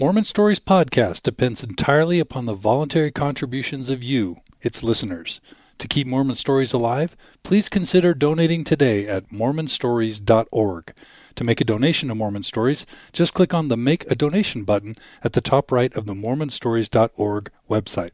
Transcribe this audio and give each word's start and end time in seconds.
Mormon 0.00 0.24
Stories 0.24 0.58
podcast 0.58 1.24
depends 1.24 1.62
entirely 1.62 2.20
upon 2.20 2.46
the 2.46 2.54
voluntary 2.54 3.10
contributions 3.10 3.90
of 3.90 4.02
you, 4.02 4.38
its 4.62 4.82
listeners. 4.82 5.42
To 5.76 5.86
keep 5.86 6.06
Mormon 6.06 6.36
Stories 6.36 6.72
alive, 6.72 7.14
please 7.42 7.68
consider 7.68 8.14
donating 8.14 8.64
today 8.64 9.06
at 9.06 9.28
mormonstories.org. 9.28 10.94
To 11.34 11.44
make 11.44 11.60
a 11.60 11.66
donation 11.66 12.08
to 12.08 12.14
Mormon 12.14 12.44
Stories, 12.44 12.86
just 13.12 13.34
click 13.34 13.52
on 13.52 13.68
the 13.68 13.76
Make 13.76 14.10
a 14.10 14.14
Donation 14.14 14.64
button 14.64 14.96
at 15.22 15.34
the 15.34 15.42
top 15.42 15.70
right 15.70 15.94
of 15.94 16.06
the 16.06 16.14
mormonstories.org 16.14 17.50
website. 17.68 18.12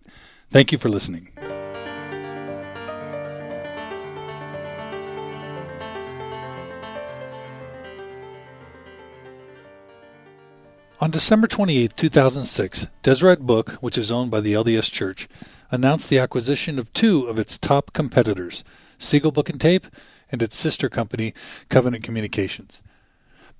Thank 0.50 0.72
you 0.72 0.78
for 0.78 0.88
listening. 0.88 1.28
On 11.06 11.12
December 11.12 11.46
28, 11.46 11.96
2006, 11.96 12.88
Deseret 13.04 13.46
Book, 13.46 13.74
which 13.74 13.96
is 13.96 14.10
owned 14.10 14.28
by 14.28 14.40
the 14.40 14.54
LDS 14.54 14.90
Church, 14.90 15.28
announced 15.70 16.08
the 16.10 16.18
acquisition 16.18 16.80
of 16.80 16.92
two 16.92 17.28
of 17.28 17.38
its 17.38 17.58
top 17.58 17.92
competitors, 17.92 18.64
Seagull 18.98 19.30
Book 19.30 19.48
and 19.48 19.60
Tape 19.60 19.86
and 20.32 20.42
its 20.42 20.56
sister 20.56 20.88
company, 20.88 21.32
Covenant 21.68 22.02
Communications. 22.02 22.82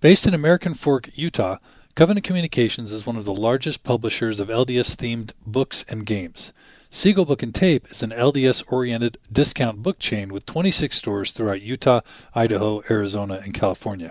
Based 0.01 0.27
in 0.27 0.34
American 0.34 0.74
Fork, 0.74 1.09
Utah, 1.14 1.59
Covenant 1.95 2.27
Communications 2.27 2.90
is 2.90 3.06
one 3.06 3.16
of 3.16 3.24
the 3.24 3.32
largest 3.32 3.84
publishers 3.84 4.40
of 4.40 4.48
LDS 4.48 4.96
themed 4.96 5.30
books 5.46 5.84
and 5.88 6.04
games. 6.04 6.52
Seagull 6.90 7.26
Book 7.26 7.45
and 7.45 7.54
Tape 7.54 7.87
is 7.92 8.02
an 8.02 8.10
LDS 8.10 8.65
oriented 8.73 9.18
discount 9.32 9.84
book 9.84 10.01
chain 10.01 10.32
with 10.32 10.46
26 10.46 10.96
stores 10.96 11.30
throughout 11.30 11.62
Utah, 11.62 12.01
Idaho, 12.34 12.82
Arizona, 12.90 13.40
and 13.45 13.54
California. 13.54 14.10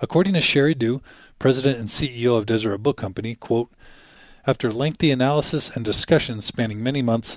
According 0.00 0.34
to 0.34 0.40
Sheri 0.40 0.76
Dew, 0.76 1.00
president 1.44 1.78
and 1.78 1.90
CEO 1.90 2.38
of 2.38 2.46
Deseret 2.46 2.82
Book 2.82 2.96
Company, 2.96 3.34
quote, 3.34 3.70
after 4.46 4.72
lengthy 4.72 5.10
analysis 5.10 5.68
and 5.76 5.84
discussion 5.84 6.40
spanning 6.40 6.82
many 6.82 7.02
months, 7.02 7.36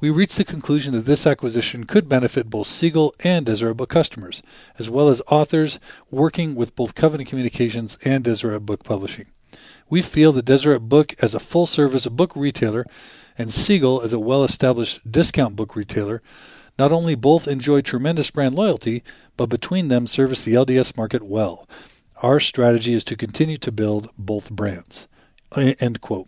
we 0.00 0.10
reached 0.10 0.36
the 0.36 0.44
conclusion 0.44 0.92
that 0.92 1.06
this 1.06 1.26
acquisition 1.26 1.82
could 1.82 2.08
benefit 2.08 2.48
both 2.48 2.68
Seagull 2.68 3.12
and 3.24 3.44
Deseret 3.44 3.76
Book 3.76 3.88
customers, 3.88 4.44
as 4.78 4.88
well 4.88 5.08
as 5.08 5.20
authors 5.26 5.80
working 6.08 6.54
with 6.54 6.76
both 6.76 6.94
Covenant 6.94 7.28
Communications 7.28 7.98
and 8.04 8.22
Deseret 8.22 8.64
Book 8.64 8.84
Publishing. 8.84 9.26
We 9.90 10.02
feel 10.02 10.30
that 10.34 10.44
Deseret 10.44 10.88
Book 10.88 11.16
as 11.20 11.34
a 11.34 11.40
full 11.40 11.66
service 11.66 12.06
book 12.06 12.36
retailer 12.36 12.86
and 13.36 13.52
Seagull 13.52 14.02
as 14.02 14.12
a 14.12 14.20
well 14.20 14.44
established 14.44 15.10
discount 15.10 15.56
book 15.56 15.74
retailer 15.74 16.22
not 16.78 16.92
only 16.92 17.16
both 17.16 17.48
enjoy 17.48 17.80
tremendous 17.80 18.30
brand 18.30 18.54
loyalty, 18.54 19.02
but 19.36 19.48
between 19.48 19.88
them 19.88 20.06
service 20.06 20.44
the 20.44 20.54
LDS 20.54 20.96
market 20.96 21.24
well. 21.24 21.66
Our 22.20 22.40
strategy 22.40 22.94
is 22.94 23.04
to 23.04 23.16
continue 23.16 23.58
to 23.58 23.70
build 23.70 24.10
both 24.18 24.50
brands. 24.50 25.06
End 25.56 26.00
quote. 26.00 26.26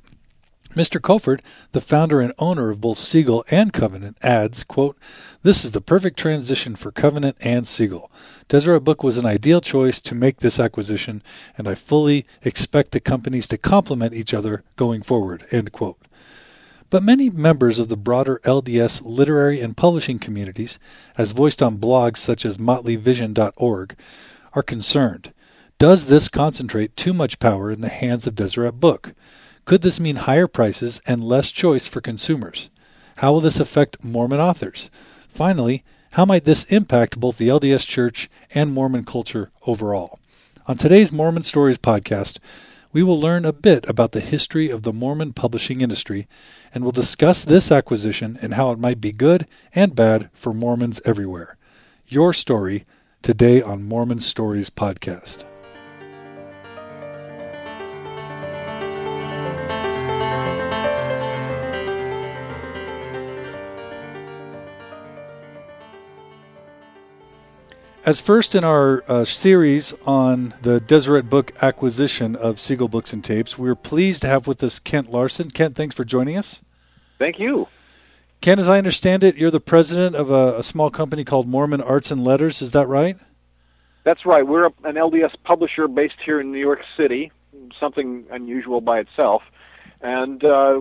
Mr. 0.75 1.01
Cofford, 1.01 1.43
the 1.73 1.81
founder 1.81 2.21
and 2.21 2.33
owner 2.39 2.71
of 2.71 2.81
both 2.81 2.97
Seagull 2.97 3.45
and 3.51 3.73
Covenant, 3.73 4.17
adds, 4.23 4.63
quote, 4.63 4.97
This 5.43 5.65
is 5.65 5.73
the 5.73 5.81
perfect 5.81 6.17
transition 6.17 6.77
for 6.77 6.93
Covenant 6.93 7.37
and 7.41 7.67
Seagull. 7.67 8.09
Deseret 8.47 8.85
Book 8.85 9.03
was 9.03 9.19
an 9.19 9.27
ideal 9.27 9.61
choice 9.61 10.01
to 10.03 10.15
make 10.15 10.39
this 10.39 10.61
acquisition, 10.61 11.25
and 11.59 11.67
I 11.67 11.75
fully 11.75 12.25
expect 12.43 12.93
the 12.93 13.01
companies 13.01 13.49
to 13.49 13.59
complement 13.59 14.15
each 14.15 14.33
other 14.33 14.63
going 14.77 15.03
forward. 15.03 15.45
End 15.51 15.73
quote. 15.73 15.99
But 16.89 17.03
many 17.03 17.31
members 17.31 17.81
of 17.81 17.89
the 17.89 17.97
broader 17.97 18.41
LDS 18.45 19.03
literary 19.05 19.61
and 19.61 19.77
publishing 19.77 20.21
communities, 20.21 20.79
as 21.19 21.33
voiced 21.33 21.65
on 21.65 21.79
blogs 21.79 22.19
such 22.19 22.45
as 22.45 22.59
motleyvision.org, 22.59 23.97
are 24.53 24.63
concerned. 24.63 25.33
Does 25.81 26.09
this 26.09 26.29
concentrate 26.29 26.95
too 26.95 27.15
much 27.15 27.39
power 27.39 27.71
in 27.71 27.81
the 27.81 27.89
hands 27.89 28.27
of 28.27 28.35
Deseret 28.35 28.81
Book? 28.81 29.15
Could 29.65 29.81
this 29.81 29.99
mean 29.99 30.17
higher 30.17 30.47
prices 30.47 31.01
and 31.07 31.25
less 31.25 31.51
choice 31.51 31.87
for 31.87 32.03
consumers? 32.03 32.69
How 33.17 33.33
will 33.33 33.41
this 33.41 33.59
affect 33.59 34.05
Mormon 34.05 34.41
authors? 34.41 34.91
Finally, 35.29 35.83
how 36.11 36.27
might 36.27 36.45
this 36.45 36.65
impact 36.65 37.19
both 37.19 37.39
the 37.39 37.49
LDS 37.49 37.87
Church 37.87 38.29
and 38.51 38.75
Mormon 38.75 39.07
culture 39.07 39.53
overall? 39.67 40.21
On 40.67 40.77
today's 40.77 41.13
Mormon 41.13 41.45
Stories 41.45 41.79
podcast, 41.79 42.37
we 42.93 43.03
will 43.03 43.19
learn 43.19 43.47
a 43.47 43.53
bit 43.55 43.89
about 43.89 44.13
the 44.13 44.21
history 44.21 44.69
of 44.69 44.83
the 44.83 44.93
Mormon 44.93 45.33
publishing 45.33 45.81
industry 45.81 46.29
and 46.75 46.85
we'll 46.85 46.93
discuss 46.93 47.43
this 47.43 47.73
acquisition 47.73 48.39
and 48.43 48.53
how 48.53 48.71
it 48.71 48.79
might 48.79 49.01
be 49.01 49.13
good 49.13 49.47
and 49.75 49.97
bad 49.97 50.29
for 50.35 50.53
Mormons 50.53 51.01
everywhere. 51.07 51.57
Your 52.07 52.35
story 52.35 52.85
today 53.23 53.63
on 53.63 53.83
Mormon 53.83 54.21
Stories 54.21 54.69
podcast. 54.69 55.50
As 68.11 68.21
first 68.21 68.57
in 68.57 68.65
our 68.65 69.05
uh, 69.07 69.25
series 69.25 69.95
on 70.05 70.53
the 70.63 70.81
Deseret 70.81 71.31
Book 71.31 71.53
acquisition 71.63 72.35
of 72.35 72.59
Seagull 72.59 72.89
Books 72.89 73.13
and 73.13 73.23
Tapes, 73.23 73.57
we're 73.57 73.77
pleased 73.77 74.23
to 74.23 74.27
have 74.27 74.49
with 74.49 74.65
us 74.65 74.81
Kent 74.81 75.13
Larson. 75.13 75.49
Kent, 75.49 75.77
thanks 75.77 75.95
for 75.95 76.05
joining 76.05 76.37
us. 76.37 76.61
Thank 77.21 77.39
you. 77.39 77.69
Kent, 78.41 78.59
as 78.59 78.69
I 78.69 78.79
understand 78.79 79.23
it, 79.23 79.37
you're 79.37 79.53
the 79.53 79.61
president 79.61 80.17
of 80.17 80.29
a, 80.29 80.59
a 80.59 80.65
small 80.65 80.91
company 80.91 81.23
called 81.23 81.47
Mormon 81.47 81.81
Arts 81.81 82.11
and 82.11 82.25
Letters. 82.25 82.61
Is 82.61 82.73
that 82.73 82.89
right? 82.89 83.17
That's 84.03 84.27
right. 84.27 84.45
We're 84.45 84.67
a, 84.67 84.73
an 84.83 84.97
LDS 84.97 85.37
publisher 85.45 85.87
based 85.87 86.17
here 86.25 86.41
in 86.41 86.51
New 86.51 86.59
York 86.59 86.81
City, 86.97 87.31
something 87.79 88.27
unusual 88.33 88.81
by 88.81 88.99
itself. 88.99 89.45
And 90.01 90.43
uh, 90.43 90.81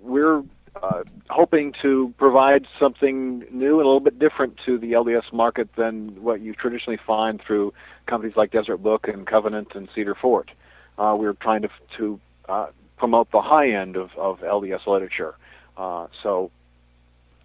we're 0.00 0.44
uh, 0.76 1.02
hoping 1.28 1.74
to 1.82 2.14
provide 2.18 2.66
something 2.78 3.44
new 3.50 3.78
and 3.78 3.86
a 3.86 3.88
little 3.88 4.00
bit 4.00 4.18
different 4.18 4.58
to 4.66 4.78
the 4.78 4.92
LDS 4.92 5.32
market 5.32 5.68
than 5.76 6.08
what 6.22 6.40
you 6.40 6.54
traditionally 6.54 6.98
find 7.06 7.40
through 7.40 7.72
companies 8.06 8.36
like 8.36 8.50
Deseret 8.50 8.82
Book 8.82 9.08
and 9.08 9.26
Covenant 9.26 9.68
and 9.74 9.88
Cedar 9.94 10.14
Fort. 10.14 10.50
Uh, 10.98 11.16
we're 11.18 11.32
trying 11.34 11.62
to 11.62 11.70
to 11.96 12.20
uh, 12.48 12.66
promote 12.96 13.30
the 13.30 13.40
high 13.40 13.70
end 13.70 13.96
of, 13.96 14.10
of 14.16 14.40
LDS 14.40 14.86
literature. 14.86 15.34
Uh, 15.76 16.06
so, 16.22 16.50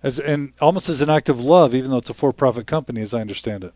as 0.03 0.19
and 0.19 0.53
almost 0.59 0.90
as 0.90 1.02
an 1.02 1.09
act 1.09 1.30
of 1.30 1.40
love, 1.40 1.74
even 1.74 1.92
though 1.92 1.97
it's 1.97 2.09
a 2.09 2.13
for-profit 2.13 2.68
company, 2.68 3.02
as 3.02 3.13
I 3.13 3.22
understand 3.22 3.63
it. 3.63 3.74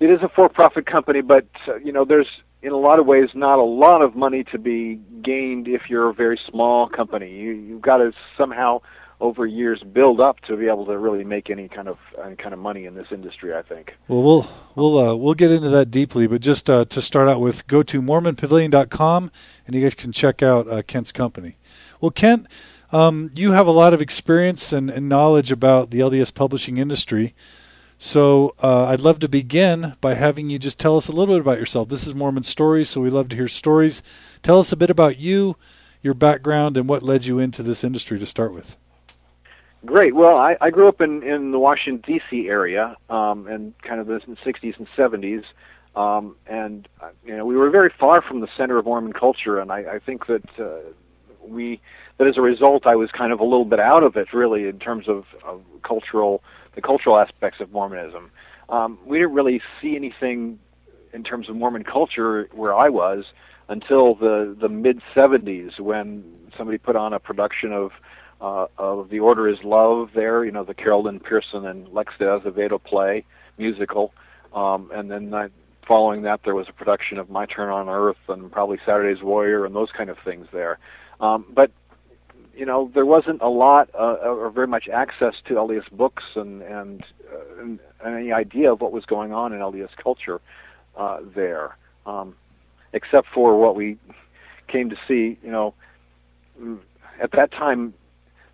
It 0.00 0.10
is 0.10 0.22
a 0.22 0.28
for-profit 0.28 0.86
company, 0.86 1.20
but 1.20 1.46
uh, 1.68 1.76
you 1.76 1.92
know, 1.92 2.04
there's 2.04 2.28
in 2.62 2.72
a 2.72 2.76
lot 2.76 2.98
of 2.98 3.06
ways 3.06 3.30
not 3.34 3.58
a 3.58 3.64
lot 3.64 4.02
of 4.02 4.14
money 4.14 4.44
to 4.44 4.58
be 4.58 5.00
gained 5.22 5.68
if 5.68 5.88
you're 5.88 6.08
a 6.08 6.14
very 6.14 6.38
small 6.48 6.88
company. 6.88 7.30
You, 7.30 7.52
you've 7.52 7.82
got 7.82 7.98
to 7.98 8.12
somehow 8.36 8.80
over 9.20 9.46
years 9.46 9.82
build 9.82 10.18
up 10.20 10.40
to 10.40 10.56
be 10.56 10.66
able 10.66 10.86
to 10.86 10.96
really 10.96 11.24
make 11.24 11.50
any 11.50 11.68
kind 11.68 11.88
of 11.88 11.98
any 12.24 12.36
kind 12.36 12.54
of 12.54 12.58
money 12.58 12.86
in 12.86 12.94
this 12.94 13.08
industry. 13.10 13.54
I 13.54 13.62
think. 13.62 13.94
Well, 14.08 14.22
we'll 14.22 14.48
we'll 14.74 14.98
uh, 14.98 15.14
we'll 15.14 15.34
get 15.34 15.50
into 15.50 15.68
that 15.70 15.90
deeply, 15.90 16.26
but 16.26 16.40
just 16.40 16.70
uh, 16.70 16.84
to 16.86 17.02
start 17.02 17.28
out 17.28 17.40
with, 17.40 17.66
go 17.66 17.82
to 17.82 18.00
MormonPavilion.com 18.00 19.30
and 19.66 19.76
you 19.76 19.82
guys 19.82 19.94
can 19.94 20.12
check 20.12 20.42
out 20.42 20.68
uh, 20.68 20.82
Kent's 20.82 21.12
company. 21.12 21.56
Well, 22.00 22.10
Kent, 22.10 22.46
um, 22.92 23.30
you 23.34 23.52
have 23.52 23.66
a 23.66 23.72
lot 23.72 23.94
of 23.94 24.00
experience 24.00 24.72
and, 24.72 24.90
and 24.90 25.08
knowledge 25.08 25.52
about 25.52 25.90
the 25.90 26.00
LDS 26.00 26.34
publishing 26.34 26.78
industry. 26.78 27.34
So 28.02 28.54
uh, 28.62 28.86
I'd 28.86 29.02
love 29.02 29.18
to 29.18 29.28
begin 29.28 29.94
by 30.00 30.14
having 30.14 30.48
you 30.48 30.58
just 30.58 30.78
tell 30.78 30.96
us 30.96 31.08
a 31.08 31.12
little 31.12 31.34
bit 31.34 31.42
about 31.42 31.58
yourself. 31.58 31.90
This 31.90 32.06
is 32.06 32.14
Mormon 32.14 32.44
Stories, 32.44 32.88
so 32.88 33.02
we 33.02 33.10
love 33.10 33.28
to 33.28 33.36
hear 33.36 33.46
stories. 33.46 34.02
Tell 34.42 34.58
us 34.58 34.72
a 34.72 34.76
bit 34.76 34.88
about 34.88 35.18
you, 35.18 35.56
your 36.00 36.14
background, 36.14 36.78
and 36.78 36.88
what 36.88 37.02
led 37.02 37.26
you 37.26 37.38
into 37.38 37.62
this 37.62 37.84
industry 37.84 38.18
to 38.18 38.24
start 38.24 38.54
with. 38.54 38.78
Great. 39.84 40.14
Well, 40.14 40.38
I, 40.38 40.56
I 40.62 40.70
grew 40.70 40.88
up 40.88 41.02
in, 41.02 41.22
in 41.22 41.50
the 41.50 41.58
Washington 41.58 42.02
D.C. 42.14 42.48
area, 42.48 42.96
um, 43.10 43.46
and 43.46 43.74
kind 43.82 44.00
of 44.00 44.06
the 44.06 44.18
60s 44.20 44.78
and 44.78 44.88
70s, 44.96 45.44
um, 45.94 46.36
and 46.46 46.88
uh, 47.02 47.10
you 47.26 47.36
know 47.36 47.44
we 47.44 47.54
were 47.54 47.68
very 47.68 47.92
far 48.00 48.22
from 48.22 48.40
the 48.40 48.48
center 48.56 48.78
of 48.78 48.86
Mormon 48.86 49.12
culture, 49.12 49.58
and 49.58 49.70
I, 49.70 49.96
I 49.96 49.98
think 49.98 50.26
that 50.26 50.48
uh, 50.58 50.78
we 51.46 51.82
that 52.16 52.26
as 52.26 52.38
a 52.38 52.42
result 52.42 52.86
I 52.86 52.96
was 52.96 53.10
kind 53.10 53.30
of 53.30 53.40
a 53.40 53.44
little 53.44 53.66
bit 53.66 53.78
out 53.78 54.04
of 54.04 54.16
it, 54.16 54.32
really, 54.32 54.68
in 54.68 54.78
terms 54.78 55.06
of, 55.06 55.26
of 55.44 55.60
cultural 55.82 56.42
the 56.80 56.86
cultural 56.86 57.18
aspects 57.18 57.60
of 57.60 57.72
Mormonism. 57.72 58.30
Um, 58.68 58.98
we 59.04 59.18
didn't 59.18 59.34
really 59.34 59.60
see 59.80 59.96
anything 59.96 60.58
in 61.12 61.22
terms 61.24 61.48
of 61.48 61.56
Mormon 61.56 61.84
culture 61.84 62.48
where 62.52 62.74
I 62.74 62.88
was 62.88 63.24
until 63.68 64.14
the 64.14 64.56
the 64.58 64.68
mid 64.68 65.00
70s 65.14 65.78
when 65.78 66.24
somebody 66.56 66.78
put 66.78 66.96
on 66.96 67.12
a 67.12 67.18
production 67.18 67.72
of 67.72 67.90
uh, 68.40 68.66
of 68.78 69.10
The 69.10 69.20
Order 69.20 69.48
Is 69.48 69.58
Love 69.64 70.10
there, 70.14 70.44
you 70.44 70.50
know, 70.50 70.64
the 70.64 70.74
Carol 70.74 71.04
Lynn 71.04 71.20
Pearson 71.20 71.66
and 71.66 71.88
Lex 71.88 72.14
de 72.18 72.24
Azevedo 72.24 72.78
play 72.78 73.24
musical, 73.58 74.14
um, 74.54 74.90
and 74.94 75.10
then 75.10 75.34
I, 75.34 75.48
following 75.86 76.22
that 76.22 76.40
there 76.44 76.54
was 76.54 76.66
a 76.68 76.72
production 76.72 77.18
of 77.18 77.28
My 77.28 77.44
Turn 77.44 77.68
on 77.68 77.88
Earth 77.88 78.16
and 78.28 78.50
probably 78.50 78.78
Saturday's 78.86 79.22
Warrior 79.22 79.66
and 79.66 79.74
those 79.74 79.90
kind 79.94 80.08
of 80.08 80.16
things 80.24 80.46
there. 80.52 80.78
Um, 81.20 81.44
but 81.54 81.70
you 82.54 82.66
know, 82.66 82.90
there 82.94 83.06
wasn't 83.06 83.40
a 83.42 83.48
lot 83.48 83.90
uh, 83.94 84.16
or 84.22 84.50
very 84.50 84.66
much 84.66 84.88
access 84.88 85.34
to 85.46 85.54
LDS 85.54 85.90
books 85.92 86.24
and 86.34 86.62
and, 86.62 87.04
uh, 87.32 87.62
and, 87.62 87.78
any 88.04 88.32
idea 88.32 88.72
of 88.72 88.80
what 88.80 88.92
was 88.92 89.04
going 89.04 89.32
on 89.32 89.52
in 89.52 89.60
LDS 89.60 89.90
culture 90.02 90.40
uh, 90.96 91.18
there, 91.34 91.76
um, 92.06 92.34
except 92.94 93.28
for 93.28 93.58
what 93.60 93.76
we 93.76 93.98
came 94.68 94.88
to 94.88 94.96
see, 95.06 95.38
you 95.42 95.50
know, 95.50 95.74
mm, 96.60 96.78
at 97.20 97.32
that 97.32 97.52
time 97.52 97.92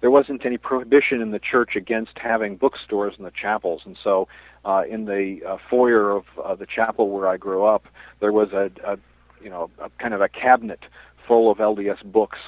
there 0.01 0.11
wasn't 0.11 0.45
any 0.45 0.59
prohibition 0.59 1.21
in 1.21 1.31
the 1.31 1.39
church 1.39 1.77
against 1.77 2.19
having 2.19 2.57
bookstores 2.57 3.15
in 3.19 3.25
the 3.25 3.31
chapels, 3.31 3.83
and 3.85 3.97
so 4.03 4.29
uh, 4.65 4.83
in 4.89 5.07
the 5.07 5.41
uh, 5.47 5.57
foyer 5.71 6.11
of 6.11 6.25
uh, 6.45 6.55
the 6.55 6.67
chapel 6.67 7.11
where 7.11 7.29
I 7.29 7.37
grew 7.37 7.65
up, 7.65 7.89
there 8.21 8.33
was 8.33 8.53
a, 8.53 8.71
a 8.85 8.99
you 9.43 9.51
know 9.51 9.71
a 9.79 9.91
kind 9.99 10.13
of 10.13 10.21
a 10.21 10.29
cabinet 10.29 10.81
full 11.27 11.51
of 11.51 11.59
LDS 11.59 12.05
books. 12.05 12.39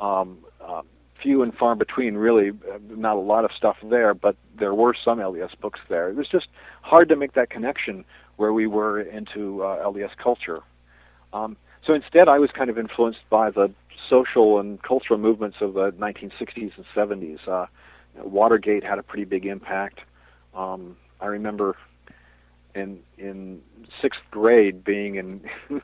Um, 0.00 0.38
uh, 0.68 0.82
few 1.20 1.42
and 1.42 1.54
far 1.54 1.74
between, 1.74 2.14
really. 2.14 2.50
Uh, 2.50 2.78
not 2.90 3.16
a 3.16 3.20
lot 3.20 3.44
of 3.44 3.50
stuff 3.56 3.76
there, 3.82 4.14
but 4.14 4.36
there 4.58 4.74
were 4.74 4.94
some 5.04 5.18
LDS 5.18 5.58
books 5.60 5.80
there. 5.88 6.08
It 6.10 6.16
was 6.16 6.28
just 6.28 6.46
hard 6.82 7.08
to 7.08 7.16
make 7.16 7.32
that 7.32 7.50
connection 7.50 8.04
where 8.36 8.52
we 8.52 8.66
were 8.66 9.00
into 9.00 9.64
uh, 9.64 9.84
LDS 9.84 10.16
culture. 10.22 10.60
Um, 11.32 11.56
so 11.84 11.94
instead, 11.94 12.28
I 12.28 12.38
was 12.38 12.50
kind 12.50 12.70
of 12.70 12.78
influenced 12.78 13.20
by 13.30 13.50
the 13.50 13.72
social 14.08 14.60
and 14.60 14.82
cultural 14.82 15.18
movements 15.18 15.58
of 15.60 15.74
the 15.74 15.90
1960s 15.92 16.72
and 16.76 16.84
70s. 16.94 17.46
Uh, 17.48 17.66
Watergate 18.22 18.84
had 18.84 18.98
a 18.98 19.02
pretty 19.02 19.24
big 19.24 19.46
impact. 19.46 20.00
Um, 20.54 20.96
I 21.20 21.26
remember 21.26 21.76
in 22.74 23.00
in 23.16 23.60
sixth 24.00 24.20
grade 24.30 24.84
being 24.84 25.16
in 25.16 25.40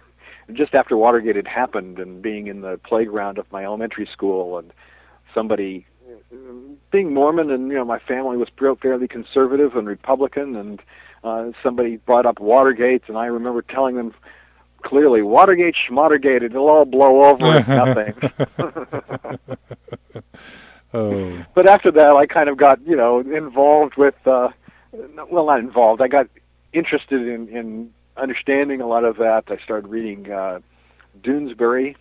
just 0.52 0.75
after 0.75 0.96
Watergate 0.96 1.37
had 1.37 1.46
happened 1.46 1.99
and 1.99 2.20
being 2.20 2.46
in 2.46 2.61
the 2.61 2.79
playground 2.85 3.38
of 3.38 3.50
my 3.52 3.64
elementary 3.64 4.08
school 4.12 4.58
and 4.58 4.73
somebody 5.32 5.87
being 6.91 7.12
Mormon 7.12 7.50
and 7.50 7.69
you 7.69 7.75
know 7.75 7.85
my 7.85 7.99
family 7.99 8.37
was 8.37 8.49
fairly 8.81 9.08
conservative 9.08 9.76
and 9.76 9.87
Republican 9.87 10.56
and 10.56 10.82
uh, 11.23 11.50
somebody 11.62 11.96
brought 11.96 12.26
up 12.26 12.41
Watergate 12.41 13.02
and 13.08 13.17
I 13.17 13.26
remember 13.26 13.62
telling 13.62 13.96
them 13.96 14.14
clearly 14.82 15.23
Watergate 15.23 15.75
schmottergate 15.88 16.43
it'll 16.43 16.69
all 16.69 16.85
blow 16.85 17.25
over 17.25 17.56
it's 17.56 17.69
nothing. 17.69 18.14
oh. 20.94 21.44
But 21.55 21.69
after 21.69 21.90
that 21.93 22.11
I 22.11 22.26
kind 22.26 22.49
of 22.49 22.56
got 22.56 22.81
you 22.87 22.97
know 22.97 23.20
involved 23.20 23.97
with 23.97 24.14
uh, 24.26 24.49
well 25.31 25.47
not 25.47 25.61
involved 25.61 26.02
I 26.02 26.08
got 26.08 26.29
interested 26.73 27.26
in 27.26 27.49
in 27.49 27.93
understanding 28.16 28.81
a 28.81 28.87
lot 28.87 29.05
of 29.05 29.16
that 29.19 29.44
I 29.49 29.58
started 29.58 29.88
reading 29.88 30.31
uh, 30.31 30.61
Doonesbury. 31.22 31.96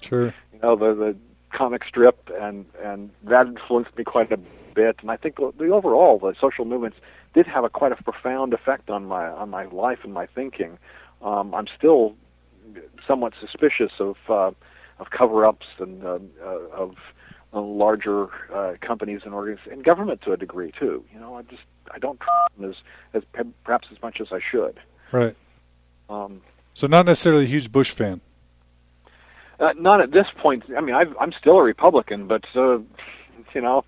Sure. 0.00 0.34
You 0.52 0.58
know 0.62 0.76
the 0.76 0.94
the 0.94 1.16
comic 1.52 1.84
strip, 1.84 2.30
and 2.40 2.66
and 2.82 3.10
that 3.24 3.46
influenced 3.46 3.96
me 3.96 4.04
quite 4.04 4.32
a 4.32 4.38
bit. 4.74 4.96
And 5.00 5.10
I 5.10 5.16
think 5.16 5.36
the 5.36 5.68
overall 5.68 6.18
the 6.18 6.34
social 6.40 6.64
movements 6.64 6.98
did 7.34 7.46
have 7.46 7.64
a 7.64 7.68
quite 7.68 7.92
a 7.92 7.96
profound 7.96 8.52
effect 8.52 8.90
on 8.90 9.06
my 9.06 9.26
on 9.26 9.50
my 9.50 9.64
life 9.66 10.00
and 10.04 10.12
my 10.12 10.26
thinking. 10.26 10.78
Um, 11.22 11.54
I'm 11.54 11.66
still 11.76 12.14
somewhat 13.06 13.32
suspicious 13.40 13.92
of 13.98 14.16
uh, 14.28 14.50
of 14.98 15.10
cover-ups 15.10 15.66
and 15.78 16.04
uh, 16.04 16.18
uh, 16.42 16.58
of 16.72 16.96
uh, 17.52 17.60
larger 17.60 18.28
uh, 18.52 18.74
companies 18.80 19.22
and 19.24 19.34
organizations 19.34 19.72
and 19.72 19.84
government 19.84 20.22
to 20.22 20.32
a 20.32 20.36
degree 20.36 20.72
too. 20.78 21.04
You 21.12 21.20
know, 21.20 21.36
I 21.36 21.42
just 21.42 21.62
I 21.92 21.98
don't 21.98 22.20
trust 22.20 22.56
them 22.58 22.70
as 22.70 22.76
as 23.14 23.44
perhaps 23.64 23.88
as 23.92 24.00
much 24.02 24.20
as 24.20 24.28
I 24.32 24.40
should. 24.40 24.80
Right. 25.12 25.36
Um, 26.14 26.42
so 26.74 26.86
not 26.86 27.06
necessarily 27.06 27.44
a 27.44 27.48
huge 27.48 27.72
Bush 27.72 27.90
fan. 27.90 28.20
Uh, 29.60 29.72
not 29.78 30.00
at 30.00 30.10
this 30.10 30.26
point. 30.38 30.64
I 30.76 30.80
mean, 30.80 30.94
I've, 30.94 31.14
I'm 31.20 31.32
still 31.32 31.58
a 31.58 31.62
Republican, 31.62 32.26
but 32.26 32.44
uh, 32.56 32.78
you 33.54 33.60
know, 33.60 33.84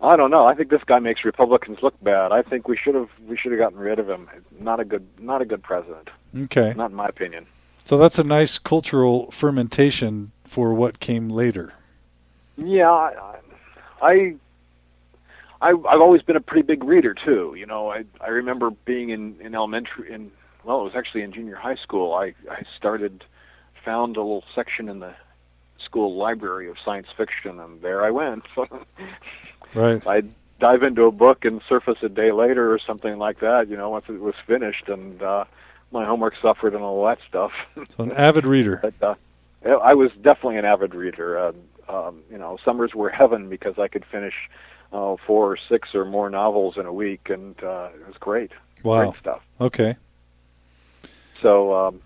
I 0.00 0.16
don't 0.16 0.30
know. 0.30 0.46
I 0.46 0.54
think 0.54 0.70
this 0.70 0.82
guy 0.84 0.98
makes 0.98 1.24
Republicans 1.24 1.78
look 1.82 1.94
bad. 2.02 2.32
I 2.32 2.42
think 2.42 2.66
we 2.66 2.76
should 2.76 2.94
have 2.94 3.08
we 3.26 3.36
should 3.36 3.52
have 3.52 3.58
gotten 3.58 3.78
rid 3.78 3.98
of 3.98 4.08
him. 4.08 4.28
Not 4.58 4.80
a 4.80 4.84
good 4.84 5.06
not 5.18 5.42
a 5.42 5.44
good 5.44 5.62
president. 5.62 6.10
Okay. 6.36 6.72
Not 6.76 6.90
in 6.90 6.96
my 6.96 7.06
opinion. 7.06 7.46
So 7.84 7.98
that's 7.98 8.18
a 8.18 8.24
nice 8.24 8.58
cultural 8.58 9.30
fermentation 9.30 10.32
for 10.44 10.72
what 10.72 11.00
came 11.00 11.28
later. 11.28 11.72
Yeah, 12.56 12.90
I, 12.90 13.36
I, 14.00 14.34
I 15.60 15.70
I've 15.70 16.00
always 16.00 16.22
been 16.22 16.36
a 16.36 16.40
pretty 16.40 16.62
big 16.62 16.84
reader 16.84 17.14
too. 17.14 17.54
You 17.56 17.66
know, 17.66 17.90
I 17.90 18.04
I 18.20 18.28
remember 18.28 18.70
being 18.70 19.10
in 19.10 19.36
in 19.40 19.54
elementary 19.54 20.12
in 20.12 20.30
well, 20.64 20.80
it 20.80 20.84
was 20.84 20.94
actually 20.96 21.22
in 21.22 21.32
junior 21.32 21.56
high 21.56 21.76
school. 21.76 22.14
I 22.14 22.34
I 22.50 22.62
started 22.76 23.24
found 23.84 24.16
a 24.16 24.20
little 24.20 24.44
section 24.54 24.88
in 24.88 25.00
the 25.00 25.14
school 25.84 26.16
library 26.16 26.68
of 26.68 26.76
science 26.84 27.08
fiction, 27.16 27.58
and 27.60 27.80
there 27.82 28.04
I 28.04 28.10
went. 28.10 28.44
right. 29.74 30.06
I'd 30.06 30.32
dive 30.60 30.82
into 30.82 31.04
a 31.04 31.10
book 31.10 31.44
and 31.44 31.60
surface 31.68 31.98
a 32.02 32.08
day 32.08 32.32
later 32.32 32.72
or 32.72 32.78
something 32.78 33.18
like 33.18 33.40
that. 33.40 33.68
You 33.68 33.76
know, 33.76 33.90
once 33.90 34.04
it 34.08 34.20
was 34.20 34.34
finished, 34.46 34.88
and 34.88 35.22
uh, 35.22 35.44
my 35.90 36.04
homework 36.04 36.34
suffered 36.40 36.74
and 36.74 36.82
all 36.82 37.04
that 37.06 37.18
stuff. 37.28 37.52
so 37.90 38.04
an 38.04 38.12
avid 38.12 38.46
reader. 38.46 38.80
but, 38.82 39.02
uh, 39.02 39.14
I 39.68 39.94
was 39.94 40.10
definitely 40.22 40.58
an 40.58 40.64
avid 40.64 40.94
reader. 40.94 41.38
Uh, 41.38 41.52
um, 41.88 42.22
you 42.30 42.38
know, 42.38 42.58
summers 42.64 42.94
were 42.94 43.10
heaven 43.10 43.48
because 43.48 43.78
I 43.78 43.88
could 43.88 44.04
finish 44.04 44.34
uh, 44.92 45.16
four 45.26 45.52
or 45.52 45.58
six 45.68 45.94
or 45.94 46.04
more 46.04 46.30
novels 46.30 46.76
in 46.76 46.86
a 46.86 46.92
week, 46.92 47.28
and 47.28 47.62
uh, 47.62 47.90
it 47.94 48.06
was 48.06 48.16
great. 48.18 48.52
Wow. 48.82 49.10
Great 49.10 49.20
stuff. 49.20 49.42
Okay. 49.60 49.96
So 51.42 51.74
um, 51.74 52.00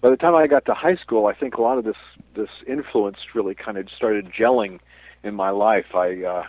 by 0.00 0.10
the 0.10 0.16
time 0.16 0.34
I 0.34 0.46
got 0.46 0.64
to 0.64 0.74
high 0.74 0.96
school, 0.96 1.26
I 1.26 1.34
think 1.34 1.54
a 1.54 1.62
lot 1.62 1.78
of 1.78 1.84
this 1.84 1.96
this 2.34 2.48
influence 2.66 3.18
really 3.34 3.54
kind 3.54 3.76
of 3.76 3.88
started 3.94 4.32
gelling 4.32 4.80
in 5.22 5.34
my 5.34 5.50
life. 5.50 5.94
I 5.94 6.24
uh, 6.24 6.44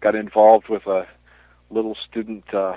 got 0.00 0.16
involved 0.16 0.68
with 0.68 0.86
a 0.86 1.06
little 1.70 1.96
student 2.08 2.52
uh, 2.52 2.76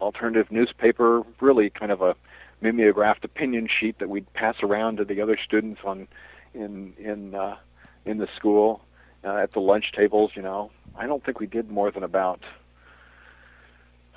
alternative 0.00 0.52
newspaper, 0.52 1.22
really 1.40 1.70
kind 1.70 1.90
of 1.90 2.02
a 2.02 2.14
mimeographed 2.60 3.24
opinion 3.24 3.66
sheet 3.68 3.98
that 3.98 4.10
we'd 4.10 4.30
pass 4.34 4.56
around 4.62 4.98
to 4.98 5.04
the 5.04 5.20
other 5.22 5.38
students 5.42 5.80
on 5.84 6.06
in 6.54 6.92
in 6.98 7.34
uh, 7.34 7.56
in 8.04 8.18
the 8.18 8.28
school 8.36 8.82
uh, 9.24 9.36
at 9.36 9.52
the 9.52 9.60
lunch 9.60 9.92
tables. 9.92 10.32
You 10.34 10.42
know, 10.42 10.70
I 10.94 11.06
don't 11.06 11.24
think 11.24 11.40
we 11.40 11.46
did 11.46 11.70
more 11.70 11.90
than 11.90 12.02
about 12.02 12.40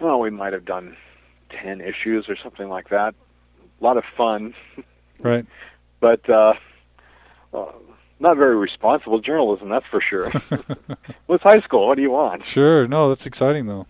oh, 0.01 0.17
we 0.17 0.29
might 0.29 0.51
have 0.51 0.65
done 0.65 0.97
ten 1.49 1.79
issues 1.79 2.25
or 2.27 2.35
something 2.35 2.67
like 2.67 2.89
that. 2.89 3.15
A 3.85 3.87
lot 3.87 3.97
of 3.97 4.03
fun. 4.17 4.55
Right. 5.19 5.45
But 6.01 6.29
uh, 6.29 6.53
uh, 7.51 7.71
not 8.19 8.37
very 8.37 8.55
responsible 8.55 9.19
journalism, 9.19 9.69
that's 9.69 9.85
for 9.89 10.01
sure. 10.01 10.29
well, 11.27 11.35
it's 11.35 11.43
high 11.43 11.61
school. 11.61 11.87
What 11.87 11.95
do 11.95 12.03
you 12.03 12.11
want? 12.11 12.45
Sure. 12.45 12.87
No, 12.87 13.09
that's 13.09 13.25
exciting 13.25 13.65
though. 13.65 13.87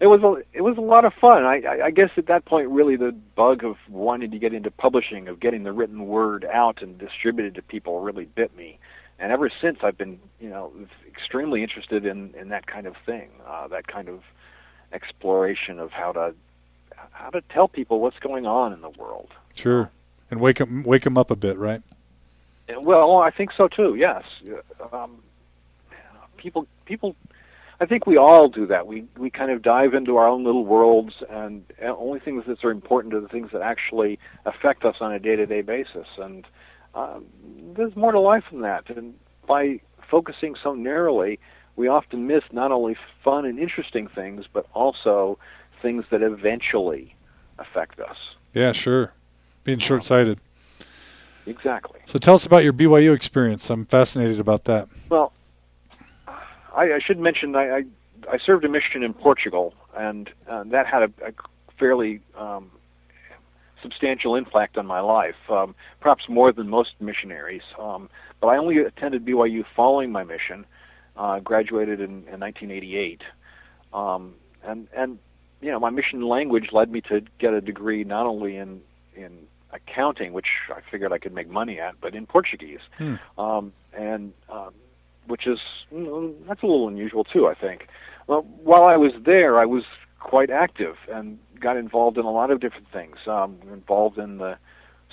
It 0.00 0.06
was 0.06 0.22
a 0.22 0.56
it 0.56 0.62
was 0.62 0.78
a 0.78 0.80
lot 0.80 1.04
of 1.04 1.12
fun. 1.12 1.44
I, 1.44 1.60
I, 1.68 1.86
I 1.86 1.90
guess 1.90 2.10
at 2.16 2.26
that 2.26 2.46
point, 2.46 2.68
really, 2.68 2.96
the 2.96 3.12
bug 3.34 3.62
of 3.64 3.76
wanting 3.90 4.30
to 4.30 4.38
get 4.38 4.54
into 4.54 4.70
publishing, 4.70 5.28
of 5.28 5.38
getting 5.40 5.64
the 5.64 5.72
written 5.72 6.06
word 6.06 6.46
out 6.46 6.80
and 6.80 6.96
distributed 6.96 7.56
to 7.56 7.62
people, 7.62 8.00
really 8.00 8.24
bit 8.24 8.56
me. 8.56 8.78
And 9.18 9.32
ever 9.32 9.50
since, 9.60 9.78
I've 9.82 9.98
been, 9.98 10.18
you 10.40 10.48
know, 10.48 10.72
extremely 11.06 11.62
interested 11.62 12.06
in 12.06 12.32
in 12.40 12.48
that 12.50 12.66
kind 12.66 12.86
of 12.86 12.94
thing, 13.04 13.28
uh, 13.46 13.68
that 13.68 13.86
kind 13.86 14.08
of 14.08 14.22
exploration 14.92 15.78
of 15.78 15.90
how 15.90 16.12
to 16.12 16.34
how 17.12 17.30
to 17.30 17.40
tell 17.42 17.68
people 17.68 18.00
what's 18.00 18.18
going 18.18 18.46
on 18.46 18.72
in 18.72 18.80
the 18.80 18.90
world. 18.90 19.30
Sure 19.54 19.90
and 20.30 20.40
wake 20.40 20.58
them 20.58 20.82
wake 20.82 21.04
them 21.04 21.16
up 21.16 21.30
a 21.30 21.36
bit, 21.36 21.56
right? 21.58 21.82
Well, 22.76 23.18
I 23.18 23.30
think 23.30 23.50
so 23.56 23.68
too. 23.68 23.94
Yes, 23.94 24.24
um, 24.92 25.22
people 26.36 26.66
people. 26.84 27.16
I 27.80 27.86
think 27.86 28.06
we 28.06 28.16
all 28.16 28.48
do 28.48 28.66
that. 28.66 28.86
We 28.86 29.04
we 29.16 29.30
kind 29.30 29.50
of 29.50 29.62
dive 29.62 29.94
into 29.94 30.16
our 30.16 30.26
own 30.26 30.44
little 30.44 30.64
worlds, 30.64 31.14
and 31.30 31.64
only 31.80 32.20
things 32.20 32.44
that 32.46 32.62
are 32.64 32.70
important 32.70 33.14
are 33.14 33.20
the 33.20 33.28
things 33.28 33.50
that 33.52 33.62
actually 33.62 34.18
affect 34.44 34.84
us 34.84 34.96
on 35.00 35.12
a 35.12 35.18
day-to-day 35.18 35.62
basis. 35.62 36.06
And 36.18 36.44
um, 36.94 37.26
there's 37.74 37.94
more 37.94 38.12
to 38.12 38.20
life 38.20 38.44
than 38.50 38.62
that. 38.62 38.90
And 38.90 39.14
by 39.46 39.80
focusing 40.10 40.56
so 40.60 40.74
narrowly, 40.74 41.38
we 41.76 41.86
often 41.86 42.26
miss 42.26 42.42
not 42.50 42.72
only 42.72 42.96
fun 43.22 43.44
and 43.44 43.60
interesting 43.60 44.08
things, 44.08 44.46
but 44.52 44.66
also 44.74 45.38
things 45.80 46.04
that 46.10 46.22
eventually 46.22 47.14
affect 47.58 48.00
us. 48.00 48.16
Yeah, 48.54 48.72
sure 48.72 49.12
being 49.68 49.78
short 49.78 50.02
sighted. 50.02 50.40
Exactly. 51.44 52.00
So 52.06 52.18
tell 52.18 52.34
us 52.34 52.46
about 52.46 52.64
your 52.64 52.72
BYU 52.72 53.14
experience. 53.14 53.68
I'm 53.68 53.84
fascinated 53.84 54.40
about 54.40 54.64
that. 54.64 54.88
Well, 55.10 55.34
I, 56.74 56.94
I 56.94 57.00
should 57.04 57.18
mention 57.18 57.54
I, 57.54 57.68
I, 57.68 57.84
I 58.32 58.38
served 58.38 58.64
a 58.64 58.68
mission 58.70 59.02
in 59.02 59.12
Portugal, 59.12 59.74
and 59.94 60.30
uh, 60.48 60.64
that 60.68 60.86
had 60.86 61.02
a, 61.02 61.12
a 61.22 61.32
fairly 61.78 62.22
um, 62.34 62.70
substantial 63.82 64.36
impact 64.36 64.78
on 64.78 64.86
my 64.86 65.00
life, 65.00 65.36
um, 65.50 65.74
perhaps 66.00 66.24
more 66.30 66.50
than 66.50 66.70
most 66.70 66.92
missionaries. 66.98 67.62
Um, 67.78 68.08
but 68.40 68.46
I 68.46 68.56
only 68.56 68.78
attended 68.78 69.26
BYU 69.26 69.66
following 69.76 70.10
my 70.10 70.24
mission, 70.24 70.64
uh, 71.18 71.40
graduated 71.40 72.00
in, 72.00 72.24
in 72.32 72.40
1988, 72.40 73.20
um, 73.92 74.32
and 74.64 74.88
and 74.96 75.18
you 75.60 75.70
know 75.70 75.80
my 75.80 75.90
mission 75.90 76.22
language 76.22 76.68
led 76.72 76.90
me 76.90 77.00
to 77.02 77.22
get 77.38 77.52
a 77.52 77.60
degree 77.60 78.04
not 78.04 78.26
only 78.26 78.56
in 78.56 78.80
in 79.14 79.46
accounting, 79.72 80.32
which 80.32 80.46
I 80.70 80.80
figured 80.90 81.12
I 81.12 81.18
could 81.18 81.34
make 81.34 81.48
money 81.48 81.78
at, 81.78 82.00
but 82.00 82.14
in 82.14 82.26
Portuguese, 82.26 82.80
hmm. 82.96 83.16
um, 83.38 83.72
and 83.92 84.32
um, 84.48 84.72
which 85.26 85.46
is 85.46 85.58
you 85.90 85.98
know, 85.98 86.34
that's 86.46 86.62
a 86.62 86.66
little 86.66 86.88
unusual 86.88 87.24
too. 87.24 87.46
I 87.46 87.54
think. 87.54 87.88
Well, 88.26 88.42
while 88.62 88.84
I 88.84 88.96
was 88.96 89.12
there, 89.24 89.58
I 89.58 89.64
was 89.64 89.84
quite 90.20 90.50
active 90.50 90.96
and 91.10 91.38
got 91.58 91.76
involved 91.76 92.18
in 92.18 92.24
a 92.24 92.30
lot 92.30 92.50
of 92.50 92.60
different 92.60 92.88
things. 92.92 93.16
Um, 93.26 93.58
involved 93.72 94.18
in 94.18 94.38
the 94.38 94.58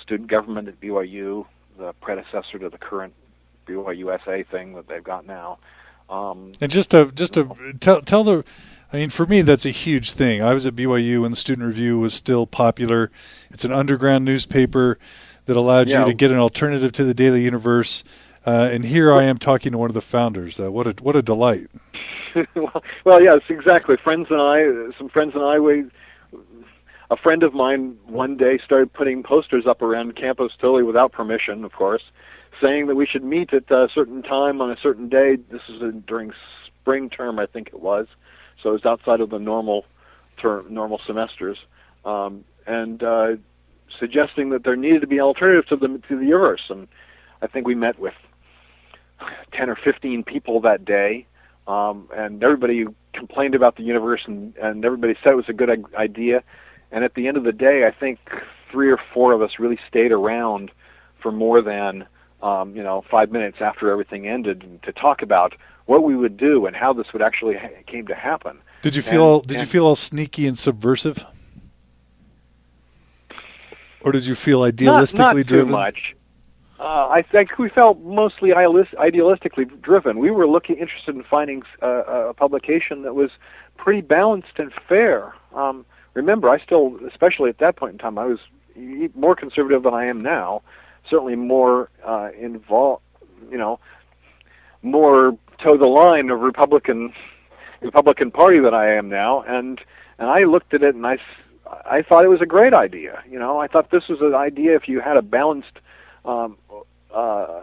student 0.00 0.30
government 0.30 0.68
at 0.68 0.80
BYU, 0.80 1.46
the 1.78 1.92
predecessor 2.00 2.58
to 2.58 2.68
the 2.68 2.78
current 2.78 3.14
BYUSA 3.66 4.46
thing 4.48 4.74
that 4.74 4.88
they've 4.88 5.02
got 5.02 5.26
now. 5.26 5.58
Um, 6.08 6.52
and 6.60 6.70
just 6.70 6.92
to 6.92 7.10
just 7.12 7.34
to 7.34 7.74
tell 7.80 8.00
tell 8.00 8.22
the, 8.22 8.44
I 8.92 8.98
mean, 8.98 9.10
for 9.10 9.26
me 9.26 9.42
that's 9.42 9.66
a 9.66 9.70
huge 9.70 10.12
thing. 10.12 10.42
I 10.42 10.54
was 10.54 10.66
at 10.66 10.74
BYU 10.76 11.22
when 11.22 11.30
the 11.32 11.36
Student 11.36 11.66
Review 11.66 11.98
was 11.98 12.14
still 12.14 12.46
popular. 12.46 13.10
It's 13.50 13.64
an 13.64 13.72
underground 13.72 14.24
newspaper 14.24 14.98
that 15.46 15.56
allowed 15.56 15.88
Yeah. 15.88 16.00
you 16.00 16.06
to 16.06 16.14
get 16.14 16.30
an 16.30 16.38
alternative 16.38 16.92
to 16.92 17.04
the 17.04 17.14
Daily 17.14 17.42
Universe. 17.42 18.04
Uh, 18.46 18.68
and 18.70 18.84
here 18.84 19.12
I 19.12 19.24
am 19.24 19.38
talking 19.38 19.72
to 19.72 19.78
one 19.78 19.90
of 19.90 19.94
the 19.94 20.00
founders. 20.00 20.60
Uh, 20.60 20.70
what 20.70 20.86
a 20.86 20.94
what 21.02 21.16
a 21.16 21.22
delight! 21.22 21.68
well, 22.54 22.82
well, 23.04 23.20
yes, 23.22 23.40
exactly. 23.48 23.96
Friends 23.96 24.28
and 24.30 24.40
I, 24.40 24.96
some 24.96 25.08
friends 25.08 25.34
and 25.34 25.42
I, 25.42 25.58
we, 25.58 25.86
a 27.10 27.16
friend 27.16 27.42
of 27.42 27.54
mine 27.54 27.96
one 28.06 28.36
day 28.36 28.58
started 28.64 28.92
putting 28.92 29.24
posters 29.24 29.66
up 29.66 29.82
around 29.82 30.14
campus 30.14 30.52
totally 30.60 30.84
without 30.84 31.10
permission, 31.10 31.64
of 31.64 31.72
course, 31.72 32.02
saying 32.60 32.86
that 32.86 32.94
we 32.94 33.04
should 33.06 33.24
meet 33.24 33.52
at 33.52 33.68
a 33.70 33.88
certain 33.92 34.22
time 34.22 34.60
on 34.60 34.70
a 34.70 34.76
certain 34.80 35.08
day. 35.08 35.36
This 35.50 35.62
was 35.68 35.92
during 36.06 36.32
spring 36.66 37.10
term, 37.10 37.40
I 37.40 37.46
think 37.46 37.68
it 37.68 37.80
was, 37.80 38.06
so 38.66 38.70
it 38.70 38.82
was 38.84 38.84
outside 38.84 39.20
of 39.20 39.30
the 39.30 39.38
normal 39.38 39.84
term, 40.42 40.66
normal 40.68 41.00
semesters, 41.06 41.56
um, 42.04 42.44
and 42.66 43.00
uh, 43.00 43.36
suggesting 44.00 44.50
that 44.50 44.64
there 44.64 44.74
needed 44.74 45.02
to 45.02 45.06
be 45.06 45.18
an 45.18 45.22
alternative 45.22 45.68
to 45.68 45.76
the 45.76 46.02
to 46.08 46.18
the 46.18 46.24
universe. 46.24 46.62
And 46.68 46.88
I 47.42 47.46
think 47.46 47.64
we 47.64 47.76
met 47.76 48.00
with 48.00 48.14
ten 49.56 49.70
or 49.70 49.76
fifteen 49.76 50.24
people 50.24 50.60
that 50.62 50.84
day 50.84 51.26
um, 51.68 52.08
and 52.12 52.42
everybody 52.42 52.86
complained 53.12 53.54
about 53.54 53.76
the 53.76 53.84
universe, 53.84 54.22
and, 54.26 54.56
and 54.56 54.84
everybody 54.84 55.14
said 55.22 55.30
it 55.30 55.36
was 55.36 55.48
a 55.48 55.52
good 55.52 55.70
idea. 55.96 56.42
And 56.90 57.04
at 57.04 57.14
the 57.14 57.28
end 57.28 57.36
of 57.36 57.44
the 57.44 57.52
day, 57.52 57.84
I 57.86 57.96
think 57.96 58.18
three 58.70 58.90
or 58.90 58.98
four 59.14 59.32
of 59.32 59.42
us 59.42 59.52
really 59.60 59.78
stayed 59.88 60.10
around 60.10 60.72
for 61.22 61.30
more 61.30 61.62
than 61.62 62.04
um, 62.42 62.74
you 62.74 62.82
know 62.82 63.04
five 63.08 63.30
minutes 63.30 63.58
after 63.60 63.92
everything 63.92 64.26
ended 64.28 64.80
to 64.82 64.92
talk 64.92 65.22
about 65.22 65.54
what 65.86 66.02
we 66.02 66.14
would 66.16 66.36
do 66.36 66.66
and 66.66 66.76
how 66.76 66.92
this 66.92 67.12
would 67.12 67.22
actually 67.22 67.56
ha- 67.56 67.68
came 67.86 68.06
to 68.08 68.14
happen. 68.14 68.58
Did 68.82 68.94
you 68.96 69.02
feel 69.02 69.22
And- 69.22 69.30
all, 69.30 69.40
did 69.40 69.60
you 69.60 69.66
feel 69.66 69.86
all 69.86 69.96
sneaky 69.96 70.46
and 70.46 70.58
subversive, 70.58 71.24
or 74.02 74.12
did 74.12 74.26
you 74.26 74.34
feel 74.34 74.60
Not, 74.60 74.74
idealistically 74.74 75.18
not 75.18 75.36
too 75.36 75.44
driven? 75.44 75.70
much. 75.72 76.14
Uh, 76.78 77.08
I 77.08 77.22
think 77.22 77.58
we 77.58 77.70
felt 77.70 78.00
mostly 78.00 78.50
idealistically 78.50 79.80
driven. 79.80 80.18
We 80.18 80.30
were 80.30 80.46
looking 80.46 80.76
interested 80.76 81.14
in 81.14 81.22
finding 81.22 81.62
uh, 81.82 82.28
a 82.30 82.34
publication 82.34 83.02
that 83.02 83.14
was 83.14 83.30
pretty 83.78 84.02
balanced 84.02 84.58
and 84.58 84.70
fair. 84.86 85.32
Um, 85.54 85.86
remember, 86.12 86.50
I 86.50 86.58
still, 86.58 86.98
especially 87.08 87.48
at 87.48 87.58
that 87.58 87.76
point 87.76 87.92
in 87.92 87.98
time, 87.98 88.18
I 88.18 88.26
was 88.26 88.40
more 89.14 89.34
conservative 89.34 89.84
than 89.84 89.94
I 89.94 90.04
am 90.04 90.20
now. 90.20 90.60
Certainly 91.08 91.36
more 91.36 91.88
uh, 92.04 92.28
involved, 92.38 93.02
you 93.50 93.56
know, 93.56 93.80
more 94.82 95.36
toe 95.62 95.76
the 95.76 95.86
line 95.86 96.30
of 96.30 96.40
Republican 96.40 97.12
Republican 97.82 98.30
Party 98.30 98.60
than 98.60 98.74
I 98.74 98.94
am 98.94 99.08
now, 99.08 99.42
and 99.42 99.80
and 100.18 100.28
I 100.28 100.44
looked 100.44 100.74
at 100.74 100.82
it 100.82 100.94
and 100.94 101.06
I 101.06 101.18
I 101.84 102.02
thought 102.02 102.24
it 102.24 102.28
was 102.28 102.40
a 102.40 102.46
great 102.46 102.74
idea. 102.74 103.22
You 103.28 103.38
know, 103.38 103.58
I 103.58 103.66
thought 103.66 103.90
this 103.90 104.08
was 104.08 104.20
an 104.20 104.34
idea 104.34 104.76
if 104.76 104.88
you 104.88 105.00
had 105.00 105.16
a 105.16 105.22
balanced 105.22 105.78
um, 106.24 106.56
uh, 107.14 107.62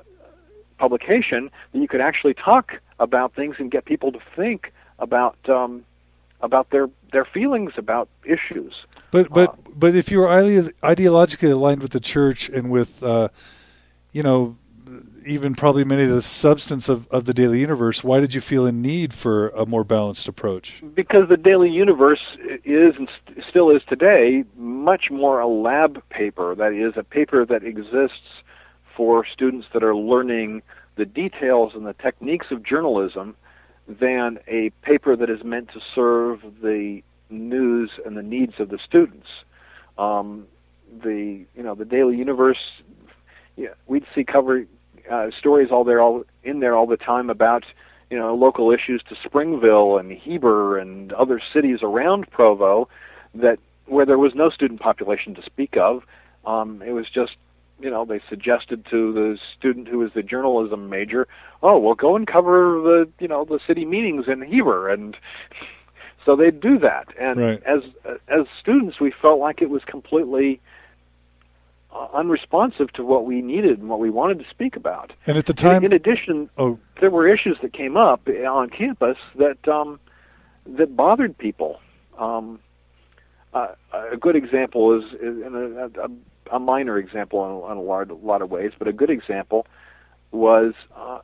publication 0.78 1.50
that 1.72 1.80
you 1.80 1.88
could 1.88 2.02
actually 2.02 2.34
talk 2.34 2.74
about 3.00 3.34
things 3.34 3.56
and 3.60 3.72
get 3.72 3.86
people 3.86 4.12
to 4.12 4.20
think 4.36 4.74
about 5.00 5.38
um, 5.50 5.86
about 6.42 6.70
their 6.70 6.90
their 7.12 7.26
feelings 7.26 7.74
about 7.78 8.10
issues. 8.26 8.74
But 9.12 9.30
but 9.30 9.50
Uh, 9.50 9.56
but 9.76 9.96
if 9.96 10.12
you 10.12 10.20
were 10.20 10.28
ideologically 10.28 11.52
aligned 11.52 11.82
with 11.82 11.92
the 11.92 12.00
church 12.00 12.50
and 12.50 12.70
with, 12.70 13.02
uh, 13.02 13.30
you 14.12 14.22
know, 14.22 14.58
even 15.26 15.56
probably 15.56 15.84
many 15.84 16.04
of 16.04 16.10
the 16.10 16.22
substance 16.22 16.90
of, 16.90 17.08
of 17.08 17.26
the 17.26 17.34
daily 17.34 17.60
universe, 17.60 18.04
why 18.04 18.20
did 18.20 18.34
you 18.34 18.42
feel 18.42 18.66
a 18.66 18.72
need 18.72 19.14
for 19.14 19.50
a 19.50 19.66
more 19.66 19.84
balanced 19.84 20.28
approach? 20.28 20.82
because 20.94 21.30
the 21.30 21.38
daily 21.38 21.70
universe 21.70 22.22
is 22.64 22.96
and 22.98 23.10
st- 23.26 23.44
still 23.50 23.70
is 23.70 23.82
today 23.88 24.44
much 24.56 25.10
more 25.12 25.40
a 25.40 25.48
lab 25.48 26.02
paper 26.10 26.56
that 26.56 26.74
is 26.74 26.94
a 26.98 27.04
paper 27.04 27.46
that 27.46 27.64
exists 27.64 28.42
for 28.96 29.26
students 29.26 29.68
that 29.74 29.84
are 29.84 29.96
learning 29.96 30.62
the 30.96 31.06
details 31.06 31.74
and 31.76 31.86
the 31.86 31.94
techniques 31.94 32.48
of 32.52 32.64
journalism 32.64 33.36
than 33.88 34.38
a 34.48 34.70
paper 34.82 35.16
that 35.16 35.30
is 35.30 35.44
meant 35.44 35.70
to 35.70 35.80
serve 35.96 36.42
the 36.62 37.02
news 37.30 37.90
and 38.06 38.16
the 38.16 38.24
needs 38.24 38.54
of 38.60 38.70
the 38.70 38.80
students 38.86 39.28
um, 39.98 40.46
the 41.04 41.44
you 41.56 41.64
know 41.64 41.76
the 41.76 41.86
daily 41.86 42.16
universe 42.16 42.82
yeah, 43.56 43.70
we'd 43.88 44.06
see 44.16 44.24
cover 44.24 44.66
uh, 45.12 45.30
stories 45.38 45.70
all 45.72 45.84
there 45.84 46.02
all 46.02 46.24
in 46.44 46.60
there 46.60 46.76
all 46.76 46.88
the 46.88 46.98
time 46.98 47.30
about 47.30 47.64
you 48.10 48.18
know 48.18 48.36
local 48.36 48.72
issues 48.72 49.02
to 49.10 49.16
Springville 49.24 49.98
and 49.98 50.12
Heber 50.12 50.78
and 50.78 51.12
other 51.14 51.42
cities 51.54 51.80
around 51.82 52.30
Provo 52.32 52.88
that 53.36 53.60
where 53.86 54.06
there 54.06 54.18
was 54.18 54.34
no 54.36 54.50
student 54.50 54.80
population 54.80 55.36
to 55.36 55.42
speak 55.44 55.76
of. 55.78 56.04
Um, 56.46 56.82
it 56.86 56.92
was 56.92 57.10
just 57.10 57.36
you 57.80 57.90
know 57.90 58.06
they 58.06 58.22
suggested 58.30 58.86
to 58.92 59.12
the 59.14 59.38
student 59.58 59.88
who 59.88 60.00
was 60.00 60.12
the 60.14 60.24
journalism 60.24 60.90
major, 60.90 61.28
oh 61.62 61.78
well 61.80 61.96
go 61.96 62.16
and 62.16 62.28
cover 62.28 62.80
the 62.84 63.10
you 63.20 63.28
know 63.28 63.46
the 63.46 63.60
city 63.68 63.86
meetings 63.86 64.26
in 64.28 64.42
Heber 64.42 64.90
and. 64.90 65.18
So 66.26 66.38
they'd 66.38 66.62
do 66.62 66.80
that, 66.80 67.10
and 67.20 67.38
Right. 67.38 67.64
as 67.64 67.82
as 68.30 68.46
students, 68.58 68.98
we 69.02 69.12
felt 69.12 69.40
like 69.42 69.62
it 69.62 69.70
was 69.70 69.84
completely 69.84 70.62
uh, 71.94 72.08
unresponsive 72.14 72.92
to 72.94 73.04
what 73.04 73.26
we 73.26 73.42
needed 73.42 73.80
and 73.80 73.90
what 73.90 74.00
we 74.00 74.10
wanted 74.10 74.40
to 74.40 74.46
speak 74.50 74.76
about. 74.76 75.16
And 75.28 75.38
at 75.38 75.46
the 75.46 75.54
time, 75.54 75.84
in 75.84 75.94
addition, 75.94 76.50
oh, 76.58 76.80
there 77.00 77.12
were 77.12 77.28
issues 77.28 77.58
that 77.62 77.74
came 77.74 77.98
up 77.98 78.28
on 78.28 78.70
campus 78.70 79.18
that 79.36 79.68
um, 79.68 80.00
that 80.66 80.96
bothered 80.96 81.38
people. 81.38 81.80
Um, 82.18 82.60
uh, 83.54 83.68
a 84.12 84.18
good 84.18 84.36
example 84.36 84.98
is, 84.98 85.14
is 85.14 85.44
and 85.44 85.56
a, 85.56 85.92
a, 86.52 86.56
a 86.56 86.60
minor 86.60 86.98
example 86.98 87.46
in, 87.46 87.72
in 87.72 87.78
a 87.78 87.82
lot, 87.82 88.24
lot 88.24 88.42
of 88.42 88.50
ways, 88.50 88.72
but 88.78 88.88
a 88.88 88.94
good 88.94 89.10
example 89.10 89.68
was 90.32 90.74
uh, 90.96 91.20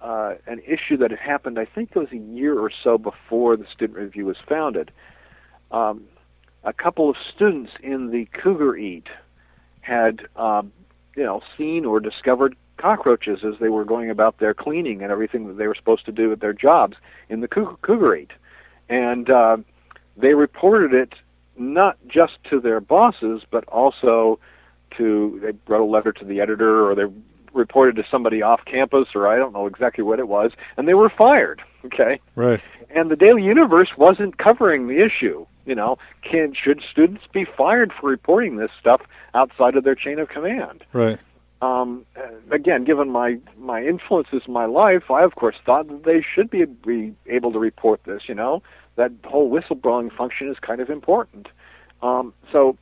uh, 0.00 0.34
an 0.46 0.60
issue 0.60 0.96
that 0.98 1.10
had 1.10 1.18
happened. 1.18 1.58
I 1.58 1.64
think 1.64 1.90
it 1.94 1.98
was 1.98 2.12
a 2.12 2.16
year 2.16 2.58
or 2.58 2.70
so 2.82 2.98
before 2.98 3.56
the 3.56 3.66
Student 3.72 3.98
Review 3.98 4.26
was 4.26 4.36
founded. 4.48 4.92
Um, 5.72 6.04
a 6.62 6.72
couple 6.72 7.10
of 7.10 7.16
students 7.34 7.72
in 7.82 8.10
the 8.10 8.26
Cougareat 8.26 9.06
had, 9.84 10.26
um, 10.36 10.72
you 11.16 11.22
know, 11.22 11.42
seen 11.56 11.84
or 11.84 12.00
discovered 12.00 12.56
cockroaches 12.76 13.40
as 13.44 13.54
they 13.60 13.68
were 13.68 13.84
going 13.84 14.10
about 14.10 14.38
their 14.38 14.54
cleaning 14.54 15.02
and 15.02 15.12
everything 15.12 15.46
that 15.46 15.54
they 15.54 15.66
were 15.66 15.74
supposed 15.74 16.04
to 16.06 16.12
do 16.12 16.32
at 16.32 16.40
their 16.40 16.52
jobs 16.52 16.96
in 17.28 17.40
the 17.40 17.48
Cougar, 17.48 17.76
Cougar 17.82 18.26
and 18.88 19.30
uh, 19.30 19.56
they 20.16 20.34
reported 20.34 20.92
it 20.92 21.14
not 21.56 21.96
just 22.06 22.32
to 22.50 22.60
their 22.60 22.80
bosses, 22.80 23.42
but 23.50 23.64
also 23.68 24.38
to 24.96 25.38
they 25.42 25.52
wrote 25.66 25.82
a 25.82 25.90
letter 25.90 26.12
to 26.12 26.24
the 26.24 26.40
editor 26.40 26.88
or 26.88 26.94
they 26.94 27.04
reported 27.52 27.96
to 27.96 28.04
somebody 28.10 28.42
off 28.42 28.64
campus 28.64 29.08
or 29.14 29.28
I 29.28 29.36
don't 29.36 29.52
know 29.52 29.66
exactly 29.66 30.02
what 30.02 30.18
it 30.18 30.28
was, 30.28 30.52
and 30.76 30.88
they 30.88 30.94
were 30.94 31.10
fired. 31.10 31.62
Okay, 31.84 32.18
right. 32.34 32.66
and 32.90 33.10
the 33.10 33.16
Daily 33.16 33.42
Universe 33.42 33.90
wasn't 33.96 34.38
covering 34.38 34.88
the 34.88 35.04
issue. 35.04 35.46
You 35.66 35.74
know, 35.74 35.98
can 36.22 36.54
should 36.54 36.82
students 36.90 37.22
be 37.32 37.44
fired 37.44 37.92
for 37.92 38.08
reporting 38.10 38.56
this 38.56 38.70
stuff 38.78 39.02
outside 39.34 39.76
of 39.76 39.84
their 39.84 39.94
chain 39.94 40.18
of 40.18 40.28
command? 40.28 40.84
Right. 40.92 41.18
Um, 41.62 42.04
again, 42.50 42.84
given 42.84 43.10
my 43.10 43.38
my 43.58 43.82
influences 43.82 44.42
in 44.46 44.52
my 44.52 44.66
life, 44.66 45.10
I 45.10 45.22
of 45.22 45.34
course 45.36 45.56
thought 45.64 45.88
that 45.88 46.04
they 46.04 46.22
should 46.22 46.50
be, 46.50 46.64
be 46.64 47.14
able 47.26 47.52
to 47.52 47.58
report 47.58 48.04
this. 48.04 48.22
You 48.28 48.34
know, 48.34 48.62
that 48.96 49.12
whole 49.24 49.50
whistleblowing 49.50 50.14
function 50.14 50.50
is 50.50 50.58
kind 50.58 50.80
of 50.80 50.90
important. 50.90 51.48
Um, 52.02 52.34
so 52.52 52.76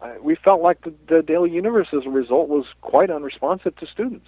uh, 0.00 0.14
we 0.20 0.34
felt 0.34 0.60
like 0.60 0.82
the, 0.82 0.92
the 1.08 1.22
Daily 1.22 1.50
Universe, 1.50 1.88
as 1.92 2.04
a 2.06 2.10
result, 2.10 2.48
was 2.48 2.66
quite 2.80 3.10
unresponsive 3.10 3.76
to 3.76 3.86
students. 3.86 4.26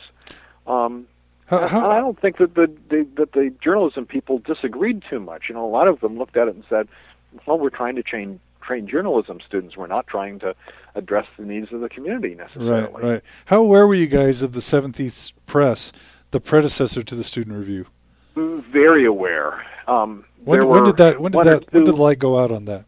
Um, 0.66 1.06
How, 1.46 1.58
and 1.58 1.92
I 1.92 2.00
don't 2.00 2.20
think 2.20 2.38
that 2.38 2.54
the, 2.54 2.70
the 2.88 3.06
that 3.16 3.32
the 3.32 3.52
journalism 3.62 4.06
people 4.06 4.38
disagreed 4.38 5.02
too 5.08 5.20
much. 5.20 5.44
You 5.48 5.54
know, 5.54 5.64
a 5.64 5.70
lot 5.70 5.88
of 5.88 6.00
them 6.00 6.18
looked 6.18 6.36
at 6.36 6.48
it 6.48 6.54
and 6.54 6.64
said, 6.68 6.88
"Well, 7.46 7.58
we're 7.58 7.70
trying 7.70 7.96
to 7.96 8.02
train 8.02 8.40
train 8.62 8.86
journalism 8.88 9.38
students. 9.46 9.76
We're 9.76 9.86
not 9.86 10.06
trying 10.06 10.38
to 10.40 10.54
address 10.94 11.26
the 11.38 11.44
needs 11.44 11.72
of 11.72 11.80
the 11.80 11.88
community 11.88 12.34
necessarily." 12.34 12.82
right, 12.82 13.02
right. 13.02 13.22
How 13.46 13.62
aware 13.62 13.86
were 13.86 13.94
you 13.94 14.06
guys 14.06 14.42
of 14.42 14.52
the 14.52 14.62
Seventh 14.62 14.98
East 15.00 15.34
Press, 15.46 15.92
the 16.30 16.40
predecessor 16.40 17.02
to 17.02 17.14
the 17.14 17.24
Student 17.24 17.56
Review? 17.58 17.86
Very 18.34 19.04
aware. 19.06 19.64
Um, 19.88 20.24
When, 20.44 20.66
when 20.68 20.84
did 20.84 20.96
that? 20.98 21.20
When 21.20 21.32
did 21.32 21.44
that? 21.44 21.72
When 21.72 21.84
did 21.84 21.94
the 21.94 22.00
light 22.00 22.18
go 22.18 22.38
out 22.38 22.50
on 22.50 22.64
that? 22.66 22.84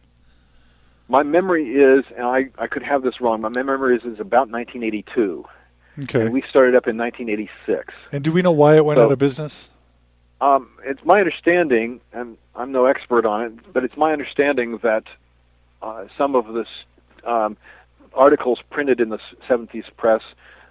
My 1.08 1.22
memory 1.22 1.70
is, 1.70 2.04
and 2.16 2.26
I 2.26 2.50
I 2.58 2.66
could 2.66 2.82
have 2.82 3.02
this 3.02 3.20
wrong. 3.20 3.40
My 3.40 3.48
memory 3.56 3.96
is 3.96 4.02
is 4.04 4.20
about 4.20 4.50
1982, 4.50 5.44
Okay. 6.02 6.20
and 6.22 6.34
we 6.34 6.42
started 6.50 6.74
up 6.74 6.86
in 6.86 6.96
1986. 6.98 7.94
And 8.12 8.22
do 8.22 8.30
we 8.30 8.42
know 8.42 8.52
why 8.52 8.76
it 8.76 8.84
went 8.84 8.98
So- 8.98 9.06
out 9.06 9.12
of 9.12 9.18
business? 9.18 9.70
Um, 10.40 10.70
it's 10.84 11.04
my 11.04 11.18
understanding, 11.18 12.00
and 12.12 12.36
I'm 12.54 12.70
no 12.72 12.86
expert 12.86 13.26
on 13.26 13.42
it, 13.42 13.72
but 13.72 13.84
it's 13.84 13.96
my 13.96 14.12
understanding 14.12 14.78
that 14.82 15.04
uh, 15.82 16.04
some 16.16 16.36
of 16.36 16.46
the 16.46 16.64
um, 17.28 17.56
articles 18.14 18.60
printed 18.70 19.00
in 19.00 19.08
the 19.08 19.18
Seventh 19.48 19.74
East 19.74 19.90
Press 19.96 20.22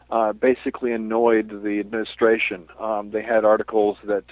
uh, 0.09 0.33
basically 0.33 0.93
annoyed 0.93 1.49
the 1.63 1.79
administration. 1.79 2.67
Um, 2.79 3.11
they 3.11 3.21
had 3.21 3.43
articles 3.43 3.97
that 4.05 4.23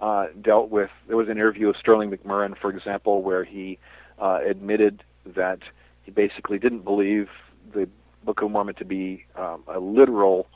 uh, 0.00 0.26
dealt 0.40 0.70
with. 0.70 0.90
There 1.08 1.16
was 1.16 1.28
an 1.28 1.32
interview 1.32 1.68
of 1.68 1.76
Sterling 1.76 2.10
McMurrin, 2.10 2.56
for 2.56 2.70
example, 2.70 3.22
where 3.22 3.44
he 3.44 3.78
uh, 4.20 4.40
admitted 4.48 5.02
that 5.34 5.58
he 6.04 6.12
basically 6.12 6.58
didn't 6.58 6.84
believe 6.84 7.28
the 7.74 7.88
Book 8.24 8.42
of 8.42 8.50
Mormon 8.50 8.74
to 8.76 8.84
be 8.84 9.24
um, 9.36 9.62
a 9.66 9.80
literal 9.80 10.46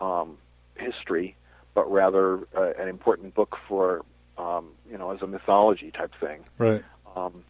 um, 0.00 0.36
history, 0.76 1.36
but 1.78 1.92
rather 1.92 2.40
uh, 2.56 2.72
an 2.76 2.88
important 2.88 3.36
book 3.36 3.56
for 3.68 4.04
um, 4.36 4.70
you 4.90 4.98
know 4.98 5.12
as 5.12 5.22
a 5.22 5.28
mythology 5.28 5.92
type 5.92 6.10
thing. 6.20 6.40
Right. 6.58 6.82
Um, 7.14 7.44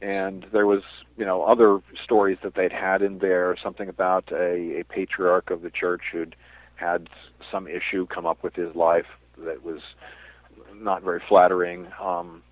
and 0.00 0.44
there 0.52 0.66
was 0.66 0.82
you 1.16 1.24
know 1.24 1.44
other 1.44 1.78
stories 2.02 2.38
that 2.42 2.56
they'd 2.56 2.72
had 2.72 3.02
in 3.02 3.18
there, 3.18 3.56
something 3.62 3.88
about 3.88 4.32
a, 4.32 4.80
a 4.80 4.84
patriarch 4.84 5.52
of 5.52 5.62
the 5.62 5.70
church 5.70 6.02
who'd 6.10 6.34
had 6.74 7.08
some 7.52 7.68
issue 7.68 8.04
come 8.06 8.26
up 8.26 8.42
with 8.42 8.56
his 8.56 8.74
life 8.74 9.06
that 9.38 9.62
was 9.62 9.80
not 10.74 11.04
very 11.04 11.22
flattering. 11.28 11.86
Um, 12.00 12.42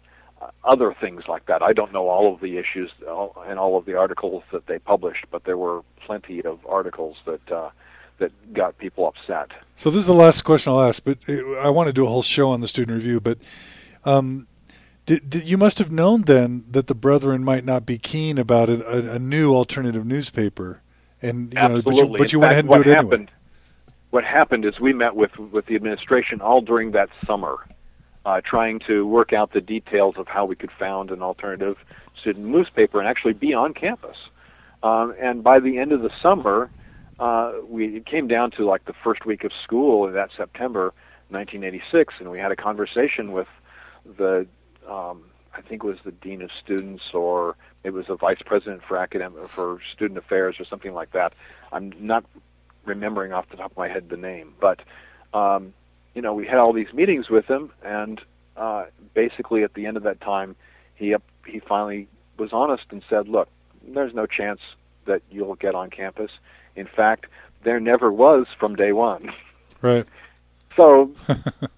other 0.65 0.95
things 0.99 1.25
like 1.27 1.47
that. 1.47 1.61
I 1.61 1.73
don't 1.73 1.93
know 1.93 2.09
all 2.09 2.33
of 2.33 2.41
the 2.41 2.57
issues 2.57 2.91
and 3.01 3.59
all 3.59 3.77
of 3.77 3.85
the 3.85 3.97
articles 3.97 4.45
that 4.53 4.67
they 4.69 4.79
published, 4.79 5.27
but 5.33 5.43
there 5.43 5.59
were 5.59 5.83
plenty 6.07 6.41
of 6.43 6.61
articles 6.67 7.17
that 7.27 7.53
uh, 7.53 7.71
that 8.21 8.55
got 8.55 8.79
people 8.79 9.09
upset. 9.09 9.51
So 9.75 9.91
this 9.91 10.01
is 10.01 10.07
the 10.07 10.15
last 10.15 10.43
question 10.43 10.73
I'll 10.73 10.83
ask, 10.83 11.03
but 11.05 11.19
I 11.29 11.69
want 11.71 11.89
to 11.89 11.93
do 11.93 12.05
a 12.05 12.09
whole 12.09 12.23
show 12.23 12.51
on 12.51 12.61
the 12.61 12.69
student 12.69 12.97
review. 12.97 13.21
But 13.21 13.39
um, 14.05 14.47
did, 15.07 15.29
did, 15.29 15.49
you 15.49 15.59
must 15.59 15.79
have 15.79 15.91
known 15.91 16.23
then 16.23 16.65
that 16.71 16.87
the 16.87 16.95
brethren 16.95 17.43
might 17.43 17.65
not 17.65 17.85
be 17.85 17.99
keen 17.99 18.39
about 18.39 18.69
a, 18.69 19.15
a 19.15 19.19
new 19.19 19.53
alternative 19.55 20.07
newspaper, 20.07 20.81
and 21.21 21.53
you 21.53 21.59
Absolutely. 21.59 21.93
know, 21.93 22.01
but 22.01 22.11
you, 22.13 22.19
but 22.19 22.33
you 22.33 22.41
went 22.41 22.53
fact, 22.53 22.67
ahead 22.69 22.77
and 22.77 22.85
do 22.85 22.91
it 22.91 22.95
happened, 22.95 23.13
anyway. 23.13 23.33
What 24.11 24.25
happened 24.25 24.65
is 24.65 24.79
we 24.79 24.93
met 24.93 25.17
with 25.17 25.37
with 25.39 25.67
the 25.67 25.75
administration 25.75 26.41
all 26.41 26.61
during 26.61 26.93
that 26.93 27.09
summer, 27.27 27.57
uh, 28.25 28.41
trying 28.45 28.81
to 28.87 29.07
work 29.07 29.33
out 29.33 29.53
the 29.53 29.61
details 29.61 30.17
of 30.17 30.29
how 30.29 30.45
we 30.45 30.57
could 30.57 30.73
found 30.73 31.11
an 31.11 31.23
alternative 31.23 31.77
student 32.21 32.47
newspaper 32.47 32.99
and 32.99 33.09
actually 33.09 33.33
be 33.33 33.55
on 33.55 33.73
campus. 33.73 34.17
Um, 34.83 35.15
and 35.21 35.43
by 35.43 35.61
the 35.61 35.79
end 35.79 35.93
of 35.93 36.03
the 36.03 36.11
summer, 36.23 36.71
uh, 37.21 37.53
we 37.69 37.97
it 37.97 38.07
came 38.07 38.27
down 38.27 38.51
to 38.53 38.65
like 38.65 38.87
the 38.87 38.95
first 39.05 39.27
week 39.27 39.45
of 39.45 39.53
school 39.63 40.07
in 40.07 40.15
that 40.15 40.31
September 40.37 40.95
1986, 41.29 42.15
and 42.19 42.31
we 42.31 42.39
had 42.39 42.51
a 42.51 42.57
conversation 42.57 43.33
with 43.33 43.47
the 44.17 44.47
um, 44.89 45.23
I 45.55 45.61
think 45.61 45.85
it 45.85 45.87
was 45.87 45.99
the 46.05 46.13
dean 46.13 46.41
of 46.43 46.51
students 46.65 47.03
or 47.13 47.57
it 47.85 47.91
was 47.91 48.07
a 48.09 48.17
vice 48.17 48.41
president 48.45 48.83
for 48.87 48.97
academic 48.97 49.49
for 49.49 49.81
student 49.93 50.19
affairs 50.19 50.57
or 50.59 50.65
something 50.65 50.95
like 50.95 51.13
that. 51.13 51.35
I'm 51.73 51.93
not 52.01 52.25
remembering 52.85 53.33
off 53.33 53.49
the 53.51 53.57
top 53.59 53.73
of 53.73 53.77
my 53.77 53.89
head 53.89 54.09
the 54.09 54.17
name, 54.17 54.55
but 54.59 54.81
um, 55.35 55.75
you 56.15 56.23
know 56.23 56.33
we 56.33 56.47
had 56.47 56.57
all 56.57 56.73
these 56.73 56.93
meetings 56.95 57.29
with 57.29 57.45
him, 57.45 57.71
and 57.85 58.19
uh, 58.57 58.87
basically 59.13 59.63
at 59.63 59.75
the 59.75 59.85
end 59.85 59.99
of 59.99 60.05
that 60.05 60.23
time, 60.23 60.57
he 60.95 61.15
he 61.47 61.61
finally 61.61 62.09
was 62.39 62.55
honest 62.55 62.85
and 62.91 63.03
said, 63.11 63.29
"Look, 63.29 63.49
there's 63.87 64.15
no 64.15 64.25
chance 64.25 64.61
that 65.11 65.23
you'll 65.31 65.57
get 65.57 65.75
on 65.75 65.91
campus. 65.91 66.31
In 66.77 66.87
fact, 66.87 67.27
there 67.65 67.81
never 67.81 68.11
was 68.13 68.47
from 68.59 68.77
day 68.77 68.93
one." 68.93 69.33
Right. 69.83 70.07
So 70.77 71.13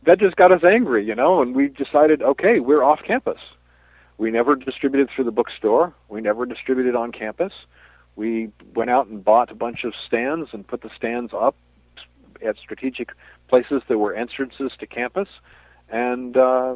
that 0.05 0.19
just 0.21 0.37
got 0.37 0.53
us 0.53 0.63
angry, 0.63 1.05
you 1.05 1.15
know, 1.15 1.41
and 1.41 1.57
we 1.57 1.69
decided, 1.69 2.23
okay, 2.23 2.61
we're 2.61 2.85
off 2.85 3.01
campus. 3.03 3.41
We 4.19 4.31
never 4.31 4.55
distributed 4.55 5.09
through 5.11 5.25
the 5.25 5.33
bookstore. 5.33 5.95
We 6.09 6.21
never 6.21 6.45
distributed 6.45 6.95
on 6.95 7.11
campus. 7.11 7.53
We 8.17 8.53
went 8.75 8.91
out 8.91 9.07
and 9.07 9.25
bought 9.25 9.51
a 9.51 9.55
bunch 9.55 9.85
of 9.85 9.95
stands 10.07 10.51
and 10.53 10.67
put 10.67 10.83
the 10.83 10.91
stands 10.95 11.33
up 11.33 11.57
at 12.45 12.57
strategic 12.59 13.13
places 13.49 13.83
that 13.89 13.99
were 13.99 14.15
entrances 14.15 14.73
to 14.79 14.87
campus, 14.87 15.29
and 15.91 16.37
uh, 16.37 16.75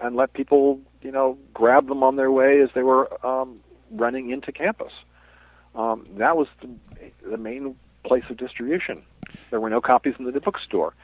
and 0.00 0.14
let 0.14 0.32
people, 0.32 0.80
you 1.02 1.10
know, 1.10 1.38
grab 1.52 1.88
them 1.88 2.02
on 2.02 2.16
their 2.16 2.30
way 2.30 2.60
as 2.60 2.68
they 2.74 2.82
were 2.82 3.08
um, 3.26 3.60
running 3.90 4.30
into 4.30 4.52
campus. 4.52 4.92
Um, 5.76 6.06
that 6.16 6.36
was 6.36 6.48
the, 6.60 6.68
the 7.28 7.36
main 7.36 7.76
place 8.02 8.24
of 8.30 8.38
distribution. 8.38 9.02
There 9.50 9.60
were 9.60 9.70
no 9.70 9.80
copies 9.80 10.14
in 10.18 10.24
the 10.24 10.40
bookstore. 10.40 10.94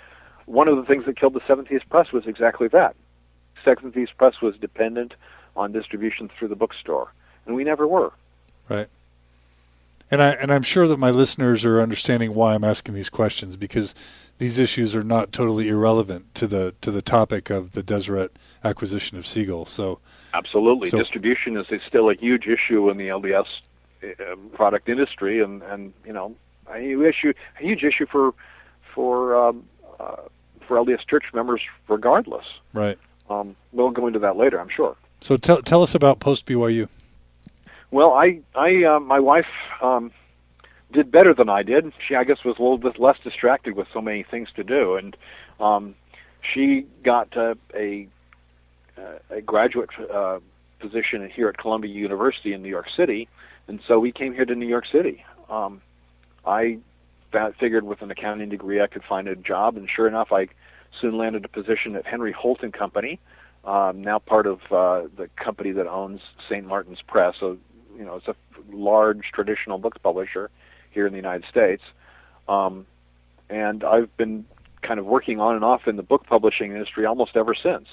One 0.46 0.66
of 0.66 0.76
the 0.76 0.84
things 0.84 1.04
that 1.04 1.16
killed 1.16 1.34
the 1.34 1.42
Seventh 1.46 1.70
East 1.70 1.88
Press 1.88 2.10
was 2.10 2.26
exactly 2.26 2.68
that. 2.68 2.96
Seventh 3.64 3.96
East 3.96 4.12
Press 4.16 4.40
was 4.40 4.56
dependent 4.56 5.14
on 5.54 5.72
distribution 5.72 6.28
through 6.28 6.48
the 6.48 6.56
bookstore, 6.56 7.12
and 7.46 7.54
we 7.54 7.64
never 7.64 7.86
were. 7.86 8.12
Right. 8.68 8.88
And 10.10 10.22
I 10.22 10.30
and 10.32 10.52
I'm 10.52 10.62
sure 10.62 10.88
that 10.88 10.98
my 10.98 11.10
listeners 11.10 11.64
are 11.64 11.80
understanding 11.80 12.34
why 12.34 12.54
I'm 12.54 12.64
asking 12.64 12.94
these 12.94 13.08
questions 13.08 13.56
because 13.56 13.94
these 14.38 14.58
issues 14.58 14.94
are 14.94 15.04
not 15.04 15.32
totally 15.32 15.68
irrelevant 15.68 16.34
to 16.34 16.46
the 16.46 16.74
to 16.82 16.90
the 16.90 17.00
topic 17.00 17.48
of 17.48 17.72
the 17.72 17.82
Deseret 17.82 18.32
acquisition 18.62 19.16
of 19.16 19.26
Seagull. 19.26 19.64
So 19.64 20.00
absolutely, 20.34 20.90
so, 20.90 20.98
distribution 20.98 21.56
is, 21.56 21.66
is 21.70 21.80
still 21.86 22.10
a 22.10 22.14
huge 22.14 22.46
issue 22.46 22.90
in 22.90 22.98
the 22.98 23.08
LDS 23.08 23.46
product 24.52 24.88
industry, 24.88 25.42
and 25.42 25.62
and 25.62 25.92
you 26.06 26.12
know 26.12 26.34
a 26.68 26.80
huge 26.80 27.14
issue 27.14 27.32
a 27.58 27.62
huge 27.62 27.84
issue 27.84 28.06
for 28.06 28.34
for 28.94 29.36
um, 29.36 29.64
uh, 29.98 30.16
for 30.66 30.76
LDS 30.76 31.06
church 31.06 31.24
members, 31.34 31.60
regardless. 31.88 32.44
Right. 32.72 32.98
Um, 33.30 33.56
we'll 33.72 33.90
go 33.90 34.06
into 34.06 34.18
that 34.20 34.36
later, 34.36 34.60
I'm 34.60 34.68
sure. 34.68 34.96
So 35.20 35.36
tell 35.36 35.62
tell 35.62 35.82
us 35.82 35.94
about 35.94 36.20
post 36.20 36.46
BYU. 36.46 36.88
Well, 37.90 38.12
I 38.12 38.40
I 38.54 38.84
uh, 38.84 39.00
my 39.00 39.20
wife 39.20 39.46
um, 39.80 40.10
did 40.92 41.10
better 41.10 41.34
than 41.34 41.48
I 41.48 41.62
did. 41.62 41.92
She 42.06 42.14
I 42.14 42.24
guess 42.24 42.44
was 42.44 42.58
a 42.58 42.62
little 42.62 42.78
bit 42.78 42.98
less 42.98 43.18
distracted 43.22 43.76
with 43.76 43.88
so 43.92 44.00
many 44.00 44.22
things 44.22 44.48
to 44.56 44.64
do, 44.64 44.96
and 44.96 45.16
um, 45.60 45.94
she 46.42 46.86
got 47.02 47.36
uh, 47.36 47.54
a 47.74 48.08
a 49.30 49.40
graduate 49.40 49.90
uh, 50.12 50.38
position 50.78 51.28
here 51.30 51.48
at 51.48 51.56
Columbia 51.56 51.92
University 51.92 52.52
in 52.52 52.62
New 52.62 52.68
York 52.68 52.88
City, 52.94 53.28
and 53.68 53.80
so 53.86 53.98
we 53.98 54.12
came 54.12 54.34
here 54.34 54.44
to 54.44 54.54
New 54.54 54.66
York 54.66 54.86
City. 54.90 55.24
Um, 55.48 55.80
I 56.46 56.78
figured 57.58 57.84
with 57.84 58.02
an 58.02 58.10
accounting 58.10 58.48
degree 58.48 58.80
I 58.80 58.86
could 58.86 59.04
find 59.04 59.28
a 59.28 59.36
job, 59.36 59.76
and 59.76 59.88
sure 59.88 60.06
enough, 60.06 60.32
I 60.32 60.48
soon 61.00 61.16
landed 61.16 61.44
a 61.44 61.48
position 61.48 61.96
at 61.96 62.06
Henry 62.06 62.32
Holt 62.32 62.62
and 62.62 62.72
Company, 62.72 63.18
um, 63.64 64.02
now 64.02 64.18
part 64.18 64.46
of 64.46 64.60
uh, 64.70 65.08
the 65.16 65.28
company 65.36 65.72
that 65.72 65.86
owns 65.86 66.20
St. 66.48 66.66
Martin's 66.66 67.00
Press. 67.02 67.36
So, 67.38 67.58
you 67.96 68.04
know, 68.04 68.16
it's 68.16 68.28
a 68.28 68.36
large 68.70 69.30
traditional 69.32 69.78
books 69.78 69.98
publisher 70.02 70.50
here 70.90 71.06
in 71.06 71.12
the 71.12 71.18
United 71.18 71.44
States. 71.48 71.82
Um, 72.48 72.86
and 73.48 73.84
I've 73.84 74.14
been 74.16 74.44
kind 74.82 74.98
of 74.98 75.06
working 75.06 75.40
on 75.40 75.54
and 75.54 75.64
off 75.64 75.86
in 75.86 75.96
the 75.96 76.02
book 76.02 76.26
publishing 76.26 76.72
industry 76.72 77.06
almost 77.06 77.36
ever 77.36 77.54
since. 77.54 77.88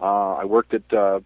Uh, 0.00 0.34
I 0.34 0.44
worked 0.44 0.72
at 0.74 0.92
uh, 0.92 1.20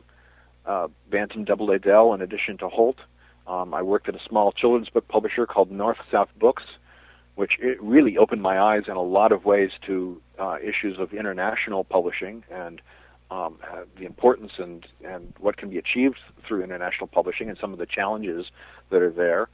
uh, 0.64 0.88
Bantam 1.11 1.44
Doubleday 1.44 1.78
Dell 1.78 2.14
in 2.14 2.22
addition 2.22 2.57
to 2.59 2.68
Holt. 2.68 2.98
Um, 3.46 3.74
I 3.74 3.83
worked 3.83 4.09
at 4.09 4.14
a 4.14 4.20
small 4.28 4.52
children's 4.52 4.88
book 4.88 5.07
publisher 5.09 5.46
called 5.46 5.70
North 5.70 5.98
South 6.11 6.28
Books, 6.38 6.62
which 7.35 7.52
really 7.81 8.16
opened 8.16 8.42
my 8.42 8.61
eyes 8.61 8.83
in 8.88 8.94
a 8.94 9.02
lot 9.02 9.33
of 9.33 9.44
ways 9.44 9.70
to 9.87 10.20
uh, 10.38 10.57
issues 10.62 10.98
of 10.98 11.12
international 11.12 11.85
publishing 11.85 12.44
and 12.50 12.81
um, 13.31 13.59
uh, 13.70 13.85
the 13.98 14.05
importance 14.05 14.52
and, 14.59 14.87
and 15.05 15.33
what 15.40 15.57
can 15.57 15.70
be 15.70 15.78
achieved 15.78 16.18
through 16.46 16.62
international 16.62 17.07
publishing 17.07 17.48
and 17.48 17.57
some 17.59 17.72
of 17.72 17.78
the 17.78 17.87
challenges 17.87 18.46
that 18.90 19.00
are 19.00 19.11
there. 19.11 19.48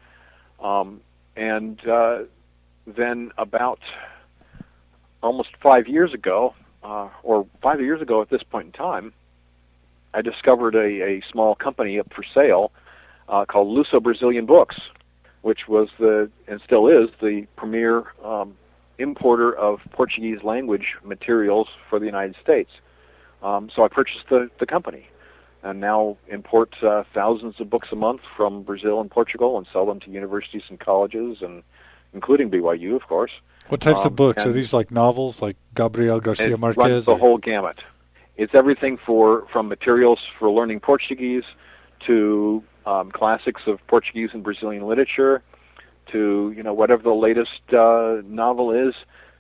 Um, 0.60 1.00
and 1.36 1.78
uh, 1.88 2.24
then 2.86 3.30
about 3.38 3.78
almost 5.22 5.50
five 5.62 5.86
years 5.86 6.12
ago, 6.12 6.54
uh, 6.82 7.08
or 7.22 7.46
five 7.62 7.80
years 7.80 8.02
ago 8.02 8.20
at 8.22 8.30
this 8.30 8.42
point 8.42 8.66
in 8.66 8.72
time, 8.72 9.12
I 10.14 10.22
discovered 10.22 10.74
a, 10.74 11.02
a 11.02 11.22
small 11.30 11.54
company 11.54 12.00
up 12.00 12.12
for 12.12 12.24
sale 12.34 12.72
uh, 13.28 13.44
called 13.44 13.68
Luso 13.76 14.02
Brazilian 14.02 14.46
Books, 14.46 14.76
which 15.42 15.68
was 15.68 15.88
the 15.98 16.30
and 16.46 16.60
still 16.64 16.88
is 16.88 17.08
the 17.20 17.46
premier 17.56 18.04
um, 18.24 18.56
importer 18.98 19.56
of 19.56 19.80
Portuguese 19.92 20.42
language 20.42 20.94
materials 21.04 21.68
for 21.88 21.98
the 21.98 22.06
United 22.06 22.36
States. 22.42 22.70
Um, 23.42 23.70
so 23.74 23.84
I 23.84 23.88
purchased 23.88 24.28
the, 24.28 24.50
the 24.58 24.66
company 24.66 25.06
and 25.62 25.80
now 25.80 26.16
import 26.28 26.74
uh, 26.82 27.04
thousands 27.14 27.60
of 27.60 27.68
books 27.70 27.88
a 27.92 27.96
month 27.96 28.20
from 28.36 28.62
Brazil 28.62 29.00
and 29.00 29.10
Portugal 29.10 29.58
and 29.58 29.66
sell 29.72 29.86
them 29.86 30.00
to 30.00 30.10
universities 30.10 30.62
and 30.68 30.78
colleges 30.80 31.38
and 31.40 31.62
including 32.14 32.50
BYU, 32.50 32.96
of 32.96 33.02
course. 33.02 33.30
What 33.68 33.80
types 33.80 34.00
Um, 34.00 34.08
of 34.08 34.16
books 34.16 34.46
are 34.46 34.52
these? 34.52 34.72
Like 34.72 34.90
novels, 34.90 35.42
like 35.42 35.56
Gabriel 35.74 36.20
Garcia 36.20 36.54
it 36.54 36.58
Marquez? 36.60 36.78
runs 36.78 37.04
the 37.06 37.12
or- 37.12 37.18
whole 37.18 37.38
gamut. 37.38 37.76
It's 38.36 38.54
everything 38.54 38.98
for 39.04 39.46
from 39.52 39.68
materials 39.68 40.20
for 40.38 40.48
learning 40.50 40.80
Portuguese 40.80 41.42
to 42.06 42.62
um, 42.88 43.10
classics 43.10 43.62
of 43.66 43.86
Portuguese 43.86 44.30
and 44.32 44.42
Brazilian 44.42 44.86
literature 44.86 45.42
to 46.10 46.52
you 46.56 46.62
know 46.62 46.72
whatever 46.72 47.02
the 47.02 47.12
latest 47.12 47.60
uh, 47.72 48.22
novel 48.24 48.72
is 48.72 48.94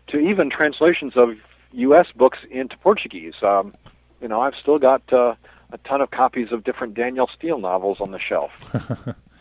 to 0.08 0.18
even 0.18 0.50
translations 0.50 1.14
of 1.16 1.30
U.S. 1.72 2.06
books 2.14 2.38
into 2.50 2.76
Portuguese. 2.78 3.34
Um, 3.42 3.74
you 4.20 4.28
know, 4.28 4.40
I've 4.40 4.54
still 4.60 4.78
got 4.78 5.02
uh, 5.12 5.34
a 5.72 5.78
ton 5.78 6.00
of 6.00 6.10
copies 6.10 6.52
of 6.52 6.64
different 6.64 6.94
Danielle 6.94 7.30
Steel 7.36 7.58
novels 7.58 7.98
on 8.00 8.10
the 8.10 8.18
shelf. 8.18 8.50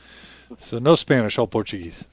so 0.58 0.80
no 0.80 0.96
Spanish, 0.96 1.38
all 1.38 1.48
Portuguese. 1.48 2.06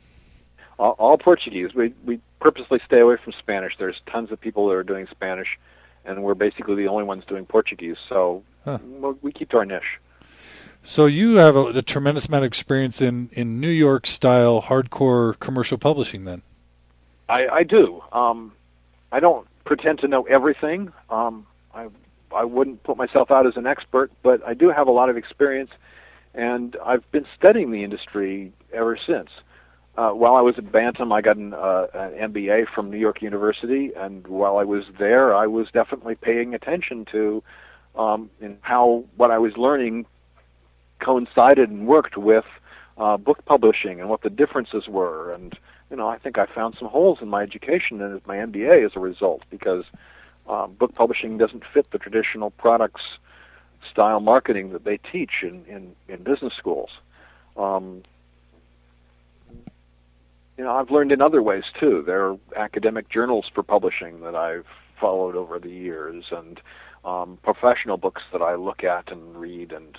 all, 0.79 0.93
all 0.99 1.19
Portuguese. 1.19 1.75
We 1.75 1.95
we 2.05 2.21
purposely 2.41 2.81
stay 2.85 2.99
away 2.99 3.17
from 3.23 3.35
Spanish. 3.39 3.75
There's 3.79 4.01
tons 4.11 4.33
of 4.33 4.41
people 4.41 4.67
that 4.69 4.75
are 4.75 4.83
doing 4.83 5.07
Spanish, 5.13 5.59
and 6.05 6.25
we're 6.25 6.35
basically 6.35 6.75
the 6.75 6.89
only 6.89 7.05
ones 7.05 7.23
doing 7.29 7.47
Portuguese. 7.47 7.97
So 8.09 8.43
huh. 8.65 8.79
we 9.23 9.31
keep 9.31 9.51
to 9.51 9.59
our 9.59 9.65
niche. 9.65 10.01
So 10.87 11.07
you 11.07 11.37
have 11.37 11.57
a, 11.57 11.65
a, 11.69 11.83
tremendous 11.83 12.27
amount 12.27 12.45
of 12.45 12.49
experience 12.49 13.01
in, 13.01 13.31
in 13.33 13.59
New 13.59 13.71
York 13.71 14.07
style 14.07 14.61
hardcore 14.61 15.39
commercial 15.41 15.79
publishing, 15.79 16.27
then. 16.27 16.43
I, 17.27 17.47
I 17.49 17.63
do. 17.63 18.03
Um, 18.13 18.53
I 19.11 19.19
don't 19.19 19.49
pretend 19.65 20.01
to 20.01 20.09
know 20.09 20.25
everything. 20.25 20.93
Um, 21.09 21.47
I 21.75 21.89
I 22.35 22.45
wouldn't 22.45 22.83
put 22.83 22.99
myself 22.99 23.31
out 23.31 23.47
as 23.47 23.57
an 23.57 23.67
expert, 23.67 24.11
but 24.23 24.47
I 24.47 24.53
do 24.53 24.69
have 24.69 24.87
a 24.87 24.91
lot 24.91 25.09
of 25.09 25.17
experience, 25.17 25.71
and 26.35 26.77
I've 26.85 27.11
been 27.13 27.27
studying 27.39 27.71
the 27.71 27.83
industry 27.83 28.53
ever 28.73 28.99
since. 29.07 29.31
Uh, 29.97 30.11
while 30.11 30.35
I 30.35 30.41
was 30.41 30.59
at 30.59 30.71
Bantam, 30.71 31.13
I 31.13 31.21
got 31.23 31.37
an, 31.37 31.55
uh, 31.55 31.87
an 31.95 32.33
MBA 32.33 32.67
from 32.75 32.91
New 32.91 32.99
York 32.99 33.23
University, 33.23 33.93
and 33.97 34.27
while 34.27 34.59
I 34.59 34.65
was 34.65 34.85
there, 34.99 35.35
I 35.35 35.47
was 35.47 35.69
definitely 35.73 36.17
paying 36.17 36.53
attention 36.53 37.07
to 37.13 37.43
um, 37.95 38.29
in 38.41 38.59
how 38.61 39.05
what 39.17 39.31
I 39.31 39.39
was 39.39 39.57
learning 39.57 40.07
coincided 41.05 41.71
and 41.71 41.87
worked 41.87 42.17
with 42.17 42.45
uh, 42.97 43.17
book 43.17 43.45
publishing 43.45 44.01
and 44.01 44.09
what 44.09 44.23
the 44.23 44.31
differences 44.31 44.89
were. 44.89 45.33
And 45.33 45.57
you 45.91 45.97
know, 45.97 46.09
I 46.09 46.19
think 46.19 46.39
I 46.39 46.47
found 46.47 46.77
some 46.79 46.89
holes 46.89 47.19
in 47.21 47.29
my 47.29 47.43
education 47.43 48.01
and 48.01 48.21
my 48.27 48.37
MBA 48.37 48.85
as 48.85 48.93
a 48.97 49.01
result 49.01 49.43
because 49.51 49.85
uh, 50.49 50.67
book 50.67 50.95
publishing 50.95 51.39
doesn't 51.39 51.65
fit 51.73 51.91
the 51.91 51.99
traditional 51.99 52.51
products 52.51 53.03
style 53.91 54.21
marketing 54.21 54.73
that 54.73 54.85
they 54.85 54.99
teach 54.99 55.43
in 55.43 55.65
in, 55.67 55.95
in 56.09 56.23
business 56.23 56.55
schools. 56.55 56.91
Um, 57.57 58.03
you 60.57 60.63
know, 60.65 60.75
I've 60.75 60.91
learned 60.91 61.13
in 61.13 61.21
other 61.21 61.43
ways 61.43 61.65
too. 61.79 62.03
There 62.07 62.29
are 62.29 62.39
academic 62.57 63.09
journals 63.09 63.47
for 63.53 63.63
publishing 63.63 64.21
that 64.21 64.37
I've 64.37 64.67
followed 65.01 65.35
over 65.35 65.59
the 65.59 65.71
years, 65.71 66.25
and 66.31 66.61
um, 67.05 67.39
professional 67.43 67.97
books 67.97 68.23
that 68.33 68.41
I 68.41 68.55
look 68.55 68.85
at 68.85 69.11
and 69.11 69.37
read, 69.37 69.73
and 69.73 69.99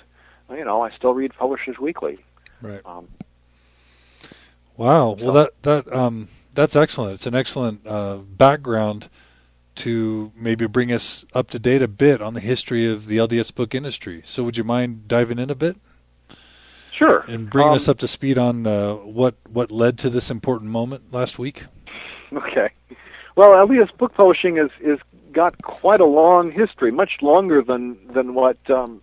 you 0.50 0.64
know, 0.64 0.82
I 0.82 0.90
still 0.90 1.14
read 1.14 1.32
Publishers 1.34 1.78
Weekly. 1.78 2.18
Right. 2.62 2.80
Um, 2.84 3.08
wow. 4.76 5.16
So. 5.18 5.24
Well, 5.24 5.34
that 5.34 5.62
that 5.62 5.92
um, 5.92 6.28
that's 6.54 6.76
excellent. 6.76 7.14
It's 7.14 7.26
an 7.26 7.34
excellent 7.34 7.86
uh, 7.86 8.18
background 8.18 9.08
to 9.76 10.32
maybe 10.34 10.66
bring 10.66 10.90
us 10.90 11.24
up 11.34 11.50
to 11.50 11.58
date 11.58 11.82
a 11.82 11.88
bit 11.88 12.22
on 12.22 12.34
the 12.34 12.40
history 12.40 12.90
of 12.90 13.06
the 13.06 13.18
LDS 13.18 13.54
book 13.54 13.74
industry. 13.74 14.22
So, 14.24 14.42
would 14.44 14.56
you 14.56 14.64
mind 14.64 15.06
diving 15.08 15.38
in 15.38 15.50
a 15.50 15.54
bit? 15.54 15.76
Sure. 16.92 17.24
And 17.28 17.50
bringing 17.50 17.72
um, 17.72 17.76
us 17.76 17.88
up 17.88 17.98
to 17.98 18.08
speed 18.08 18.38
on 18.38 18.66
uh, 18.66 18.94
what 18.94 19.34
what 19.52 19.70
led 19.70 19.98
to 19.98 20.10
this 20.10 20.30
important 20.30 20.70
moment 20.70 21.12
last 21.12 21.38
week. 21.38 21.64
Okay. 22.32 22.70
Well, 23.36 23.50
LDS 23.50 23.96
book 23.98 24.12
publishing 24.14 24.58
is 24.58 24.70
is 24.80 24.98
got 25.32 25.62
quite 25.62 26.00
a 26.00 26.04
long 26.04 26.50
history, 26.50 26.90
much 26.90 27.18
longer 27.22 27.62
than 27.62 27.96
than 28.12 28.34
what 28.34 28.58
um, 28.68 29.00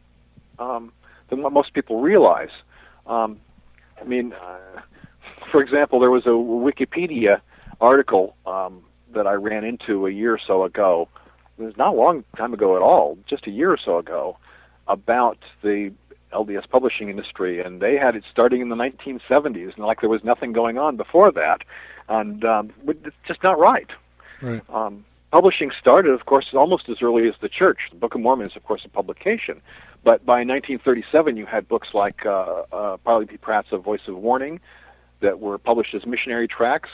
um, 0.59 0.91
than 1.29 1.41
what 1.41 1.53
most 1.53 1.73
people 1.73 2.01
realize. 2.01 2.49
Um, 3.07 3.39
I 3.99 4.05
mean, 4.05 4.33
uh, 4.33 4.81
for 5.51 5.61
example, 5.61 5.99
there 5.99 6.11
was 6.11 6.25
a 6.25 6.29
Wikipedia 6.29 7.41
article 7.81 8.35
um, 8.45 8.83
that 9.13 9.27
I 9.27 9.33
ran 9.33 9.63
into 9.63 10.07
a 10.07 10.11
year 10.11 10.33
or 10.33 10.39
so 10.45 10.63
ago. 10.63 11.07
It 11.57 11.63
was 11.63 11.77
not 11.77 11.93
a 11.93 11.97
long 11.97 12.23
time 12.35 12.53
ago 12.53 12.75
at 12.75 12.81
all, 12.81 13.17
just 13.29 13.45
a 13.47 13.51
year 13.51 13.71
or 13.71 13.77
so 13.77 13.99
ago, 13.99 14.37
about 14.87 15.37
the 15.61 15.93
LDS 16.33 16.67
publishing 16.69 17.09
industry, 17.09 17.61
and 17.61 17.79
they 17.79 17.95
had 17.95 18.15
it 18.15 18.23
starting 18.31 18.61
in 18.61 18.69
the 18.69 18.75
1970s, 18.75 19.75
and 19.75 19.85
like 19.85 20.01
there 20.01 20.09
was 20.09 20.23
nothing 20.23 20.51
going 20.51 20.77
on 20.77 20.97
before 20.97 21.31
that, 21.31 21.59
and 22.09 22.43
um, 22.43 22.71
it's 22.87 23.15
just 23.27 23.43
not 23.43 23.59
right. 23.59 23.89
Right. 24.41 24.61
Um, 24.69 25.05
publishing 25.31 25.71
started, 25.79 26.11
of 26.11 26.25
course, 26.25 26.47
almost 26.53 26.89
as 26.89 26.97
early 27.01 27.27
as 27.27 27.35
the 27.41 27.49
church. 27.49 27.79
The 27.91 27.97
Book 27.97 28.15
of 28.15 28.21
Mormon 28.21 28.47
is, 28.47 28.55
of 28.55 28.63
course, 28.63 28.81
a 28.85 28.89
publication, 28.89 29.61
but 30.03 30.25
by 30.25 30.43
1937, 30.43 31.37
you 31.37 31.45
had 31.45 31.67
books 31.67 31.89
like 31.93 32.25
uh, 32.25 32.63
uh, 32.71 32.97
Parley 32.97 33.25
P. 33.25 33.37
Pratt's 33.37 33.69
A 33.71 33.77
Voice 33.77 34.01
of 34.07 34.17
Warning 34.17 34.59
that 35.21 35.39
were 35.39 35.57
published 35.57 35.95
as 35.95 36.05
missionary 36.05 36.47
tracts. 36.47 36.89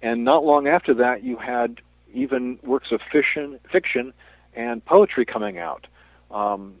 And 0.00 0.24
not 0.24 0.44
long 0.44 0.68
after 0.68 0.94
that, 0.94 1.24
you 1.24 1.36
had 1.36 1.80
even 2.12 2.58
works 2.62 2.92
of 2.92 3.00
fiction, 3.10 3.58
fiction 3.70 4.12
and 4.54 4.84
poetry 4.84 5.24
coming 5.24 5.58
out. 5.58 5.86
Um, 6.30 6.74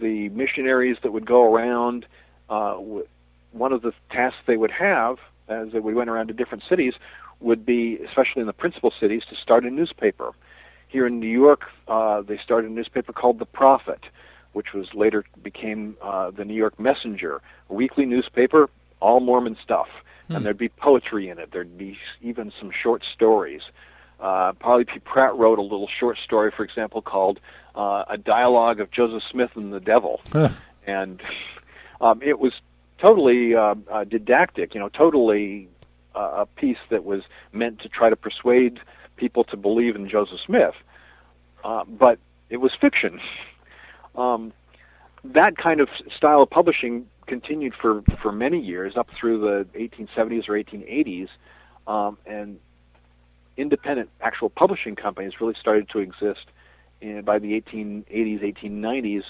the 0.00 0.28
missionaries 0.30 0.96
that 1.02 1.12
would 1.12 1.26
go 1.26 1.52
around, 1.52 2.06
uh, 2.48 2.76
one 3.52 3.72
of 3.72 3.82
the 3.82 3.92
tasks 4.10 4.38
they 4.46 4.56
would 4.56 4.70
have 4.70 5.18
as 5.48 5.72
they 5.72 5.80
we 5.80 5.94
went 5.94 6.10
around 6.10 6.28
to 6.28 6.34
different 6.34 6.62
cities 6.68 6.94
would 7.40 7.64
be, 7.64 7.98
especially 8.06 8.40
in 8.40 8.46
the 8.46 8.52
principal 8.52 8.92
cities, 9.00 9.22
to 9.30 9.36
start 9.36 9.64
a 9.64 9.70
newspaper. 9.70 10.32
Here 10.88 11.06
in 11.06 11.20
New 11.20 11.28
York, 11.28 11.62
uh, 11.86 12.22
they 12.22 12.38
started 12.42 12.70
a 12.70 12.74
newspaper 12.74 13.12
called 13.12 13.38
The 13.38 13.46
Prophet, 13.46 14.00
which 14.52 14.72
was 14.72 14.92
later 14.94 15.24
became 15.42 15.96
uh, 16.02 16.30
the 16.30 16.44
New 16.44 16.54
York 16.54 16.78
Messenger, 16.80 17.40
a 17.70 17.74
weekly 17.74 18.06
newspaper, 18.06 18.68
all 19.00 19.20
Mormon 19.20 19.56
stuff 19.62 19.88
and 20.28 20.38
hmm. 20.38 20.44
there'd 20.44 20.58
be 20.58 20.68
poetry 20.68 21.28
in 21.28 21.38
it. 21.38 21.50
There'd 21.52 21.76
be 21.78 21.98
even 22.20 22.52
some 22.58 22.70
short 22.70 23.02
stories. 23.14 23.62
Uh, 24.20 24.52
Parley 24.54 24.84
P. 24.84 24.98
Pratt 24.98 25.36
wrote 25.36 25.58
a 25.58 25.62
little 25.62 25.88
short 25.98 26.18
story, 26.18 26.52
for 26.54 26.64
example, 26.64 27.02
called 27.02 27.40
uh, 27.74 28.04
"A 28.08 28.18
Dialogue 28.18 28.80
of 28.80 28.90
Joseph 28.90 29.22
Smith 29.30 29.50
and 29.54 29.72
the 29.72 29.80
Devil," 29.80 30.20
and 30.86 31.20
um, 32.00 32.20
it 32.22 32.38
was 32.38 32.52
totally 32.98 33.54
uh, 33.54 33.74
uh, 33.90 34.04
didactic. 34.04 34.74
You 34.74 34.80
know, 34.80 34.88
totally 34.88 35.68
uh, 36.14 36.44
a 36.44 36.46
piece 36.46 36.78
that 36.90 37.04
was 37.04 37.22
meant 37.52 37.80
to 37.80 37.88
try 37.88 38.10
to 38.10 38.16
persuade 38.16 38.80
people 39.16 39.44
to 39.44 39.56
believe 39.56 39.96
in 39.96 40.08
Joseph 40.08 40.40
Smith, 40.44 40.74
uh, 41.64 41.84
but 41.84 42.18
it 42.50 42.58
was 42.58 42.72
fiction. 42.80 43.20
Um, 44.18 44.52
that 45.24 45.56
kind 45.56 45.80
of 45.80 45.88
style 46.14 46.42
of 46.42 46.50
publishing 46.50 47.06
continued 47.26 47.74
for 47.80 48.02
for 48.20 48.32
many 48.32 48.60
years 48.60 48.96
up 48.96 49.08
through 49.18 49.40
the 49.40 49.78
1870s 49.78 50.48
or 50.48 50.52
1880s, 50.54 51.28
um, 51.86 52.18
and 52.26 52.58
independent 53.56 54.10
actual 54.20 54.50
publishing 54.50 54.96
companies 54.96 55.40
really 55.40 55.54
started 55.60 55.88
to 55.90 55.98
exist 55.98 56.46
in, 57.00 57.22
by 57.22 57.38
the 57.38 57.60
1880s, 57.60 58.42
1890s. 58.42 59.22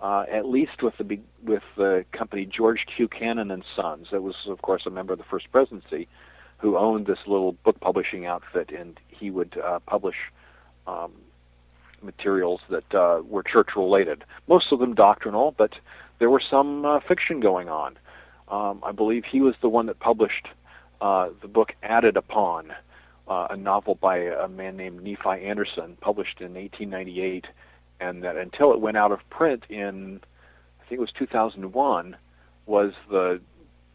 Uh, 0.00 0.24
at 0.32 0.48
least 0.48 0.82
with 0.82 0.94
the 0.98 1.20
with 1.44 1.62
the 1.76 2.04
company 2.10 2.44
George 2.44 2.86
Q. 2.96 3.06
Cannon 3.06 3.52
and 3.52 3.64
Sons, 3.76 4.08
that 4.10 4.20
was 4.20 4.34
of 4.48 4.60
course 4.62 4.84
a 4.84 4.90
member 4.90 5.12
of 5.12 5.18
the 5.20 5.24
First 5.24 5.52
Presidency, 5.52 6.08
who 6.58 6.76
owned 6.76 7.06
this 7.06 7.20
little 7.26 7.52
book 7.52 7.78
publishing 7.78 8.26
outfit, 8.26 8.70
and 8.76 8.98
he 9.08 9.30
would 9.30 9.56
uh, 9.64 9.78
publish 9.86 10.16
um, 10.88 11.12
materials 12.02 12.60
that 12.70 12.94
uh, 12.94 13.22
were 13.22 13.42
church 13.42 13.70
related. 13.76 14.24
Most 14.48 14.66
of 14.72 14.78
them 14.78 14.94
doctrinal, 14.94 15.54
but 15.56 15.72
there 16.18 16.30
was 16.30 16.42
some 16.50 16.84
uh, 16.84 17.00
fiction 17.06 17.40
going 17.40 17.68
on. 17.68 17.98
Um, 18.48 18.82
I 18.84 18.92
believe 18.92 19.24
he 19.24 19.40
was 19.40 19.54
the 19.62 19.68
one 19.68 19.86
that 19.86 19.98
published 19.98 20.48
uh, 21.00 21.30
the 21.40 21.48
book 21.48 21.72
Added 21.82 22.16
Upon, 22.16 22.72
uh, 23.28 23.48
a 23.50 23.56
novel 23.56 23.96
by 23.96 24.18
a 24.18 24.48
man 24.48 24.76
named 24.76 25.02
Nephi 25.02 25.44
Anderson, 25.44 25.96
published 26.00 26.40
in 26.40 26.54
1898, 26.54 27.46
and 28.00 28.22
that 28.22 28.36
until 28.36 28.72
it 28.72 28.80
went 28.80 28.96
out 28.96 29.12
of 29.12 29.18
print 29.30 29.64
in, 29.68 30.20
I 30.80 30.88
think 30.88 30.98
it 30.98 31.00
was 31.00 31.12
2001, 31.18 32.16
was 32.66 32.92
the 33.10 33.40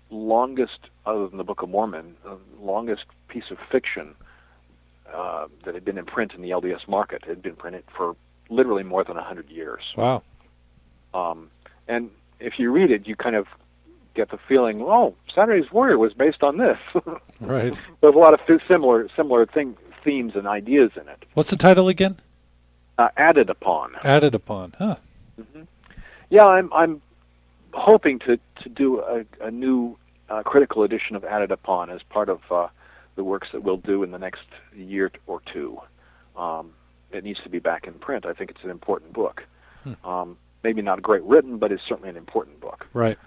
longest, 0.09 0.89
other 1.05 1.27
than 1.27 1.37
the 1.37 1.43
Book 1.43 1.61
of 1.61 1.69
Mormon, 1.69 2.15
the 2.23 2.37
longest 2.59 3.05
piece 3.29 3.51
of 3.51 3.57
fiction 3.71 4.15
uh, 5.13 5.47
that 5.65 5.73
had 5.73 5.85
been 5.85 5.97
in 5.97 6.05
print 6.05 6.33
in 6.33 6.41
the 6.41 6.49
LDS 6.49 6.87
market. 6.87 7.23
It 7.23 7.29
had 7.29 7.41
been 7.41 7.55
printed 7.55 7.83
for 7.95 8.15
literally 8.49 8.83
more 8.83 9.03
than 9.03 9.15
100 9.15 9.49
years. 9.49 9.83
Wow. 9.95 10.23
Um, 11.13 11.49
and 11.87 12.09
if 12.39 12.59
you 12.59 12.71
read 12.71 12.91
it, 12.91 13.07
you 13.07 13.15
kind 13.15 13.35
of 13.35 13.47
get 14.15 14.31
the 14.31 14.39
feeling, 14.47 14.81
oh, 14.81 15.15
Saturday's 15.33 15.71
Warrior 15.71 15.97
was 15.97 16.13
based 16.13 16.43
on 16.43 16.57
this. 16.57 16.77
right. 17.39 17.79
There's 18.01 18.15
a 18.15 18.17
lot 18.17 18.33
of 18.33 18.39
similar 18.67 19.07
similar 19.15 19.45
thing, 19.45 19.77
themes 20.03 20.33
and 20.35 20.47
ideas 20.47 20.91
in 20.95 21.07
it. 21.07 21.23
What's 21.33 21.49
the 21.49 21.55
title 21.55 21.87
again? 21.87 22.17
Uh, 22.97 23.09
Added 23.15 23.49
upon. 23.49 23.95
Added 24.03 24.33
upon, 24.33 24.73
huh? 24.77 24.95
Mm-hmm. 25.39 25.63
Yeah, 26.29 26.45
I'm 26.45 26.73
I'm 26.73 27.01
hoping 27.73 28.19
to 28.19 28.39
to 28.63 28.69
do 28.69 29.01
a, 29.01 29.23
a 29.45 29.51
new 29.51 29.97
uh, 30.29 30.43
critical 30.43 30.83
edition 30.83 31.15
of 31.15 31.23
Added 31.23 31.51
Upon 31.51 31.89
as 31.89 32.01
part 32.03 32.29
of 32.29 32.41
uh, 32.51 32.67
the 33.17 33.23
works 33.23 33.49
that 33.51 33.63
we'll 33.63 33.77
do 33.77 34.03
in 34.03 34.11
the 34.11 34.17
next 34.17 34.45
year 34.73 35.11
or 35.25 35.41
two. 35.51 35.77
Um, 36.37 36.71
it 37.11 37.25
needs 37.25 37.41
to 37.43 37.49
be 37.49 37.59
back 37.59 37.85
in 37.85 37.93
print. 37.95 38.25
I 38.25 38.33
think 38.33 38.51
it's 38.51 38.63
an 38.63 38.69
important 38.69 39.11
book. 39.11 39.43
Hmm. 39.83 40.05
Um, 40.05 40.37
maybe 40.63 40.81
not 40.81 41.01
great 41.01 41.23
written, 41.23 41.57
but 41.57 41.71
it's 41.73 41.83
certainly 41.87 42.09
an 42.09 42.17
important 42.17 42.61
book. 42.61 42.87
Right. 42.93 43.17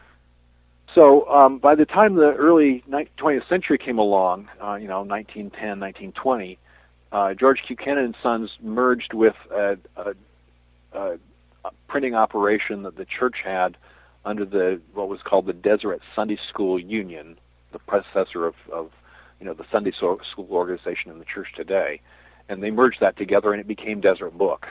So 0.94 1.28
um, 1.28 1.58
by 1.58 1.74
the 1.74 1.84
time 1.84 2.14
the 2.14 2.32
early 2.32 2.82
20th 2.88 3.48
century 3.48 3.78
came 3.78 3.98
along, 3.98 4.48
uh, 4.62 4.74
you 4.74 4.88
know, 4.88 5.02
1910, 5.02 5.80
1920, 5.80 6.58
uh, 7.12 7.34
George 7.34 7.60
Q. 7.66 7.76
Cannon 7.76 8.04
and 8.04 8.16
Sons 8.22 8.50
merged 8.60 9.14
with 9.14 9.34
a, 9.52 9.76
a, 9.96 10.14
a, 10.92 11.18
a 11.64 11.70
printing 11.88 12.14
operation 12.14 12.82
that 12.84 12.96
the 12.96 13.04
church 13.04 13.36
had 13.44 13.76
under 14.24 14.44
the 14.44 14.80
what 14.94 15.08
was 15.08 15.20
called 15.22 15.46
the 15.46 15.52
Deseret 15.52 16.02
Sunday 16.14 16.38
School 16.48 16.78
Union, 16.78 17.38
the 17.72 17.78
predecessor 17.78 18.46
of, 18.46 18.54
of 18.72 18.90
you 19.40 19.46
know, 19.46 19.54
the 19.54 19.64
Sunday 19.72 19.90
School 19.90 20.20
organization 20.50 21.10
and 21.10 21.20
the 21.20 21.24
church 21.24 21.48
today, 21.56 22.00
and 22.48 22.62
they 22.62 22.70
merged 22.70 23.00
that 23.00 23.16
together, 23.16 23.52
and 23.52 23.60
it 23.60 23.66
became 23.66 24.00
Deseret 24.00 24.36
Book. 24.36 24.66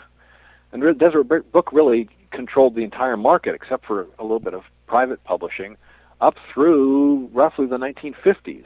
And 0.71 0.81
Deseret 0.99 1.51
Book 1.51 1.73
really 1.73 2.07
controlled 2.31 2.75
the 2.75 2.83
entire 2.83 3.17
market, 3.17 3.55
except 3.55 3.85
for 3.85 4.07
a 4.19 4.21
little 4.21 4.39
bit 4.39 4.53
of 4.53 4.63
private 4.85 5.23
publishing, 5.23 5.77
up 6.21 6.35
through 6.53 7.29
roughly 7.33 7.65
the 7.65 7.77
1950s. 7.77 8.65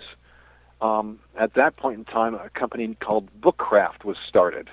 Um, 0.82 1.20
at 1.40 1.54
that 1.54 1.78
point 1.78 2.00
in 2.00 2.06
time, 2.06 2.36
a 2.36 2.50
company 2.50 2.98
called 3.00 3.30
Bookcraft 3.40 4.04
was 4.04 4.18
started, 4.28 4.70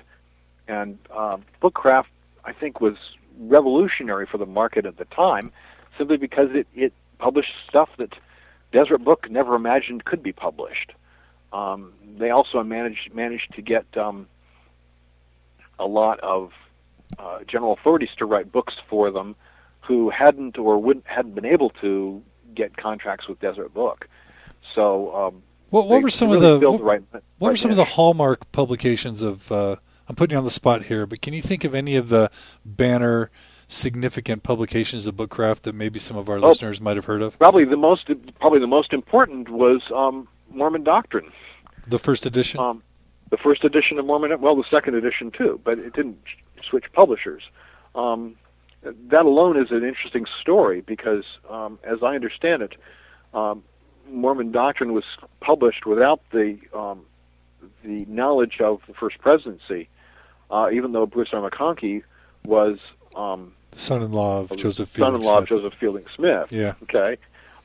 and 0.67 0.97
uh, 1.15 1.37
Bookcraft, 1.61 2.07
I 2.43 2.51
think, 2.51 2.81
was 2.81 2.95
revolutionary 3.39 4.25
for 4.25 4.37
the 4.37 4.45
market 4.45 4.85
at 4.85 4.97
the 4.97 5.05
time, 5.05 5.51
simply 5.97 6.17
because 6.17 6.49
it, 6.51 6.67
it 6.75 6.93
published 7.17 7.53
stuff 7.69 7.89
that 7.97 8.13
Deseret 8.73 9.05
Book 9.05 9.29
never 9.29 9.55
imagined 9.55 10.03
could 10.03 10.21
be 10.21 10.33
published. 10.33 10.91
Um, 11.53 11.93
they 12.17 12.29
also 12.29 12.63
managed 12.63 13.13
managed 13.13 13.53
to 13.55 13.61
get 13.61 13.85
um, 13.97 14.27
a 15.79 15.85
lot 15.85 16.19
of 16.21 16.51
uh, 17.19 17.39
general 17.47 17.73
authorities 17.73 18.09
to 18.17 18.25
write 18.25 18.51
books 18.51 18.73
for 18.89 19.11
them 19.11 19.35
who 19.81 20.09
hadn't 20.09 20.57
or 20.57 20.77
wouldn't 20.77 21.05
hadn't 21.07 21.35
been 21.35 21.45
able 21.45 21.69
to 21.81 22.21
get 22.55 22.77
contracts 22.77 23.27
with 23.27 23.39
Deseret 23.39 23.73
Book. 23.73 24.07
So, 24.75 25.13
um, 25.15 25.43
what, 25.69 25.87
what 25.87 26.01
were 26.01 26.09
some 26.09 26.29
really 26.29 26.51
of 26.51 26.61
the, 26.61 26.71
what, 26.71 26.81
right, 26.81 27.03
what 27.11 27.21
right 27.39 27.49
were 27.49 27.55
some 27.57 27.71
of 27.71 27.77
the 27.77 27.85
hallmark 27.85 28.51
publications 28.51 29.21
of? 29.21 29.51
Uh, 29.51 29.75
I'm 30.07 30.15
putting 30.15 30.35
you 30.35 30.37
on 30.37 30.45
the 30.45 30.51
spot 30.51 30.83
here, 30.83 31.05
but 31.05 31.21
can 31.21 31.33
you 31.33 31.41
think 31.41 31.63
of 31.63 31.73
any 31.75 31.95
of 31.95 32.09
the 32.09 32.29
banner? 32.65 33.31
significant 33.67 34.43
publications 34.43 35.07
of 35.07 35.15
Bookcraft 35.15 35.61
that 35.61 35.73
maybe 35.73 35.97
some 35.97 36.17
of 36.17 36.27
our 36.27 36.41
listeners 36.41 36.81
might 36.81 36.97
have 36.97 37.05
heard 37.05 37.21
of? 37.21 37.39
Probably 37.39 37.63
the 37.63 37.77
most 37.77 38.09
probably 38.37 38.59
the 38.59 38.67
most 38.67 38.91
important 38.91 39.47
was 39.47 39.81
um, 39.95 40.27
Mormon 40.53 40.83
Doctrine. 40.83 41.31
The 41.87 41.99
first 41.99 42.25
edition. 42.25 42.59
Um, 42.59 42.83
the 43.29 43.37
first 43.37 43.63
edition 43.63 43.97
of 43.97 44.05
Mormon, 44.05 44.39
well, 44.41 44.55
the 44.55 44.65
second 44.69 44.95
edition 44.95 45.31
too, 45.31 45.59
but 45.63 45.79
it 45.79 45.93
didn't 45.93 46.19
switch 46.67 46.85
publishers. 46.93 47.43
Um, 47.95 48.35
that 48.83 49.25
alone 49.25 49.57
is 49.57 49.71
an 49.71 49.83
interesting 49.83 50.25
story 50.41 50.81
because, 50.81 51.23
um, 51.49 51.79
as 51.83 51.99
I 52.03 52.15
understand 52.15 52.61
it, 52.61 52.75
um, 53.33 53.63
Mormon 54.09 54.51
Doctrine 54.51 54.93
was 54.93 55.03
published 55.39 55.85
without 55.85 56.21
the 56.31 56.57
um, 56.73 57.05
the 57.83 58.05
knowledge 58.05 58.59
of 58.59 58.81
the 58.87 58.93
First 58.93 59.19
Presidency, 59.19 59.87
uh, 60.49 60.69
even 60.71 60.91
though 60.91 61.05
Bruce 61.05 61.29
R. 61.31 61.49
McConkie 61.49 62.03
was 62.43 62.79
um, 63.15 63.53
son-in-law 63.71 64.41
of 64.41 64.57
Joseph 64.57 64.89
Fielding 64.89 65.21
son-in-law 65.21 65.39
Smith. 65.45 65.51
of 65.51 65.63
Joseph 65.63 65.79
Fielding 65.79 66.05
Smith. 66.15 66.47
Yeah. 66.51 66.73
Okay. 66.83 67.17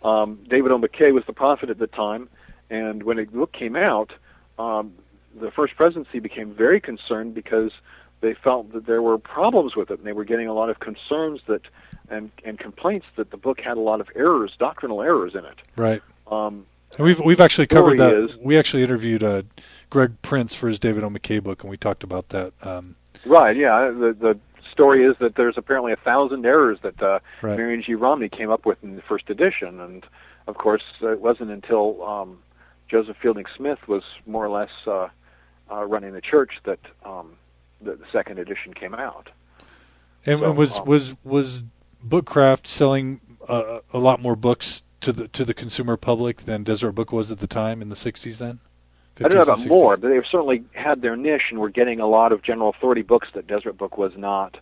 Um, 0.02 0.38
David 0.48 0.70
O. 0.70 0.78
McKay 0.78 1.12
was 1.12 1.24
the 1.26 1.32
prophet 1.32 1.70
at 1.70 1.78
the 1.78 1.86
time, 1.86 2.28
and 2.70 3.02
when 3.02 3.16
the 3.16 3.24
book 3.24 3.52
came 3.52 3.76
out, 3.76 4.12
um, 4.58 4.92
the 5.38 5.50
First 5.50 5.76
Presidency 5.76 6.18
became 6.18 6.52
very 6.52 6.80
concerned 6.80 7.34
because 7.34 7.72
they 8.20 8.34
felt 8.34 8.72
that 8.72 8.86
there 8.86 9.02
were 9.02 9.18
problems 9.18 9.76
with 9.76 9.90
it, 9.90 9.98
and 9.98 10.06
they 10.06 10.12
were 10.12 10.24
getting 10.24 10.48
a 10.48 10.54
lot 10.54 10.70
of 10.70 10.80
concerns 10.80 11.40
that 11.46 11.62
and 12.08 12.30
and 12.44 12.58
complaints 12.58 13.06
that 13.16 13.30
the 13.30 13.36
book 13.36 13.60
had 13.60 13.76
a 13.76 13.80
lot 13.80 14.00
of 14.00 14.08
errors, 14.14 14.54
doctrinal 14.58 15.02
errors 15.02 15.34
in 15.34 15.44
it. 15.44 15.58
Right. 15.76 16.02
Um, 16.30 16.66
and 16.96 17.04
we've 17.04 17.20
we've 17.20 17.40
actually 17.40 17.66
covered 17.66 17.98
that. 17.98 18.12
Is, 18.12 18.36
we 18.36 18.58
actually 18.58 18.82
interviewed 18.82 19.22
uh, 19.22 19.42
Greg 19.90 20.20
Prince 20.22 20.54
for 20.54 20.68
his 20.68 20.80
David 20.80 21.04
O. 21.04 21.10
McKay 21.10 21.42
book, 21.42 21.62
and 21.62 21.70
we 21.70 21.76
talked 21.76 22.04
about 22.04 22.28
that. 22.30 22.52
Um, 22.62 22.96
right. 23.26 23.56
Yeah. 23.56 23.90
The 23.90 24.16
the 24.18 24.38
story 24.70 25.04
is 25.04 25.16
that 25.20 25.34
there's 25.36 25.56
apparently 25.56 25.92
a 25.92 25.96
thousand 25.96 26.44
errors 26.46 26.78
that 26.82 27.00
uh, 27.02 27.18
right. 27.42 27.56
Marion 27.56 27.82
G. 27.82 27.94
Romney 27.94 28.28
came 28.28 28.50
up 28.50 28.66
with 28.66 28.82
in 28.82 28.96
the 28.96 29.02
first 29.02 29.30
edition, 29.30 29.80
and 29.80 30.04
of 30.46 30.56
course 30.56 30.84
it 31.00 31.20
wasn't 31.20 31.50
until 31.50 32.04
um, 32.04 32.38
Joseph 32.88 33.16
Fielding 33.20 33.46
Smith 33.56 33.78
was 33.88 34.02
more 34.26 34.44
or 34.44 34.48
less 34.48 34.70
uh, 34.86 35.08
uh, 35.70 35.84
running 35.84 36.12
the 36.12 36.20
church 36.20 36.52
that 36.64 36.78
um, 37.04 37.36
the, 37.80 37.92
the 37.92 38.06
second 38.12 38.38
edition 38.38 38.74
came 38.74 38.94
out. 38.94 39.28
And 40.24 40.40
so, 40.40 40.52
was 40.52 40.78
um, 40.78 40.86
was 40.86 41.16
was 41.24 41.62
Bookcraft 42.06 42.66
selling 42.66 43.20
uh, 43.48 43.80
a 43.92 43.98
lot 43.98 44.20
more 44.20 44.36
books 44.36 44.82
to 45.00 45.12
the 45.12 45.28
to 45.28 45.44
the 45.44 45.54
consumer 45.54 45.96
public 45.96 46.38
than 46.42 46.62
Deseret 46.62 46.94
Book 46.94 47.12
was 47.12 47.30
at 47.30 47.38
the 47.38 47.46
time 47.46 47.82
in 47.82 47.88
the 47.88 47.96
'60s? 47.96 48.38
Then 48.38 48.60
I 49.18 49.28
don't 49.28 49.34
know 49.34 49.42
about 49.42 49.66
more, 49.66 49.96
but 49.96 50.08
they've 50.08 50.26
certainly 50.30 50.64
had 50.72 51.00
their 51.00 51.16
niche 51.16 51.44
and 51.50 51.58
were 51.58 51.70
getting 51.70 52.00
a 52.00 52.06
lot 52.06 52.32
of 52.32 52.42
general 52.42 52.70
authority 52.70 53.02
books 53.02 53.28
that 53.34 53.46
Deseret 53.46 53.78
Book 53.78 53.96
was 53.96 54.12
not. 54.16 54.58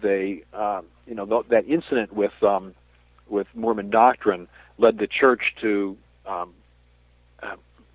They, 0.00 0.42
uh, 0.52 0.82
you 1.06 1.14
know, 1.14 1.24
th- 1.24 1.46
that 1.48 1.66
incident 1.66 2.12
with 2.12 2.32
um, 2.42 2.74
with 3.28 3.46
Mormon 3.54 3.90
doctrine 3.90 4.48
led 4.78 4.98
the 4.98 5.06
church 5.06 5.54
to 5.62 5.96
um, 6.26 6.52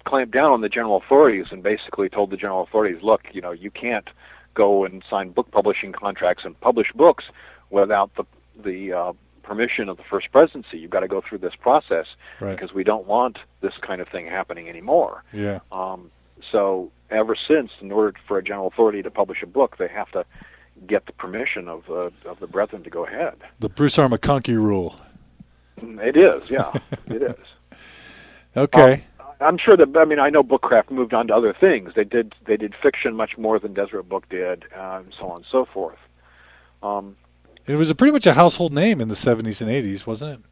uh, 0.05 0.09
clamp 0.09 0.31
down 0.31 0.51
on 0.51 0.61
the 0.61 0.69
general 0.69 0.97
authorities 0.97 1.47
and 1.51 1.63
basically 1.63 2.09
told 2.09 2.29
the 2.29 2.37
general 2.37 2.63
authorities, 2.63 3.01
look, 3.03 3.21
you 3.33 3.41
know, 3.41 3.51
you 3.51 3.71
can't 3.71 4.09
go 4.53 4.85
and 4.85 5.03
sign 5.09 5.31
book 5.31 5.49
publishing 5.51 5.91
contracts 5.91 6.43
and 6.45 6.59
publish 6.59 6.91
books 6.93 7.25
without 7.69 8.13
the 8.15 8.25
the 8.63 8.93
uh, 8.93 9.13
permission 9.43 9.89
of 9.89 9.97
the 9.97 10.03
first 10.03 10.31
presidency. 10.31 10.77
You've 10.77 10.91
got 10.91 10.99
to 11.01 11.07
go 11.07 11.21
through 11.21 11.39
this 11.39 11.55
process 11.55 12.05
right. 12.39 12.55
because 12.55 12.73
we 12.73 12.83
don't 12.83 13.07
want 13.07 13.37
this 13.61 13.73
kind 13.81 14.01
of 14.01 14.07
thing 14.07 14.27
happening 14.27 14.69
anymore. 14.69 15.23
Yeah. 15.33 15.59
Um, 15.71 16.11
so 16.51 16.91
ever 17.09 17.35
since, 17.35 17.71
in 17.81 17.91
order 17.91 18.17
for 18.27 18.37
a 18.37 18.43
general 18.43 18.67
authority 18.67 19.01
to 19.01 19.11
publish 19.11 19.41
a 19.41 19.47
book, 19.47 19.77
they 19.77 19.87
have 19.87 20.11
to 20.11 20.25
get 20.87 21.05
the 21.05 21.13
permission 21.13 21.67
of 21.67 21.89
uh, 21.89 22.09
of 22.25 22.39
the 22.39 22.47
brethren 22.47 22.83
to 22.83 22.89
go 22.89 23.05
ahead. 23.05 23.35
The 23.59 23.69
Bruce 23.69 23.97
R. 23.97 24.07
McConkie 24.07 24.55
rule. 24.55 24.95
It 25.77 26.15
is, 26.15 26.49
yeah, 26.49 26.71
it 27.07 27.21
is. 27.23 27.35
Okay. 28.57 28.93
Um, 28.93 29.01
I'm 29.41 29.57
sure 29.57 29.75
that 29.75 29.95
I 29.97 30.05
mean 30.05 30.19
I 30.19 30.29
know 30.29 30.43
Bookcraft 30.43 30.91
moved 30.91 31.13
on 31.13 31.27
to 31.27 31.35
other 31.35 31.53
things. 31.59 31.93
They 31.95 32.03
did 32.03 32.35
they 32.45 32.57
did 32.57 32.73
fiction 32.81 33.15
much 33.15 33.37
more 33.37 33.59
than 33.59 33.73
Deseret 33.73 34.07
Book 34.07 34.29
did, 34.29 34.65
uh, 34.75 35.01
and 35.03 35.13
so 35.17 35.29
on 35.29 35.37
and 35.37 35.45
so 35.51 35.65
forth. 35.65 35.97
Um, 36.83 37.15
it 37.67 37.75
was 37.75 37.89
a 37.89 37.95
pretty 37.95 38.11
much 38.11 38.25
a 38.25 38.33
household 38.33 38.73
name 38.73 39.01
in 39.01 39.07
the 39.07 39.15
70s 39.15 39.61
and 39.61 39.69
80s, 39.69 40.07
wasn't 40.07 40.39
it? 40.39 40.45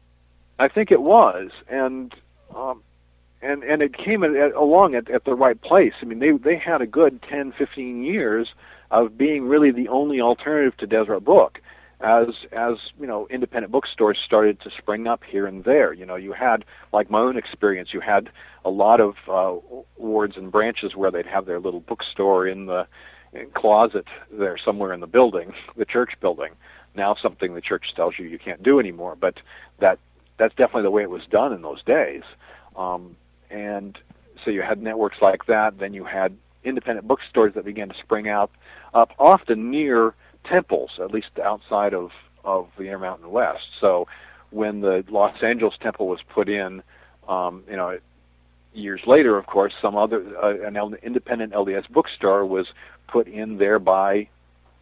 I 0.58 0.68
think 0.68 0.90
it 0.90 1.02
was, 1.02 1.50
and 1.68 2.14
um, 2.54 2.82
and 3.42 3.62
and 3.62 3.82
it 3.82 3.96
came 3.96 4.22
at, 4.22 4.34
at, 4.34 4.52
along 4.54 4.94
at, 4.94 5.10
at 5.10 5.24
the 5.24 5.34
right 5.34 5.60
place. 5.60 5.94
I 6.02 6.04
mean, 6.04 6.18
they 6.18 6.32
they 6.32 6.56
had 6.56 6.82
a 6.82 6.86
good 6.86 7.22
10, 7.22 7.52
15 7.56 8.02
years 8.04 8.48
of 8.90 9.16
being 9.16 9.46
really 9.46 9.70
the 9.70 9.88
only 9.88 10.20
alternative 10.20 10.76
to 10.78 10.86
Deseret 10.86 11.24
Book. 11.24 11.60
As 12.02 12.28
as 12.52 12.76
you 12.98 13.06
know, 13.06 13.26
independent 13.28 13.72
bookstores 13.72 14.18
started 14.24 14.60
to 14.62 14.70
spring 14.78 15.06
up 15.06 15.22
here 15.22 15.46
and 15.46 15.64
there. 15.64 15.92
You 15.92 16.06
know, 16.06 16.16
you 16.16 16.32
had 16.32 16.64
like 16.92 17.10
my 17.10 17.20
own 17.20 17.36
experience. 17.36 17.90
You 17.92 18.00
had 18.00 18.30
a 18.64 18.70
lot 18.70 19.00
of 19.00 19.16
uh, 19.28 19.56
wards 19.98 20.36
and 20.36 20.50
branches 20.50 20.96
where 20.96 21.10
they'd 21.10 21.26
have 21.26 21.44
their 21.44 21.60
little 21.60 21.80
bookstore 21.80 22.46
in 22.46 22.66
the 22.66 22.86
in 23.32 23.50
closet 23.50 24.06
there 24.32 24.56
somewhere 24.64 24.92
in 24.92 25.00
the 25.00 25.06
building, 25.06 25.52
the 25.76 25.84
church 25.84 26.12
building 26.20 26.52
now 26.94 27.14
something 27.20 27.54
the 27.54 27.60
church 27.60 27.86
tells 27.94 28.18
you 28.18 28.26
you 28.26 28.38
can't 28.38 28.62
do 28.62 28.80
anymore. 28.80 29.16
But 29.16 29.34
that 29.78 29.98
that's 30.38 30.54
definitely 30.54 30.82
the 30.82 30.90
way 30.90 31.02
it 31.02 31.10
was 31.10 31.22
done 31.30 31.52
in 31.52 31.62
those 31.62 31.82
days. 31.84 32.22
Um, 32.76 33.16
and 33.50 33.98
so 34.44 34.50
you 34.50 34.62
had 34.62 34.82
networks 34.82 35.18
like 35.20 35.46
that. 35.46 35.78
Then 35.78 35.92
you 35.92 36.04
had 36.04 36.36
independent 36.64 37.06
bookstores 37.06 37.54
that 37.54 37.64
began 37.64 37.88
to 37.88 37.94
spring 38.02 38.28
out 38.28 38.50
up 38.94 39.10
often 39.18 39.70
near 39.70 40.14
temples, 40.48 40.90
at 41.02 41.12
least 41.12 41.38
outside 41.42 41.94
of 41.94 42.10
of 42.44 42.68
the 42.78 42.84
Intermountain 42.84 43.30
West. 43.30 43.64
So 43.80 44.06
when 44.50 44.80
the 44.80 45.04
Los 45.10 45.42
Angeles 45.42 45.74
temple 45.82 46.08
was 46.08 46.20
put 46.32 46.48
in, 46.48 46.82
um, 47.28 47.62
you 47.68 47.76
know, 47.76 47.98
years 48.72 49.02
later, 49.06 49.36
of 49.36 49.46
course, 49.46 49.72
some 49.80 49.96
other 49.96 50.24
uh, 50.42 50.66
an 50.66 50.96
independent 51.02 51.52
LDS 51.52 51.88
bookstore 51.90 52.46
was 52.46 52.66
put 53.08 53.28
in 53.28 53.58
there 53.58 53.78
by 53.78 54.28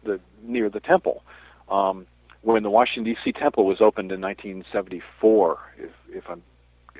the 0.03 0.19
near 0.43 0.69
the 0.69 0.79
temple 0.79 1.23
um, 1.69 2.05
when 2.41 2.63
the 2.63 2.69
Washington 2.69 3.03
D.C. 3.03 3.33
temple 3.33 3.65
was 3.65 3.81
opened 3.81 4.11
in 4.11 4.21
1974. 4.21 5.59
If, 5.77 5.91
if 6.09 6.23
I'm, 6.29 6.41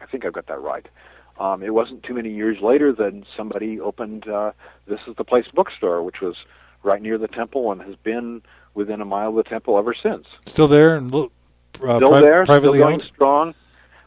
I 0.02 0.06
think 0.06 0.26
I've 0.26 0.34
got 0.34 0.48
that 0.48 0.62
right. 0.62 0.88
Um, 1.40 1.64
it 1.64 1.74
wasn't 1.74 2.04
too 2.04 2.14
many 2.14 2.34
years 2.34 2.58
later 2.62 2.92
that 2.94 3.24
somebody 3.38 3.80
opened 3.80 4.28
uh, 4.28 4.52
This 4.88 5.00
Is 5.08 5.16
the 5.18 5.24
Place 5.24 5.46
bookstore, 5.54 6.04
which 6.04 6.18
was 6.22 6.36
right 6.84 7.02
near 7.02 7.18
the 7.18 7.28
temple 7.28 7.72
and 7.72 7.82
has 7.82 7.96
been 7.96 8.42
within 8.74 9.02
a 9.02 9.06
mile 9.06 9.30
of 9.30 9.36
the 9.36 9.44
temple 9.44 9.78
ever 9.78 9.94
since. 9.94 10.26
Still 10.46 10.68
there 10.68 10.96
and 10.96 11.14
uh, 11.14 11.28
still 11.74 12.00
pri- 12.00 12.22
there, 12.22 12.46
privately 12.46 12.80
still 12.80 12.88
going 12.88 13.02
owned? 13.02 13.12
strong. 13.14 13.56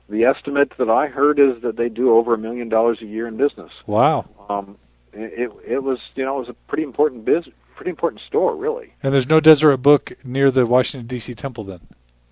The 0.09 0.25
estimate 0.25 0.73
that 0.79 0.91
I 0.91 1.07
heard 1.07 1.39
is 1.39 1.63
that 1.63 1.77
they 1.77 1.89
do 1.89 2.15
over 2.15 2.35
a 2.35 2.39
million 2.39 2.69
dollars 2.69 2.99
a 3.01 3.07
year 3.07 3.27
in 3.27 3.37
business. 3.37 3.73
Wow. 3.87 4.27
Um, 4.49 4.77
it, 5.13 5.51
it 5.67 5.83
was 5.83 5.99
you 6.15 6.25
know 6.25 6.37
it 6.37 6.41
was 6.41 6.49
a 6.49 6.57
pretty 6.69 6.83
important 6.83 7.25
business 7.25 7.55
pretty 7.83 7.91
important 7.91 8.23
store, 8.23 8.55
really. 8.55 8.95
And 9.03 9.13
there's 9.13 9.29
no 9.29 9.41
Deseret 9.41 9.83
Book 9.83 10.13
near 10.25 10.53
the 10.53 10.67
Washington 10.67 11.09
D.C. 11.09 11.35
temple, 11.35 11.65
then. 11.65 11.81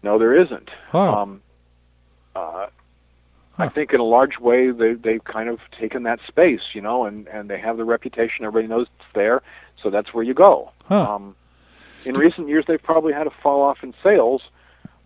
No, 0.02 0.18
there 0.18 0.40
isn't. 0.40 0.70
Huh. 0.88 1.22
Um, 1.22 1.42
uh. 2.36 2.66
I 3.62 3.68
think 3.68 3.92
in 3.92 4.00
a 4.00 4.04
large 4.04 4.38
way 4.38 4.70
they 4.70 4.94
they've 4.94 5.24
kind 5.24 5.48
of 5.48 5.60
taken 5.78 6.04
that 6.04 6.20
space, 6.26 6.60
you 6.72 6.80
know, 6.80 7.04
and 7.04 7.26
and 7.28 7.48
they 7.48 7.58
have 7.58 7.76
the 7.76 7.84
reputation. 7.84 8.44
Everybody 8.44 8.68
knows 8.68 8.86
it's 8.98 9.12
there, 9.14 9.42
so 9.82 9.90
that's 9.90 10.12
where 10.14 10.24
you 10.24 10.34
go. 10.34 10.70
Huh. 10.86 11.14
Um, 11.14 11.36
in 12.04 12.14
recent 12.14 12.48
years, 12.48 12.64
they've 12.66 12.82
probably 12.82 13.12
had 13.12 13.26
a 13.26 13.30
fall 13.42 13.62
off 13.62 13.82
in 13.82 13.94
sales 14.02 14.42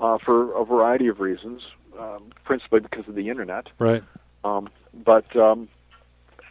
uh, 0.00 0.18
for 0.18 0.56
a 0.56 0.64
variety 0.64 1.08
of 1.08 1.20
reasons, 1.20 1.62
um, 1.98 2.30
principally 2.44 2.80
because 2.80 3.08
of 3.08 3.14
the 3.14 3.28
internet. 3.28 3.68
Right. 3.78 4.02
Um, 4.44 4.68
but 4.92 5.34
um, 5.36 5.68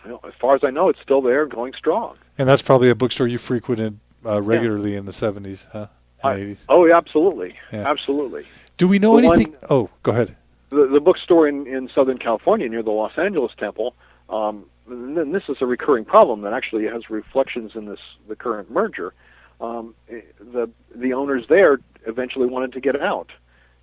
you 0.04 0.12
know, 0.12 0.20
as 0.28 0.34
far 0.40 0.56
as 0.56 0.64
I 0.64 0.70
know, 0.70 0.90
it's 0.90 1.02
still 1.02 1.22
there, 1.22 1.46
going 1.46 1.74
strong. 1.74 2.18
And 2.38 2.50
that's 2.50 2.62
probably 2.62 2.90
a 2.90 2.96
bookstore 2.96 3.28
you 3.28 3.38
frequented 3.38 4.00
uh, 4.26 4.42
regularly 4.42 4.94
yeah. 4.94 5.00
in 5.00 5.06
the 5.06 5.12
'70s, 5.12 5.68
huh? 5.72 5.88
I, 6.24 6.38
80s. 6.38 6.66
Oh, 6.70 6.86
yeah, 6.86 6.98
absolutely, 6.98 7.56
yeah. 7.72 7.88
absolutely. 7.88 8.46
Do 8.78 8.88
we 8.88 8.98
know 8.98 9.20
the 9.20 9.28
anything? 9.28 9.52
One, 9.54 9.62
oh, 9.70 9.90
go 10.04 10.14
ahead. 10.14 10.36
The, 10.74 10.88
the 10.92 11.00
bookstore 11.00 11.48
in, 11.48 11.68
in 11.68 11.90
Southern 11.94 12.18
California 12.18 12.68
near 12.68 12.84
the 12.84 12.92
Los 12.92 13.18
Angeles 13.18 13.52
Temple. 13.58 13.96
Um, 14.30 14.66
and 14.88 15.34
this 15.34 15.44
is 15.48 15.58
a 15.62 15.66
recurring 15.66 16.06
problem 16.06 16.42
that 16.42 16.54
actually 16.54 16.86
has 16.86 17.10
reflections 17.10 17.72
in 17.76 17.86
this 17.86 18.00
the 18.28 18.36
current 18.36 18.70
merger. 18.72 19.14
Um, 19.62 19.96
the 20.08 20.70
the 20.94 21.14
owners 21.14 21.46
there 21.48 21.80
eventually 22.06 22.48
wanted 22.48 22.74
to 22.74 22.82
get 22.82 23.00
out, 23.02 23.30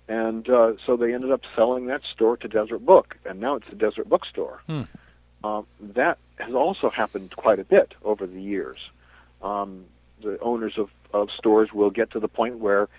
and 0.07 0.47
uh, 0.49 0.73
so 0.85 0.97
they 0.97 1.13
ended 1.13 1.31
up 1.31 1.41
selling 1.55 1.87
that 1.87 2.01
store 2.13 2.37
to 2.37 2.47
Deseret 2.47 2.85
Book, 2.85 3.17
and 3.25 3.39
now 3.39 3.55
it's 3.55 3.67
a 3.71 3.75
Deseret 3.75 4.09
Bookstore. 4.09 4.61
Hmm. 4.67 4.81
Um, 5.43 5.65
that 5.79 6.19
has 6.35 6.53
also 6.53 6.89
happened 6.89 7.35
quite 7.35 7.59
a 7.59 7.63
bit 7.63 7.93
over 8.03 8.27
the 8.27 8.41
years. 8.41 8.77
Um, 9.41 9.85
the 10.21 10.37
owners 10.39 10.73
of, 10.77 10.89
of 11.13 11.29
stores 11.35 11.73
will 11.73 11.89
get 11.89 12.11
to 12.11 12.19
the 12.19 12.27
point 12.27 12.59
where, 12.59 12.89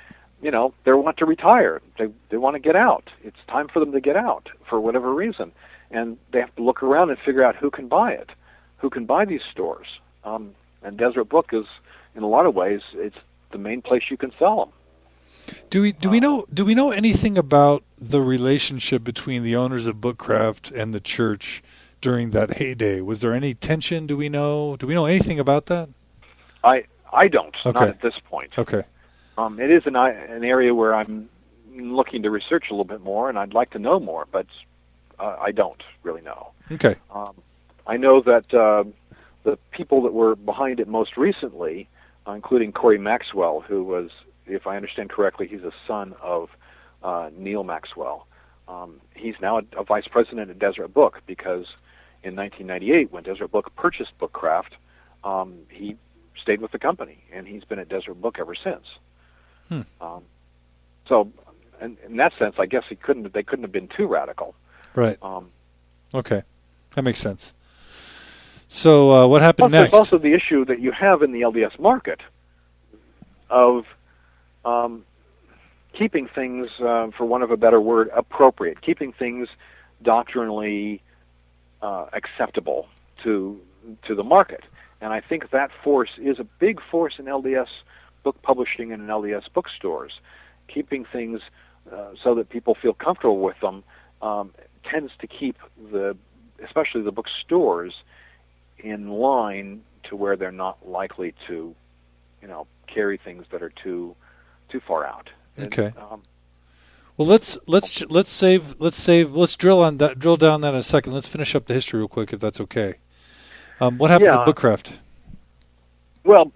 you 0.43 0.51
know, 0.51 0.75
they 0.85 0.93
want 0.93 1.17
to 1.19 1.25
retire. 1.25 1.81
They 1.99 2.09
they 2.29 2.37
want 2.37 2.55
to 2.55 2.61
get 2.61 2.77
out. 2.77 3.09
It's 3.23 3.39
time 3.49 3.69
for 3.69 3.81
them 3.81 3.93
to 3.93 4.01
get 4.01 4.17
out 4.17 4.49
for 4.69 4.81
whatever 4.81 5.15
reason, 5.15 5.53
and 5.91 6.19
they 6.33 6.41
have 6.41 6.55
to 6.57 6.63
look 6.63 6.83
around 6.83 7.11
and 7.11 7.19
figure 7.19 7.45
out 7.45 7.57
who 7.57 7.71
can 7.71 7.89
buy 7.89 8.13
it, 8.13 8.31
who 8.79 8.91
can 8.91 9.07
buy 9.07 9.25
these 9.25 9.43
stores. 9.51 9.87
Um, 10.25 10.55
and 10.83 10.99
Deseret 10.99 11.29
Book 11.29 11.51
is, 11.53 11.67
in 12.17 12.25
a 12.25 12.27
lot 12.29 12.45
of 12.45 12.55
ways, 12.55 12.81
it's 12.95 13.17
the 13.53 13.59
main 13.59 13.83
place 13.83 14.03
you 14.11 14.17
can 14.17 14.33
sell 14.39 14.57
them. 14.57 14.73
Do 15.71 15.83
we 15.83 15.93
do 15.93 16.11
we 16.11 16.19
know 16.19 16.45
do 16.53 16.65
we 16.65 16.75
know 16.75 16.91
anything 16.91 17.39
about 17.39 17.85
the 17.97 18.21
relationship 18.21 19.05
between 19.05 19.45
the 19.45 19.55
owners 19.57 19.87
of 19.87 19.97
Bookcraft 19.97 20.73
and 20.73 20.93
the 20.93 21.01
church 21.01 21.63
during 22.01 22.31
that 22.33 22.59
heyday? 22.59 23.01
Was 23.01 23.21
there 23.21 23.33
any 23.33 23.55
tension? 23.55 24.07
Do 24.09 24.17
we 24.17 24.29
know? 24.29 24.77
Do 24.77 24.89
we 24.89 24.95
know 24.95 25.07
anything 25.07 25.39
about 25.39 25.67
that? 25.67 25.89
I 26.65 26.85
I 27.13 27.29
don't. 27.29 27.55
Okay. 27.65 27.79
Not 27.79 27.89
at 27.89 28.03
this 28.03 28.15
point. 28.29 28.59
Okay. 28.59 28.85
Um, 29.39 29.59
it 29.61 29.71
is 29.71 29.87
an 29.87 29.97
an 29.97 30.45
area 30.45 30.75
where 30.75 30.95
I'm 30.95 31.29
looking 31.75 32.23
to 32.23 32.31
research 32.31 32.67
a 32.71 32.73
little 32.73 32.85
bit 32.85 33.03
more, 33.03 33.29
and 33.29 33.39
I'd 33.39 33.55
like 33.55 33.71
to 33.71 33.79
know 33.79 33.99
more, 33.99 34.27
but 34.31 34.47
uh, 35.19 35.37
I 35.41 35.53
don't 35.53 35.83
really 36.03 36.23
know. 36.23 36.53
Okay. 36.71 36.97
Um, 37.11 37.35
I 37.87 37.97
know 37.97 38.21
that 38.21 38.53
uh, 38.53 38.85
the 39.45 39.59
people 39.71 40.03
that 40.03 40.13
were 40.13 40.37
behind 40.37 40.81
it 40.81 40.89
most 40.89 41.17
recently, 41.17 41.89
uh, 42.27 42.33
including 42.33 42.73
Cory 42.73 42.99
Maxwell, 42.99 43.61
who 43.61 43.83
was, 43.83 44.11
if 44.47 44.67
I 44.67 44.77
understand 44.77 45.11
correctly, 45.11 45.47
he's 45.49 45.63
a 45.63 45.73
son 45.87 46.15
of 46.21 46.51
uh, 47.03 47.31
Neal 47.37 47.65
Maxwell. 47.65 48.27
Um, 48.69 49.01
he's 49.15 49.35
now 49.41 49.59
a, 49.59 49.63
a 49.77 49.85
vice 49.85 50.07
president 50.09 50.51
at 50.51 50.59
Deseret 50.59 50.95
Book 50.95 51.21
because 51.27 51.67
in 52.23 52.37
1998, 52.37 53.11
when 53.11 53.25
Deseret 53.25 53.51
Book 53.51 53.73
purchased 53.77 54.13
Bookcraft, 54.21 54.73
um, 55.25 55.59
he 55.69 55.97
stayed 56.41 56.61
with 56.61 56.73
the 56.73 56.79
company, 56.79 57.19
and 57.33 57.47
he's 57.47 57.65
been 57.65 57.79
at 57.79 57.89
Deseret 57.89 58.21
Book 58.21 58.37
ever 58.39 58.55
since. 58.55 58.85
Hmm. 59.73 60.05
Um, 60.05 60.23
so, 61.07 61.31
in, 61.81 61.97
in 62.07 62.17
that 62.17 62.33
sense, 62.39 62.57
I 62.59 62.67
guess 62.67 62.85
he 62.89 62.97
couldn't. 62.97 63.33
They 63.33 63.43
couldn't 63.43 63.65
have 63.65 63.73
been 63.73 63.89
too 63.89 64.07
radical. 64.07 64.55
Right. 64.95 65.19
Um, 65.23 65.51
okay, 66.15 66.43
that 66.95 67.03
makes 67.03 67.21
sense. 67.21 67.55
So, 68.69 69.11
uh, 69.11 69.27
what 69.27 69.43
happened 69.43 69.71
plus, 69.71 69.73
next? 69.73 69.93
There's 69.93 69.99
also 69.99 70.19
the 70.19 70.35
issue 70.35 70.65
that 70.67 70.81
you 70.81 70.93
have 70.93 71.23
in 71.23 71.33
the 71.33 71.43
LDS 71.43 71.79
market 71.79 72.21
of 73.51 73.85
um, 74.65 75.05
keeping 75.93 76.29
things, 76.29 76.69
uh, 76.81 77.11
for 77.17 77.25
want 77.25 77.45
of 77.45 77.51
a 77.51 77.57
better 77.57 77.81
word, 77.81 78.11
appropriate, 78.15 78.81
keeping 78.83 79.13
things 79.13 79.49
doctrinally 80.03 81.03
uh, 81.81 82.07
acceptable 82.13 82.89
to 83.23 83.61
to 84.07 84.15
the 84.15 84.25
market. 84.25 84.63
And 85.01 85.13
I 85.13 85.21
think 85.21 85.51
that 85.51 85.71
force 85.83 86.11
is 86.19 86.39
a 86.39 86.45
big 86.45 86.81
force 86.91 87.15
in 87.19 87.25
LDS 87.25 87.67
book 88.23 88.41
publishing 88.43 88.93
and 88.93 89.03
in 89.03 89.09
LDS 89.09 89.45
bookstores. 89.53 90.13
Keeping 90.69 91.05
things 91.05 91.41
uh, 91.93 92.13
so 92.23 92.35
that 92.35 92.49
people 92.49 92.75
feel 92.75 92.95
comfortable 92.95 93.41
with 93.41 93.59
them 93.61 93.83
um, 94.21 94.53
tends 94.85 95.13
to 95.21 95.27
keep 95.27 95.57
the, 95.91 96.17
especially 96.65 97.03
the 97.03 97.13
bookstores, 97.13 97.95
in 98.79 99.09
line 99.11 99.83
to 100.05 100.17
where 100.17 100.37
they're 100.37 100.51
not 100.53 100.89
likely 100.89 101.35
to, 101.47 101.75
you 102.41 102.49
know, 102.49 102.67
carry 102.87 103.17
things 103.17 103.45
that 103.51 103.63
are 103.63 103.71
too 103.71 104.15
too 104.69 104.81
far 104.81 105.07
out. 105.07 105.31
Okay. 105.59 105.87
And, 105.87 105.99
um, 105.99 106.23
well, 107.17 107.29
let's 107.29 107.59
let's 107.67 108.01
let's 108.11 108.33
save 108.33 108.81
let's 108.81 108.97
save 108.97 109.33
let's 109.33 109.55
drill 109.57 109.81
on 109.81 109.99
that 109.99 110.19
drill 110.19 110.37
down 110.37 110.63
that 110.63 110.75
in 110.75 110.81
a 110.81 110.83
second. 110.83 111.13
Let's 111.13 111.29
finish 111.29 111.55
up 111.55 111.67
the 111.67 111.75
history 111.75 112.01
real 112.01 112.09
quick, 112.09 112.33
if 112.33 112.41
that's 112.41 112.61
okay. 112.61 112.95
Um, 113.81 113.99
what 113.99 114.11
happened 114.11 114.31
yeah. 114.33 114.45
to 114.45 114.53
Bookcraft? 114.53 114.93
Well, 116.25 116.53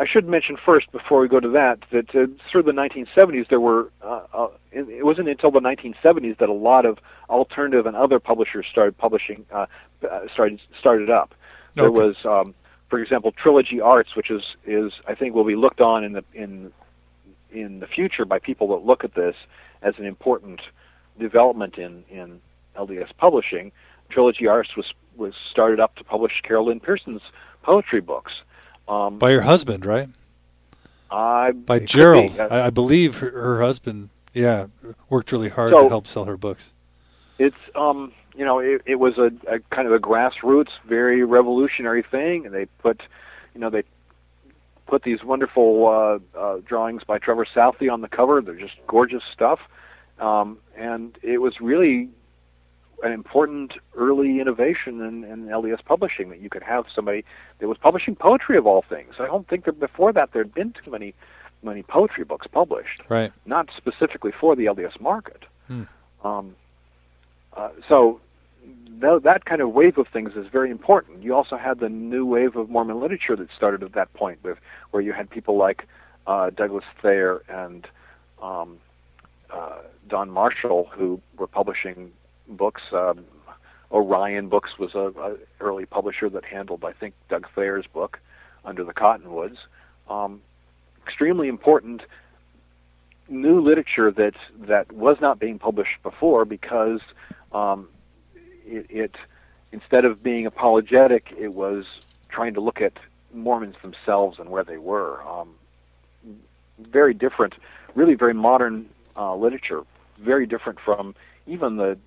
I 0.00 0.06
should 0.06 0.26
mention 0.26 0.56
first 0.56 0.90
before 0.92 1.20
we 1.20 1.28
go 1.28 1.40
to 1.40 1.50
that 1.50 1.80
that 1.92 2.08
uh, 2.14 2.26
through 2.50 2.62
the 2.62 2.72
1970s 2.72 3.48
there 3.50 3.60
were 3.60 3.92
uh, 4.02 4.22
uh, 4.32 4.48
it 4.72 5.04
wasn't 5.04 5.28
until 5.28 5.50
the 5.50 5.60
1970s 5.60 6.38
that 6.38 6.48
a 6.48 6.54
lot 6.54 6.86
of 6.86 6.98
alternative 7.28 7.84
and 7.84 7.94
other 7.94 8.18
publishers 8.18 8.64
started 8.70 8.96
publishing 8.96 9.44
uh, 9.52 9.66
uh 10.10 10.20
started 10.32 10.58
started 10.78 11.10
up. 11.10 11.34
There 11.74 11.88
okay. 11.88 12.00
was, 12.00 12.16
um, 12.24 12.54
for 12.88 12.98
example, 12.98 13.30
Trilogy 13.32 13.78
Arts, 13.82 14.16
which 14.16 14.30
is 14.30 14.42
is 14.64 14.92
I 15.06 15.14
think 15.14 15.34
will 15.34 15.44
be 15.44 15.54
looked 15.54 15.82
on 15.82 16.02
in 16.02 16.14
the 16.14 16.24
in 16.32 16.72
in 17.52 17.80
the 17.80 17.86
future 17.86 18.24
by 18.24 18.38
people 18.38 18.68
that 18.68 18.86
look 18.86 19.04
at 19.04 19.14
this 19.14 19.36
as 19.82 19.98
an 19.98 20.06
important 20.06 20.62
development 21.18 21.76
in 21.76 22.04
in 22.08 22.40
LDS 22.74 23.10
publishing. 23.18 23.70
Trilogy 24.08 24.46
Arts 24.46 24.76
was 24.78 24.94
was 25.16 25.34
started 25.50 25.78
up 25.78 25.94
to 25.96 26.04
publish 26.04 26.40
Carol 26.42 26.68
Lynn 26.68 26.80
Pearson's 26.80 27.22
poetry 27.62 28.00
books. 28.00 28.32
Um, 28.88 29.18
By 29.18 29.32
her 29.32 29.42
husband, 29.42 29.86
right? 29.86 30.08
I 31.10 31.52
By 31.52 31.80
Gerald, 31.80 32.38
I, 32.38 32.66
I, 32.66 32.70
believe 32.70 33.18
her, 33.18 33.30
her, 33.30 33.60
husband. 33.60 34.10
Yeah, 34.32 34.66
worked 35.08 35.32
really 35.32 35.48
hard 35.48 35.72
so, 35.72 35.82
to 35.82 35.88
help 35.88 36.06
sell 36.06 36.24
her 36.24 36.36
books. 36.36 36.72
It's 37.38 37.56
um, 37.74 38.12
you 38.36 38.44
know, 38.44 38.58
it, 38.58 38.82
it 38.86 38.96
was 38.96 39.18
a, 39.18 39.32
a 39.48 39.58
kind 39.70 39.86
of 39.86 39.92
a 39.92 39.98
grassroots, 39.98 40.70
very 40.86 41.24
revolutionary 41.24 42.02
thing, 42.02 42.46
and 42.46 42.54
they 42.54 42.66
put, 42.78 43.02
you 43.54 43.60
know, 43.60 43.70
they 43.70 43.82
put 44.86 45.02
these 45.02 45.22
wonderful 45.24 45.86
uh, 45.86 46.38
uh, 46.38 46.58
drawings 46.64 47.02
by 47.04 47.18
Trevor 47.18 47.46
Southey 47.52 47.88
on 47.88 48.00
the 48.00 48.08
cover. 48.08 48.40
They're 48.40 48.54
just 48.54 48.74
gorgeous 48.86 49.22
stuff, 49.32 49.60
um, 50.18 50.58
and 50.76 51.16
it 51.22 51.38
was 51.38 51.60
really 51.60 52.08
an 53.02 53.12
important 53.12 53.74
early 53.96 54.40
innovation 54.40 55.00
in, 55.00 55.24
in 55.24 55.46
LDS 55.46 55.84
publishing 55.84 56.30
that 56.30 56.40
you 56.40 56.50
could 56.50 56.62
have 56.62 56.84
somebody 56.94 57.24
that 57.58 57.68
was 57.68 57.78
publishing 57.78 58.14
poetry 58.14 58.56
of 58.56 58.66
all 58.66 58.82
things. 58.88 59.14
I 59.18 59.26
don't 59.26 59.48
think 59.48 59.64
that 59.64 59.80
before 59.80 60.12
that 60.12 60.32
there 60.32 60.42
had 60.42 60.54
been 60.54 60.72
too 60.84 60.90
many 60.90 61.14
many 61.62 61.82
poetry 61.82 62.24
books 62.24 62.46
published, 62.46 63.02
right? 63.08 63.32
Not 63.44 63.68
specifically 63.76 64.32
for 64.38 64.56
the 64.56 64.64
LDS 64.66 65.00
market. 65.00 65.44
Hmm. 65.66 65.82
Um, 66.24 66.56
uh, 67.54 67.70
so 67.88 68.20
th- 69.00 69.22
that 69.22 69.44
kind 69.44 69.60
of 69.60 69.72
wave 69.72 69.98
of 69.98 70.08
things 70.08 70.32
is 70.36 70.46
very 70.46 70.70
important. 70.70 71.22
You 71.22 71.34
also 71.34 71.56
had 71.56 71.80
the 71.80 71.88
new 71.88 72.24
wave 72.24 72.56
of 72.56 72.70
Mormon 72.70 73.00
literature 73.00 73.36
that 73.36 73.48
started 73.56 73.82
at 73.82 73.92
that 73.92 74.12
point, 74.14 74.42
with 74.42 74.58
where 74.90 75.02
you 75.02 75.12
had 75.12 75.28
people 75.28 75.56
like 75.56 75.86
uh, 76.26 76.50
Douglas 76.50 76.84
Thayer 77.02 77.42
and 77.48 77.86
um, 78.42 78.78
uh, 79.50 79.78
Don 80.08 80.30
Marshall 80.30 80.88
who 80.92 81.20
were 81.36 81.46
publishing 81.46 82.12
books. 82.56 82.82
Um, 82.92 83.24
Orion 83.92 84.48
Books 84.48 84.78
was 84.78 84.94
a, 84.94 85.12
a 85.20 85.36
early 85.60 85.86
publisher 85.86 86.28
that 86.30 86.44
handled, 86.44 86.84
I 86.84 86.92
think, 86.92 87.14
Doug 87.28 87.46
Thayer's 87.54 87.86
book, 87.86 88.20
Under 88.64 88.84
the 88.84 88.92
Cottonwoods. 88.92 89.58
Um, 90.08 90.42
extremely 91.04 91.48
important 91.48 92.02
new 93.28 93.60
literature 93.60 94.10
that 94.10 94.34
that 94.58 94.90
was 94.92 95.16
not 95.20 95.38
being 95.38 95.58
published 95.58 96.02
before 96.02 96.44
because 96.44 97.00
um, 97.52 97.88
it, 98.66 98.86
it 98.90 99.14
instead 99.72 100.04
of 100.04 100.22
being 100.22 100.46
apologetic, 100.46 101.32
it 101.38 101.54
was 101.54 101.84
trying 102.28 102.54
to 102.54 102.60
look 102.60 102.80
at 102.80 102.94
Mormons 103.32 103.76
themselves 103.82 104.38
and 104.38 104.50
where 104.50 104.64
they 104.64 104.78
were. 104.78 105.22
Um, 105.22 105.54
very 106.80 107.14
different, 107.14 107.54
really 107.94 108.14
very 108.14 108.34
modern 108.34 108.88
uh, 109.16 109.34
literature, 109.34 109.82
very 110.18 110.46
different 110.46 110.80
from 110.80 111.14
even 111.46 111.76
the 111.76 111.98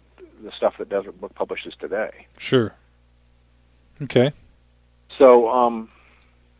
the 0.43 0.51
stuff 0.51 0.75
that 0.77 0.89
Deseret 0.89 1.19
Book 1.19 1.33
publishes 1.35 1.73
today. 1.79 2.27
Sure. 2.37 2.75
Okay. 4.01 4.31
So, 5.17 5.49
um, 5.49 5.89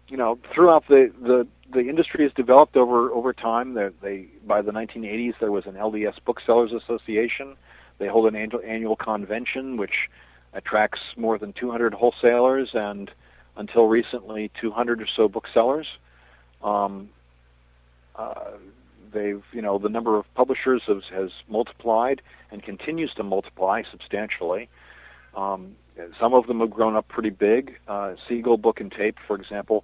you 0.08 0.18
know, 0.18 0.38
throughout 0.54 0.88
the, 0.88 1.12
the 1.22 1.48
the 1.72 1.90
industry 1.90 2.24
has 2.24 2.34
developed 2.34 2.78
over 2.78 3.12
over 3.12 3.34
time. 3.34 3.74
They, 3.74 3.90
they 4.02 4.26
by 4.46 4.62
the 4.62 4.72
1980s 4.72 5.34
there 5.40 5.52
was 5.52 5.66
an 5.66 5.74
LDS 5.74 6.16
Booksellers 6.26 6.72
Association. 6.72 7.56
They 7.98 8.08
hold 8.08 8.28
an 8.28 8.36
annual, 8.36 8.62
annual 8.66 8.96
convention 8.96 9.78
which 9.78 10.10
attracts 10.54 11.00
more 11.18 11.38
than 11.38 11.52
200 11.54 11.94
wholesalers 11.94 12.70
and 12.74 13.10
until 13.56 13.88
recently 13.88 14.52
200 14.60 15.02
or 15.02 15.08
so 15.08 15.28
booksellers. 15.28 15.88
Um, 16.64 17.10
uh, 18.16 18.52
they've 19.14 19.44
you 19.52 19.62
know 19.62 19.78
the 19.78 19.90
number 19.90 20.18
of 20.18 20.26
publishers 20.36 20.84
has, 20.88 21.04
has 21.12 21.32
multiplied 21.48 22.22
and 22.52 22.64
continues 22.64 23.14
to 23.16 23.24
multiply 23.24 23.84
substantially. 23.90 24.70
Um, 25.36 25.76
some 26.20 26.34
of 26.34 26.48
them 26.48 26.60
have 26.60 26.72
grown 26.72 26.96
up 26.96 27.08
pretty 27.08 27.30
big. 27.30 27.76
Uh, 27.88 28.16
Seagull 28.28 28.58
Book 28.58 28.80
and 28.80 28.92
Tape, 28.92 29.18
for 29.28 29.36
example, 29.36 29.84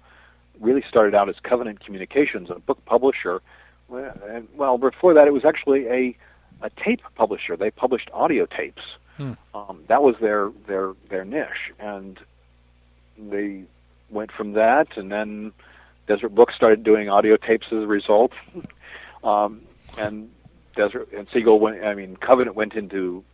really 0.60 0.84
started 0.88 1.14
out 1.14 1.28
as 1.28 1.36
Covenant 1.42 1.84
Communications, 1.84 2.50
a 2.50 2.58
book 2.58 2.84
publisher. 2.84 3.40
And, 3.92 4.48
well, 4.56 4.78
before 4.78 5.14
that, 5.14 5.26
it 5.26 5.32
was 5.32 5.44
actually 5.44 5.86
a 5.86 6.16
a 6.62 6.70
tape 6.70 7.00
publisher. 7.14 7.56
They 7.56 7.70
published 7.70 8.10
audio 8.12 8.46
tapes. 8.46 8.82
Hmm. 9.16 9.32
Um, 9.54 9.84
that 9.88 10.02
was 10.02 10.16
their 10.20 10.50
their 10.66 10.92
their 11.08 11.24
niche, 11.24 11.72
and 11.78 12.18
they 13.18 13.64
went 14.10 14.32
from 14.32 14.52
that, 14.52 14.96
and 14.96 15.10
then 15.10 15.52
Deseret 16.06 16.34
Books 16.34 16.54
started 16.54 16.82
doing 16.82 17.08
audio 17.08 17.36
tapes 17.36 17.66
as 17.70 17.82
a 17.82 17.86
result, 17.86 18.32
um, 19.24 19.62
and 19.98 20.30
Deseret 20.76 21.12
and 21.12 21.26
Seagull 21.32 21.60
went. 21.60 21.84
I 21.84 21.94
mean, 21.94 22.16
Covenant 22.16 22.56
went 22.56 22.74
into 22.74 23.24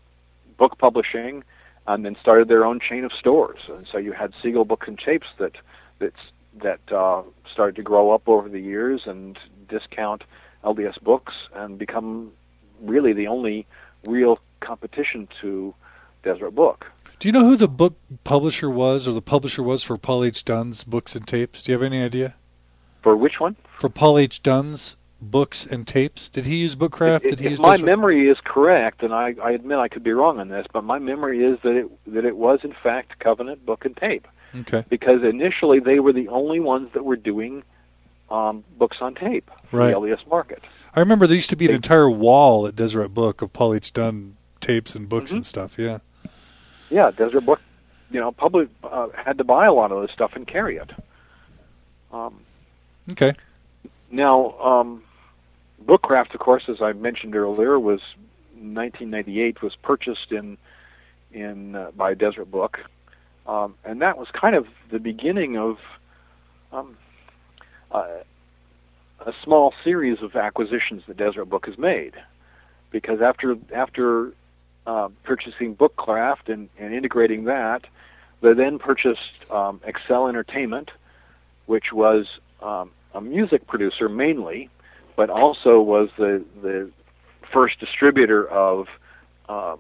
book 0.57 0.79
publishing, 0.79 1.45
and 1.87 2.05
then 2.05 2.17
started 2.21 2.49
their 2.49 2.65
own 2.65 2.81
chain 2.81 3.05
of 3.05 3.13
stores. 3.13 3.61
And 3.69 3.87
so 3.91 3.99
you 3.99 4.13
had 4.13 4.33
Seagull 4.43 4.65
Books 4.65 4.89
and 4.89 4.99
Tapes 4.99 5.27
that 5.39 5.53
that's 5.99 6.17
that 6.63 6.81
uh, 6.93 7.23
started 7.53 7.77
to 7.77 7.83
grow 7.83 8.11
up 8.11 8.29
over 8.29 8.49
the 8.49 8.61
years 8.61 9.03
and 9.07 9.39
discount 9.69 10.25
LDS 10.65 11.01
books 11.03 11.35
and 11.55 11.79
become 11.79 12.33
really 12.81 13.13
the 13.13 13.27
only 13.27 13.67
real 14.07 14.39
competition 14.61 15.29
to 15.41 15.75
Deseret 16.23 16.55
Book. 16.55 16.87
Do 17.19 17.29
you 17.29 17.33
know 17.33 17.45
who 17.45 17.57
the 17.57 17.69
book 17.69 17.97
publisher 18.25 18.69
was, 18.69 19.07
or 19.09 19.13
the 19.13 19.23
publisher 19.23 19.63
was 19.63 19.83
for 19.83 19.97
Paul 19.97 20.25
H. 20.25 20.45
Dunn's 20.45 20.85
books 20.85 21.17
and 21.17 21.27
tapes? 21.27 21.63
Do 21.63 21.73
you 21.73 21.79
have 21.79 21.83
any 21.83 22.03
idea? 22.03 22.35
For 23.03 23.17
which 23.17 23.39
one? 23.39 23.57
For 23.75 23.89
Paul 23.89 24.19
H. 24.19 24.43
Dunn's 24.43 24.97
books 25.21 25.67
and 25.67 25.87
tapes. 25.87 26.29
Did 26.29 26.47
he 26.47 26.57
use 26.57 26.75
Bookcraft? 26.77 27.23
Did 27.23 27.39
he 27.41 27.47
if 27.47 27.51
use 27.53 27.61
my 27.61 27.73
Deseret? 27.73 27.87
memory 27.87 28.29
is 28.29 28.39
correct, 28.45 29.03
and 29.03 29.13
I, 29.15 29.35
I 29.43 29.53
admit 29.53 29.79
I 29.79 29.89
could 29.89 30.03
be 30.05 30.13
wrong 30.13 30.39
on 30.39 30.49
this, 30.49 30.67
but 30.73 30.85
my 30.85 30.99
memory 30.99 31.45
is 31.45 31.59
that 31.63 31.75
it 31.77 31.91
that 32.15 32.25
it 32.25 32.37
was 32.37 32.61
in 32.63 32.73
fact 32.83 33.19
Covenant 33.19 33.65
Book 33.65 33.85
and 33.85 33.97
Tape. 33.97 34.27
Okay. 34.61 34.85
Because 34.89 35.23
initially 35.23 35.81
they 35.81 36.01
were 36.01 36.13
the 36.13 36.29
only 36.29 36.61
ones 36.61 36.91
that 36.95 37.05
were 37.05 37.17
doing 37.17 37.63
um, 38.31 38.65
books 38.79 38.97
on 39.01 39.15
tape 39.15 39.51
for 39.71 39.79
Right. 39.79 39.89
the 39.91 39.95
LDS 39.97 40.27
market. 40.29 40.63
I 40.95 41.01
remember 41.01 41.27
there 41.27 41.37
used 41.37 41.51
to 41.51 41.57
be 41.57 41.67
an 41.67 41.75
entire 41.75 42.09
wall 42.11 42.67
at 42.67 42.75
Deseret 42.75 43.13
Book 43.15 43.43
of 43.43 43.53
Paul 43.53 43.75
H. 43.75 43.93
Dunn 43.93 44.37
tapes 44.61 44.95
and 44.97 45.09
books 45.09 45.31
Mhm. 45.31 45.37
and 45.37 45.47
stuff. 45.47 45.79
Yeah. 45.79 45.99
Yeah, 46.91 47.11
Deseret 47.11 47.45
Book, 47.45 47.61
you 48.11 48.21
know, 48.21 48.33
public 48.33 48.69
uh, 48.83 49.09
had 49.15 49.39
to 49.39 49.45
buy 49.45 49.67
a 49.67 49.73
lot 49.73 49.93
of 49.93 50.03
this 50.03 50.11
stuff 50.11 50.33
and 50.35 50.47
carry 50.47 50.77
it. 50.77 50.91
Um, 52.13 52.41
Okay. 53.13 53.35
now, 54.11 54.53
um, 54.59 55.03
Bookcraft, 55.87 56.35
of 56.35 56.41
course, 56.41 56.65
as 56.69 56.83
I 56.83 56.93
mentioned 56.93 57.37
earlier, 57.37 57.79
was 57.79 58.01
1998 58.55 59.63
was 59.63 59.77
purchased 59.77 60.33
in 60.33 60.59
in 61.33 61.75
uh, 61.77 61.91
by 61.97 62.15
Deseret 62.15 62.51
Book, 62.51 62.79
um, 63.47 63.75
and 63.85 64.01
that 64.01 64.19
was 64.19 64.29
kind 64.33 64.57
of 64.57 64.67
the 64.91 64.99
beginning 64.99 65.57
of 65.57 65.79
um, 66.73 66.97
uh, 67.93 68.07
a 69.25 69.33
small 69.45 69.75
series 69.85 70.23
of 70.23 70.35
acquisitions 70.35 71.03
that 71.07 71.17
Deseret 71.17 71.49
Book 71.49 71.67
has 71.67 71.79
made. 71.79 72.15
Because 72.91 73.21
after 73.21 73.57
after 73.75 74.33
uh, 74.87 75.09
purchasing 75.25 75.77
Bookcraft 75.77 76.49
and, 76.49 76.69
and 76.79 76.95
integrating 76.95 77.45
that, 77.45 77.85
they 78.41 78.55
then 78.55 78.79
purchased 78.79 79.51
um, 79.51 79.81
Excel 79.85 80.29
Entertainment, 80.29 80.91
which 81.67 81.93
was 81.93 82.27
um, 82.63 82.91
a 83.15 83.21
music 83.21 83.67
producer 83.67 84.09
mainly, 84.09 84.71
but 85.17 85.31
also 85.31 85.81
was 85.81 86.09
the 86.19 86.45
the 86.63 86.91
first 87.53 87.81
distributor 87.81 88.49
of 88.49 88.87
um, 89.49 89.79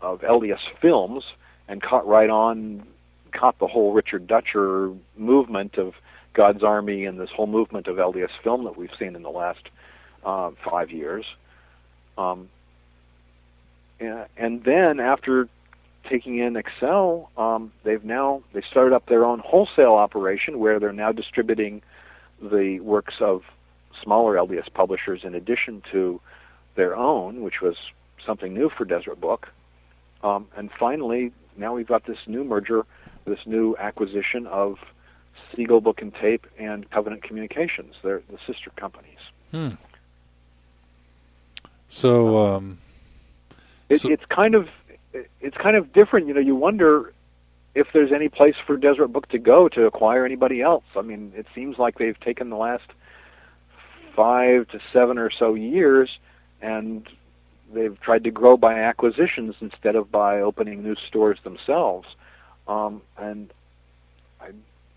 of 0.00 0.20
LDS 0.20 0.60
films 0.80 1.24
and 1.68 1.82
caught 1.82 2.06
right 2.06 2.30
on, 2.30 2.86
caught 3.32 3.58
the 3.58 3.66
whole 3.66 3.92
Richard 3.92 4.26
Dutcher 4.26 4.92
movement 5.16 5.78
of 5.78 5.94
God's 6.34 6.62
Army 6.62 7.04
and 7.04 7.18
this 7.18 7.30
whole 7.34 7.46
movement 7.46 7.86
of 7.86 7.96
LDS 7.96 8.30
film 8.42 8.64
that 8.64 8.76
we've 8.76 8.90
seen 8.98 9.16
in 9.16 9.22
the 9.22 9.30
last 9.30 9.68
uh, 10.24 10.50
five 10.68 10.90
years. 10.90 11.24
Um, 12.18 12.48
and, 14.36 14.62
then 14.64 15.00
after 15.00 15.48
taking 16.08 16.38
in 16.38 16.56
Excel, 16.56 17.30
um, 17.36 17.72
they've 17.84 18.04
now 18.04 18.42
they 18.52 18.62
started 18.70 18.94
up 18.94 19.06
their 19.06 19.24
own 19.24 19.40
wholesale 19.44 19.94
operation 19.94 20.58
where 20.58 20.78
they're 20.78 20.92
now 20.92 21.12
distributing 21.12 21.82
the 22.40 22.80
works 22.80 23.14
of 23.20 23.42
smaller 24.02 24.34
LDS 24.34 24.72
publishers 24.72 25.20
in 25.24 25.34
addition 25.34 25.82
to 25.92 26.20
their 26.74 26.94
own, 26.96 27.42
which 27.42 27.60
was 27.60 27.76
something 28.24 28.52
new 28.54 28.68
for 28.68 28.84
Deseret 28.84 29.20
Book. 29.20 29.48
Um, 30.22 30.48
and 30.56 30.70
finally, 30.78 31.32
now 31.56 31.74
we've 31.74 31.86
got 31.86 32.04
this 32.06 32.18
new 32.26 32.44
merger, 32.44 32.84
this 33.24 33.40
new 33.46 33.76
acquisition 33.78 34.46
of 34.46 34.78
Seagull 35.54 35.80
Book 35.80 36.02
and 36.02 36.14
Tape 36.14 36.46
and 36.58 36.90
Covenant 36.90 37.22
Communications. 37.22 37.94
They're 38.02 38.22
the 38.30 38.38
sister 38.46 38.70
companies. 38.76 39.18
Hmm. 39.50 39.68
So, 41.88 42.36
um, 42.38 42.78
It, 43.88 44.00
So- 44.00 44.10
it's 44.10 44.24
kind 44.26 44.54
of 44.54 44.68
it's 45.40 45.56
kind 45.56 45.76
of 45.76 45.92
different. 45.92 46.26
You 46.26 46.34
know, 46.34 46.40
you 46.40 46.54
wonder 46.56 47.12
if 47.74 47.86
there's 47.92 48.12
any 48.12 48.28
place 48.28 48.56
for 48.66 48.76
Deseret 48.76 49.12
Book 49.12 49.28
to 49.28 49.38
go 49.38 49.68
to 49.68 49.86
acquire 49.86 50.26
anybody 50.26 50.60
else. 50.60 50.84
I 50.96 51.02
mean, 51.02 51.32
it 51.36 51.46
seems 51.54 51.78
like 51.78 51.96
they've 51.98 52.18
taken 52.18 52.50
the 52.50 52.56
last 52.56 52.84
five 54.20 54.66
to 54.68 54.80
seven 54.92 55.18
or 55.18 55.30
so 55.30 55.54
years, 55.54 56.18
and 56.62 57.06
they've 57.72 58.00
tried 58.00 58.24
to 58.24 58.30
grow 58.30 58.56
by 58.56 58.74
acquisitions 58.80 59.54
instead 59.60 59.94
of 59.94 60.10
by 60.10 60.40
opening 60.40 60.82
new 60.82 60.96
stores 61.08 61.38
themselves. 61.44 62.08
Um, 62.66 63.02
and 63.18 63.52
I, 64.40 64.48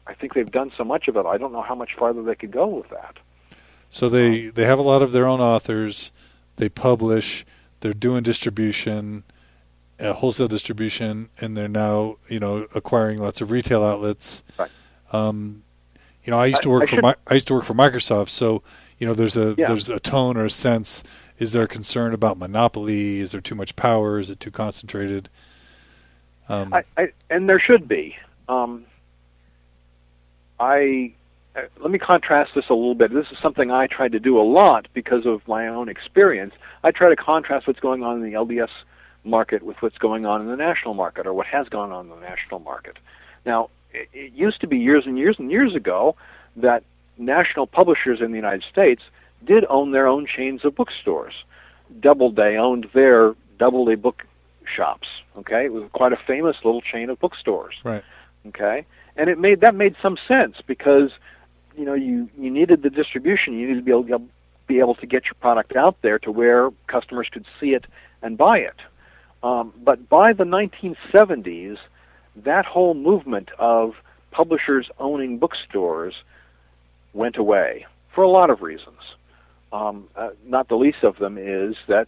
I 0.07 0.13
think 0.15 0.33
they've 0.33 0.49
done 0.51 0.71
so 0.77 0.83
much 0.83 1.07
of 1.07 1.17
it. 1.17 1.25
I 1.25 1.37
don't 1.37 1.51
know 1.51 1.61
how 1.61 1.75
much 1.75 1.93
farther 1.97 2.23
they 2.23 2.35
could 2.35 2.51
go 2.51 2.65
with 2.67 2.89
that. 2.89 3.17
so 3.89 4.07
they 4.09 4.47
they 4.47 4.65
have 4.65 4.79
a 4.79 4.83
lot 4.83 5.01
of 5.01 5.11
their 5.11 5.27
own 5.27 5.41
authors. 5.41 6.11
They 6.55 6.69
publish. 6.69 7.45
They're 7.81 7.93
doing 7.93 8.23
distribution, 8.23 9.23
uh, 9.99 10.13
wholesale 10.13 10.47
distribution, 10.49 11.29
and 11.39 11.55
they're 11.55 11.67
now 11.69 12.17
you 12.27 12.39
know 12.39 12.67
acquiring 12.73 13.19
lots 13.19 13.41
of 13.41 13.51
retail 13.51 13.83
outlets. 13.83 14.43
Right. 14.57 14.71
Um, 15.11 15.63
you 16.23 16.31
know, 16.31 16.39
I 16.39 16.47
used 16.47 16.61
to 16.63 16.69
I- 16.69 16.73
work 16.73 16.83
I 16.83 16.85
for 16.87 16.95
should- 16.95 17.15
I 17.27 17.33
used 17.33 17.47
to 17.47 17.53
work 17.55 17.63
for 17.63 17.73
Microsoft, 17.73 18.29
so 18.29 18.61
you 18.99 19.07
know 19.07 19.13
there's 19.13 19.37
a 19.37 19.55
Yeah. 19.57 19.67
there's 19.67 19.89
a 19.89 19.99
tone 19.99 20.37
or 20.37 20.45
a 20.45 20.49
sense. 20.49 21.03
Is 21.39 21.53
there 21.53 21.63
a 21.63 21.67
concern 21.67 22.13
about 22.13 22.37
monopoly? 22.37 23.19
Is 23.19 23.31
there 23.31 23.41
too 23.41 23.55
much 23.55 23.75
power? 23.75 24.19
Is 24.19 24.29
it 24.29 24.39
too 24.39 24.51
concentrated? 24.51 25.29
Um, 26.49 26.73
I, 26.73 26.83
I, 26.97 27.07
and 27.29 27.47
there 27.47 27.59
should 27.59 27.87
be. 27.87 28.17
Um, 28.49 28.85
I 30.59 31.13
uh, 31.55 31.61
let 31.79 31.91
me 31.91 31.99
contrast 31.99 32.51
this 32.55 32.65
a 32.69 32.73
little 32.73 32.95
bit. 32.95 33.13
This 33.13 33.27
is 33.31 33.37
something 33.41 33.71
I 33.71 33.87
try 33.87 34.07
to 34.09 34.19
do 34.19 34.39
a 34.39 34.43
lot 34.43 34.87
because 34.93 35.25
of 35.25 35.47
my 35.47 35.67
own 35.67 35.89
experience. 35.89 36.53
I 36.83 36.91
try 36.91 37.09
to 37.09 37.15
contrast 37.15 37.67
what's 37.67 37.79
going 37.79 38.03
on 38.03 38.17
in 38.17 38.23
the 38.23 38.37
LDS 38.37 38.69
market 39.23 39.63
with 39.63 39.77
what's 39.81 39.97
going 39.97 40.25
on 40.25 40.41
in 40.41 40.47
the 40.47 40.55
national 40.55 40.93
market, 40.93 41.25
or 41.25 41.33
what 41.33 41.47
has 41.47 41.69
gone 41.69 41.91
on 41.91 42.05
in 42.05 42.09
the 42.09 42.27
national 42.27 42.59
market. 42.59 42.97
Now, 43.45 43.69
it, 43.93 44.09
it 44.13 44.33
used 44.33 44.61
to 44.61 44.67
be 44.67 44.77
years 44.77 45.05
and 45.05 45.17
years 45.17 45.37
and 45.39 45.49
years 45.49 45.75
ago 45.75 46.15
that 46.57 46.83
national 47.19 47.67
publishers 47.67 48.21
in 48.21 48.31
the 48.31 48.37
United 48.37 48.63
States 48.69 49.03
did 49.45 49.65
own 49.69 49.91
their 49.91 50.07
own 50.07 50.25
chains 50.25 50.65
of 50.65 50.75
bookstores. 50.75 51.33
Doubleday 51.99 52.57
owned 52.57 52.87
their 52.93 53.35
Doubleday 53.57 53.95
book 53.95 54.23
shops. 54.75 55.07
Okay, 55.37 55.65
it 55.65 55.73
was 55.73 55.89
quite 55.93 56.13
a 56.13 56.17
famous 56.27 56.57
little 56.63 56.81
chain 56.81 57.09
of 57.09 57.19
bookstores. 57.19 57.75
Right. 57.83 58.03
Okay, 58.47 58.85
and 59.15 59.29
it 59.29 59.37
made 59.39 59.61
that 59.61 59.75
made 59.75 59.95
some 60.01 60.17
sense 60.27 60.57
because 60.65 61.11
you 61.77 61.85
know 61.85 61.93
you 61.93 62.29
you 62.37 62.49
needed 62.49 62.83
the 62.83 62.89
distribution. 62.89 63.53
You 63.53 63.67
needed 63.67 63.79
to 63.79 63.85
be 63.85 63.91
able 63.91 64.03
to 64.05 64.21
be 64.67 64.79
able 64.79 64.95
to 64.95 65.05
get 65.05 65.25
your 65.25 65.35
product 65.39 65.75
out 65.75 65.97
there 66.01 66.19
to 66.19 66.31
where 66.31 66.69
customers 66.87 67.27
could 67.31 67.45
see 67.59 67.73
it 67.73 67.85
and 68.21 68.37
buy 68.37 68.59
it. 68.59 68.75
Um, 69.41 69.73
but 69.83 70.07
by 70.09 70.33
the 70.33 70.43
1970s, 70.43 71.77
that 72.35 72.65
whole 72.65 72.93
movement 72.93 73.49
of 73.57 73.95
publishers 74.31 74.89
owning 74.99 75.39
bookstores 75.39 76.13
went 77.13 77.37
away 77.37 77.85
for 78.13 78.23
a 78.23 78.29
lot 78.29 78.49
of 78.49 78.61
reasons. 78.61 78.97
Um, 79.71 80.07
uh, 80.15 80.29
not 80.45 80.67
the 80.67 80.75
least 80.75 81.03
of 81.03 81.17
them 81.17 81.37
is 81.37 81.75
that 81.87 82.07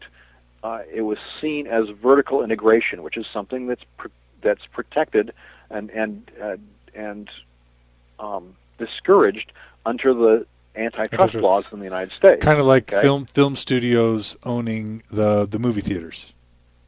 uh, 0.64 0.80
it 0.94 1.02
was 1.02 1.18
seen 1.40 1.68
as 1.68 1.90
vertical 1.90 2.44
integration, 2.44 3.04
which 3.04 3.18
is 3.18 3.26
something 3.32 3.68
that's 3.68 3.84
pr- 3.98 4.08
that's 4.42 4.66
protected 4.74 5.34
and 5.70 5.90
and 5.92 6.30
uh, 6.42 6.58
and 6.96 7.30
um, 8.20 8.56
discouraged 8.78 9.52
under 9.86 10.14
the 10.14 10.46
antitrust 10.76 11.36
laws 11.36 11.66
in 11.72 11.80
the 11.80 11.86
United 11.86 12.14
States. 12.14 12.42
kind 12.44 12.60
of 12.60 12.66
like 12.66 12.92
Okay. 12.92 13.02
film 13.02 13.26
film 13.26 13.56
studios 13.56 14.38
owning 14.44 15.04
the 15.12 15.46
the 15.46 15.60
movie 15.60 15.82
theaters. 15.82 16.34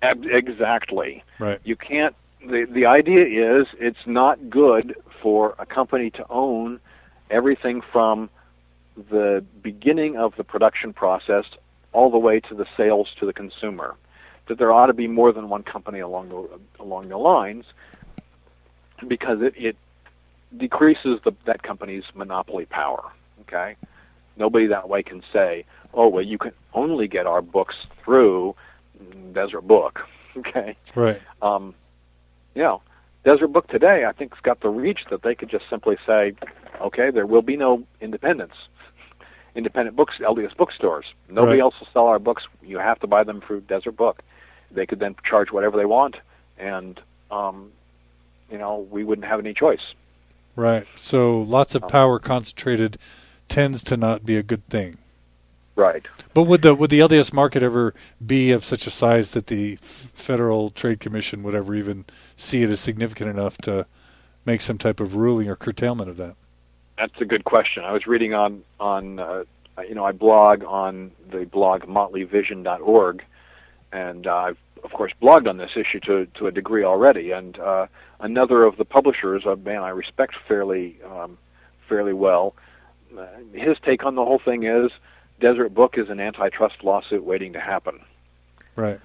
Ab- 0.02 0.26
Exactly. 0.26 1.24
Right. 1.40 1.60
You 1.64 1.76
can't. 1.76 2.16
The 2.42 2.66
the 2.70 2.86
idea 2.86 3.60
is 3.60 3.68
it's 3.80 4.06
not 4.08 4.50
good 4.50 4.96
for 5.22 5.56
a 5.60 5.66
company 5.66 6.10
to 6.12 6.26
own 6.30 6.80
everything 7.34 7.82
from 7.92 8.30
the 9.10 9.44
beginning 9.62 10.16
of 10.18 10.36
the 10.38 10.44
production 10.44 10.94
process 10.94 11.46
all 11.92 12.12
the 12.12 12.18
way 12.18 12.40
to 12.40 12.56
the 12.56 12.66
sales 12.78 13.10
to 13.20 13.26
the 13.26 13.34
consumer. 13.34 13.96
That 14.48 14.58
there 14.58 14.72
ought 14.72 14.88
to 14.88 14.94
be 14.94 15.08
more 15.08 15.32
than 15.32 15.50
one 15.50 15.64
company 15.64 16.00
along 16.00 16.30
the 16.30 16.84
along 16.84 17.08
the 17.08 17.18
lines, 17.18 17.66
because 19.08 19.42
it, 19.42 19.54
it 19.56 19.78
decreases 20.58 21.20
the, 21.24 21.32
that 21.46 21.64
company's 21.64 22.04
monopoly 22.14 22.66
power. 22.66 23.04
Okay, 23.42 23.78
nobody 24.36 24.68
that 24.68 24.90
way 24.90 25.02
can 25.02 25.24
say, 25.32 25.64
"Oh, 25.94 26.10
well, 26.10 26.24
you 26.24 26.38
can 26.38 26.52
only 26.74 27.08
get 27.08 27.26
our 27.26 27.42
books 27.42 27.76
through 28.04 28.56
Deseret 29.34 29.68
Book." 29.68 30.02
Okay, 30.36 30.76
right. 30.96 31.22
Um, 31.44 31.76
you 32.56 32.64
know, 32.64 32.82
Deseret 33.24 33.54
Book 33.54 33.68
today, 33.68 34.06
I 34.06 34.14
think, 34.14 34.34
has 34.34 34.42
got 34.42 34.62
the 34.62 34.70
reach 34.70 35.02
that 35.12 35.22
they 35.22 35.36
could 35.36 35.48
just 35.48 35.66
simply 35.70 35.96
say, 36.08 36.34
"Okay, 36.84 37.10
there 37.10 37.26
will 37.26 37.42
be 37.42 37.58
no 37.58 37.84
independence." 38.02 38.54
Independent 39.56 39.96
books, 39.96 40.16
LDS 40.20 40.54
bookstores. 40.58 41.06
Nobody 41.30 41.58
Right. 41.60 41.62
else 41.62 41.76
will 41.80 41.88
sell 41.94 42.08
our 42.08 42.18
books. 42.20 42.44
You 42.64 42.80
have 42.80 43.00
to 43.02 43.08
buy 43.08 43.24
them 43.24 43.40
through 43.42 43.62
Deseret 43.62 43.96
Book. 43.96 44.22
They 44.72 44.86
could 44.88 45.00
then 45.00 45.16
charge 45.24 45.52
whatever 45.52 45.78
they 45.78 45.86
want, 45.86 46.16
and 46.58 47.00
um, 47.30 47.72
you 48.52 48.58
know 48.58 48.88
we 48.90 49.04
wouldn't 49.04 49.28
have 49.28 49.40
any 49.40 49.54
choice. 49.54 49.94
Right. 50.56 50.86
So 50.96 51.40
lots 51.42 51.76
of 51.76 51.84
Um, 51.84 51.90
power 51.90 52.20
concentrated 52.20 52.98
tends 53.48 53.84
to 53.84 53.98
not 53.98 54.26
be 54.26 54.38
a 54.38 54.44
good 54.44 54.68
thing. 54.70 54.98
Right. 55.76 56.04
But 56.34 56.44
would 56.44 56.62
the 56.64 56.74
would 56.76 56.90
the 56.90 57.00
LDS 57.00 57.32
market 57.34 57.62
ever 57.64 57.94
be 58.26 58.52
of 58.52 58.64
such 58.66 58.86
a 58.88 58.92
size 58.92 59.32
that 59.32 59.48
the 59.48 59.76
Federal 59.82 60.70
Trade 60.72 61.00
Commission 61.00 61.44
would 61.44 61.56
ever 61.56 61.76
even 61.76 62.06
see 62.36 62.64
it 62.64 62.70
as 62.72 62.80
significant 62.80 63.30
enough 63.30 63.58
to 63.60 63.86
make 64.46 64.62
some 64.62 64.78
type 64.78 65.00
of 65.00 65.16
ruling 65.16 65.48
or 65.48 65.56
curtailment 65.56 66.10
of 66.10 66.18
that? 66.18 66.36
That's 66.98 67.20
a 67.20 67.26
good 67.26 67.44
question. 67.44 67.84
I 67.84 67.92
was 67.92 68.06
reading 68.06 68.34
on 68.34 68.64
on 68.80 69.20
uh, 69.20 69.44
you 69.88 69.96
know 69.96 70.06
I 70.06 70.12
blog 70.12 70.64
on 70.64 71.12
the 71.32 71.46
blog 71.46 71.84
motleyvision.org, 71.84 73.24
and 73.92 74.28
uh, 74.28 74.36
I've 74.36 74.58
of 74.84 74.92
course 74.92 75.12
blogged 75.22 75.48
on 75.48 75.58
this 75.58 75.72
issue 75.76 76.00
to 76.02 76.28
to 76.38 76.48
a 76.48 76.52
degree 76.52 76.84
already. 76.84 77.32
And 77.32 77.58
uh, 77.60 77.88
another 78.20 78.64
of 78.64 78.78
the 78.78 78.86
publishers, 78.86 79.46
a 79.46 79.56
man 79.56 79.82
I 79.82 79.90
respect 79.90 80.36
fairly 80.48 80.98
um, 81.04 81.38
fairly 81.90 82.14
well, 82.14 82.56
uh, 83.18 83.26
his 83.54 83.78
take 83.84 84.06
on 84.06 84.16
the 84.16 84.26
whole 84.26 84.40
thing 84.44 84.64
is 84.64 84.92
Deseret 85.40 85.74
Book 85.74 85.98
is 85.98 86.10
an 86.10 86.20
antitrust 86.20 86.84
lawsuit 86.84 87.24
waiting 87.24 87.54
to 87.54 87.60
happen. 87.60 88.00
Right. 88.76 89.00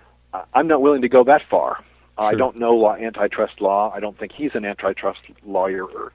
I'm 0.55 0.69
not 0.69 0.83
willing 0.83 1.03
to 1.03 1.09
go 1.09 1.25
that 1.25 1.43
far. 1.49 1.83
I 2.19 2.35
don't 2.35 2.59
know 2.59 2.75
law, 2.75 2.97
antitrust 2.97 3.61
law. 3.61 3.93
I 3.95 4.01
don't 4.01 4.19
think 4.19 4.33
he's 4.33 4.55
an 4.55 4.65
antitrust 4.65 5.21
lawyer 5.47 6.13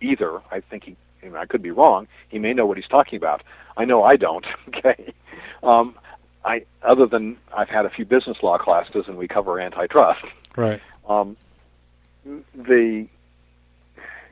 either. 0.00 0.40
I 0.50 0.60
think 0.60 0.84
he. 0.84 0.96
I, 1.22 1.26
mean, 1.26 1.36
I 1.36 1.46
could 1.46 1.62
be 1.62 1.72
wrong. 1.72 2.06
He 2.28 2.38
may 2.38 2.52
know 2.52 2.66
what 2.66 2.76
he's 2.76 2.86
talking 2.86 3.16
about. 3.16 3.42
I 3.76 3.84
know 3.84 4.02
I 4.04 4.16
don't. 4.16 4.46
Okay. 4.68 5.14
Um, 5.62 5.96
I 6.44 6.64
other 6.82 7.06
than 7.06 7.38
I've 7.56 7.68
had 7.68 7.86
a 7.86 7.90
few 7.90 8.04
business 8.04 8.36
law 8.42 8.58
classes 8.58 9.06
and 9.08 9.16
we 9.16 9.26
cover 9.26 9.58
antitrust. 9.58 10.24
Right. 10.54 10.80
Um, 11.08 11.36
the 12.54 13.06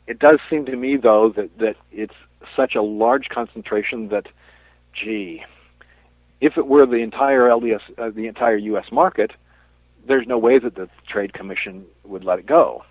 it 0.07 0.19
does 0.19 0.39
seem 0.49 0.67
to 0.67 0.77
me 0.77 0.97
though 0.97 1.31
that 1.31 1.59
that 1.59 1.77
it's 1.91 2.15
such 2.55 2.75
a 2.75 2.83
large 2.83 3.29
concentration 3.29 4.09
that, 4.09 4.27
gee, 4.93 5.43
if 6.41 6.57
it 6.57 6.67
were 6.67 6.87
the 6.87 6.97
entire 6.97 7.49
LDS, 7.49 7.81
uh, 7.99 8.11
the 8.11 8.27
entire 8.27 8.57
U.S. 8.57 8.87
market, 8.93 9.33
there's 10.07 10.27
no 10.27 10.39
way 10.39 10.59
that 10.59 10.75
the 10.75 10.89
Trade 11.09 11.33
Commission 11.33 11.87
would 12.05 12.25
let 12.25 12.39
it 12.39 12.47
go, 12.47 12.85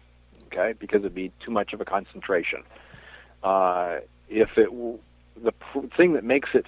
okay, 0.53 0.73
because 0.79 0.99
it'd 0.99 1.15
be 1.15 1.31
too 1.43 1.51
much 1.51 1.73
of 1.73 1.81
a 1.81 1.85
concentration. 1.85 2.63
Uh, 3.43 3.97
if 4.29 4.57
it 4.57 4.69
the 5.41 5.51
pr- 5.51 5.87
thing 5.95 6.13
that 6.13 6.23
makes 6.23 6.49
it, 6.53 6.65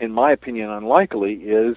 in 0.00 0.12
my 0.12 0.32
opinion, 0.32 0.70
unlikely 0.70 1.34
is 1.34 1.76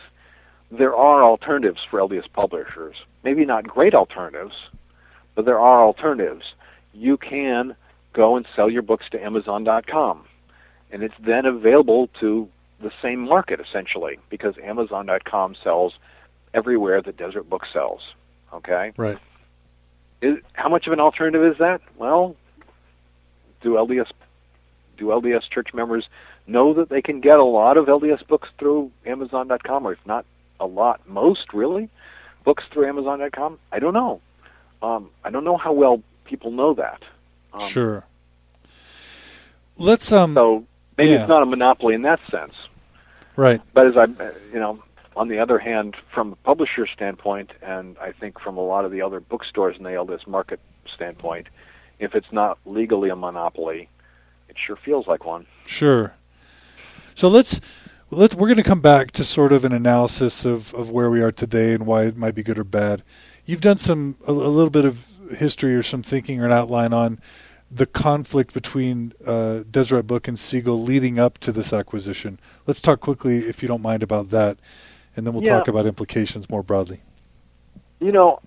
there 0.72 0.96
are 0.96 1.24
alternatives 1.24 1.80
for 1.90 2.00
LDS 2.00 2.32
publishers. 2.34 2.96
Maybe 3.24 3.46
not 3.46 3.68
great 3.68 3.94
alternatives, 3.94 4.56
but 5.36 5.46
there 5.46 5.60
are 5.60 5.84
alternatives. 5.84 6.44
You 6.94 7.18
can 7.18 7.76
go 8.14 8.36
and 8.36 8.46
sell 8.56 8.70
your 8.70 8.82
books 8.82 9.06
to 9.12 9.24
Amazon.com, 9.24 10.26
and 10.92 11.04
it's 11.04 11.16
then 11.20 11.46
available 11.46 12.10
to 12.20 12.48
the 12.82 12.92
same 13.02 13.20
market 13.20 13.60
essentially 13.60 14.20
because 14.30 14.56
Amazon.com 14.62 15.56
sells 15.64 15.94
everywhere 16.54 17.02
that 17.02 17.18
Deseret 17.18 17.50
Book 17.50 17.64
sells. 17.72 18.02
Okay, 18.54 18.94
Right. 18.98 19.18
Is, 20.22 20.38
how 20.54 20.70
much 20.70 20.88
of 20.88 20.94
an 20.94 21.00
alternative 21.00 21.44
is 21.54 21.58
that? 21.60 21.82
Well, 21.98 22.36
do 23.62 23.72
LDS 23.74 24.08
do 24.98 25.06
LDS 25.08 25.50
church 25.50 25.74
members 25.74 26.08
know 26.48 26.74
that 26.76 26.88
they 26.90 27.02
can 27.02 27.20
get 27.20 27.38
a 27.38 27.44
lot 27.44 27.78
of 27.78 27.88
LDS 27.88 28.26
books 28.28 28.48
through 28.58 28.92
Amazon.com, 29.06 29.86
or 29.86 29.94
if 29.94 30.00
not 30.06 30.26
a 30.60 30.66
lot, 30.66 31.02
most 31.08 31.54
really 31.54 31.90
books 32.46 32.64
through 32.72 32.88
Amazon.com? 32.88 33.60
I 33.72 33.80
don't 33.80 33.94
know. 33.94 34.22
Um, 34.82 35.10
I 35.24 35.32
don't 35.32 35.44
know 35.44 35.58
how 35.58 35.74
well 35.74 36.02
people 36.26 36.52
know 36.52 36.74
that. 36.76 37.02
Um, 37.54 37.60
sure. 37.68 38.04
Let's 39.78 40.12
um. 40.12 40.34
So 40.34 40.66
maybe 40.98 41.12
Yeah. 41.12 41.22
it's 41.22 41.30
not 41.30 41.44
a 41.44 41.46
monopoly 41.46 41.96
in 41.96 42.04
that 42.04 42.20
sense. 42.32 42.54
right. 43.36 43.62
But 43.74 43.88
as 43.88 43.98
I, 43.98 44.06
you 44.54 44.60
know, 44.60 44.80
on 45.16 45.28
the 45.30 45.40
other 45.40 45.60
hand, 45.60 45.96
from 46.14 46.34
a 46.34 46.36
publisher 46.38 46.88
standpoint, 46.88 47.52
and 47.62 47.98
I 48.00 48.12
think 48.12 48.40
from 48.40 48.58
a 48.58 48.62
lot 48.62 48.86
of 48.86 48.92
the 48.92 49.02
other 49.02 49.20
bookstores 49.20 49.78
the 49.78 49.84
LDS 49.84 50.28
market 50.28 50.60
standpoint, 50.94 51.48
if 52.00 52.16
it's 52.16 52.32
not 52.32 52.58
legally 52.66 53.10
a 53.10 53.16
monopoly, 53.16 53.90
it 54.50 54.56
sure 54.58 54.76
feels 54.76 55.08
like 55.08 55.26
one. 55.26 55.46
Sure. 55.66 56.14
So 57.14 57.30
let's 57.30 57.62
let's 58.12 58.36
we're 58.36 58.48
going 58.48 58.58
to 58.58 58.64
come 58.64 58.82
back 58.82 59.12
to 59.12 59.24
sort 59.24 59.52
of 59.54 59.64
an 59.64 59.72
analysis 59.72 60.46
of 60.46 60.74
of 60.74 60.92
where 60.92 61.10
we 61.10 61.22
are 61.22 61.32
today 61.32 61.74
and 61.74 61.86
why 61.86 62.04
it 62.04 62.18
might 62.18 62.36
be 62.36 62.44
good 62.44 62.60
or 62.60 62.64
bad. 62.64 63.04
You've 63.46 63.62
done 63.62 63.78
some 63.78 64.18
a, 64.28 64.32
a 64.32 64.34
little 64.34 64.70
bit 64.70 64.86
of 64.86 65.08
history 65.38 65.76
or 65.76 65.84
some 65.84 66.04
thinking 66.04 66.42
or 66.42 66.46
an 66.46 66.52
outline 66.52 66.94
on 66.94 67.20
the 67.72 67.86
conflict 67.86 68.54
between 68.54 69.14
uh, 69.26 69.64
Deseret 69.70 70.06
Book 70.08 70.28
and 70.28 70.40
Seagull 70.40 70.82
leading 70.82 71.18
up 71.18 71.38
to 71.40 71.52
this 71.52 71.74
acquisition. 71.74 72.40
Let's 72.68 72.82
talk 72.82 73.00
quickly, 73.00 73.40
if 73.40 73.62
you 73.62 73.68
don't 73.68 73.82
mind, 73.82 74.04
about 74.04 74.30
that, 74.30 74.58
and 75.16 75.26
then 75.26 75.34
we'll 75.34 75.44
Yeah. 75.44 75.58
talk 75.58 75.68
about 75.68 75.86
implications 75.86 76.50
more 76.50 76.64
broadly. 76.64 77.02
You 78.00 78.12
know, 78.12 78.40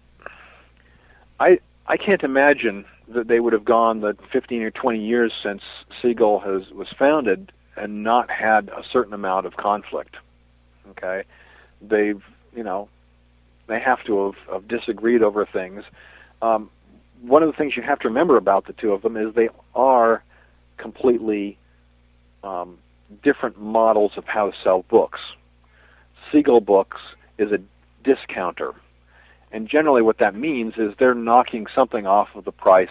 I 1.41 1.59
I 1.87 1.97
can't 1.97 2.23
imagine 2.23 2.85
that 3.09 3.29
they 3.29 3.41
would 3.41 3.55
have 3.55 3.65
gone 3.65 4.01
the 4.01 4.15
15 4.31 4.63
or 4.63 4.71
20 4.71 5.01
years 5.01 5.33
since 5.43 5.63
Seagull 6.03 6.41
has 6.41 6.71
was 6.71 6.89
founded 6.99 7.53
and 7.77 8.03
not 8.03 8.31
had 8.31 8.69
a 8.69 8.83
certain 8.93 9.15
amount 9.15 9.47
of 9.47 9.57
conflict. 9.57 10.17
Okay, 10.91 11.25
they've 11.81 12.23
you 12.55 12.63
know 12.63 12.89
they 13.67 13.81
have 13.81 14.03
to 14.05 14.27
have, 14.27 14.35
have 14.53 14.69
disagreed 14.69 15.23
over 15.23 15.47
things. 15.47 15.85
Um, 16.43 16.71
one 17.21 17.43
of 17.43 17.51
the 17.51 17.57
things 17.57 17.77
you 17.77 17.83
have 17.83 17.99
to 18.01 18.09
remember 18.09 18.37
about 18.37 18.67
the 18.67 18.73
two 18.73 18.93
of 18.93 19.03
them 19.03 19.17
is 19.17 19.35
they 19.35 19.49
are 19.75 20.23
completely 20.77 21.59
um, 22.45 22.79
different 23.23 23.61
models 23.61 24.13
of 24.17 24.25
how 24.25 24.51
to 24.51 24.57
sell 24.63 24.85
books. 24.89 25.21
Seagull 26.33 26.61
Books 26.61 27.01
is 27.39 27.53
a 27.53 27.59
discounter. 28.05 28.75
And 29.51 29.69
generally, 29.69 30.03
what 30.03 30.19
that 30.19 30.35
means 30.35 30.75
is 30.77 30.93
they're 30.99 31.15
knocking 31.15 31.67
something 31.75 32.07
off 32.07 32.29
of 32.35 32.45
the 32.45 32.53
price 32.53 32.89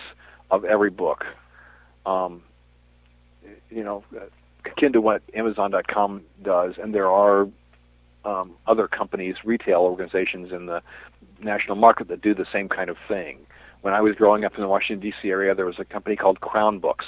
of 0.50 0.66
every 0.66 0.90
book. 0.90 1.26
Um, 2.06 2.42
you 3.70 3.84
know, 3.84 4.04
akin 4.66 4.94
to 4.94 5.02
what 5.02 5.22
Amazon.com 5.34 6.24
does, 6.44 6.76
and 6.82 6.94
there 6.94 7.10
are 7.10 7.48
um, 8.26 8.56
other 8.66 8.88
companies, 8.88 9.36
retail 9.44 9.80
organizations 9.80 10.52
in 10.52 10.66
the 10.66 10.82
national 11.42 11.76
market 11.76 12.08
that 12.08 12.22
do 12.22 12.34
the 12.34 12.46
same 12.52 12.68
kind 12.70 12.90
of 12.90 12.98
thing. 13.08 13.40
When 13.82 13.94
I 13.94 14.02
was 14.02 14.16
growing 14.16 14.44
up 14.44 14.56
in 14.56 14.62
the 14.62 14.68
Washington 14.68 15.00
D.C. 15.00 15.30
area, 15.30 15.54
there 15.54 15.66
was 15.66 15.80
a 15.80 15.86
company 15.86 16.16
called 16.16 16.42
Crown 16.42 16.80
Books, 16.80 17.06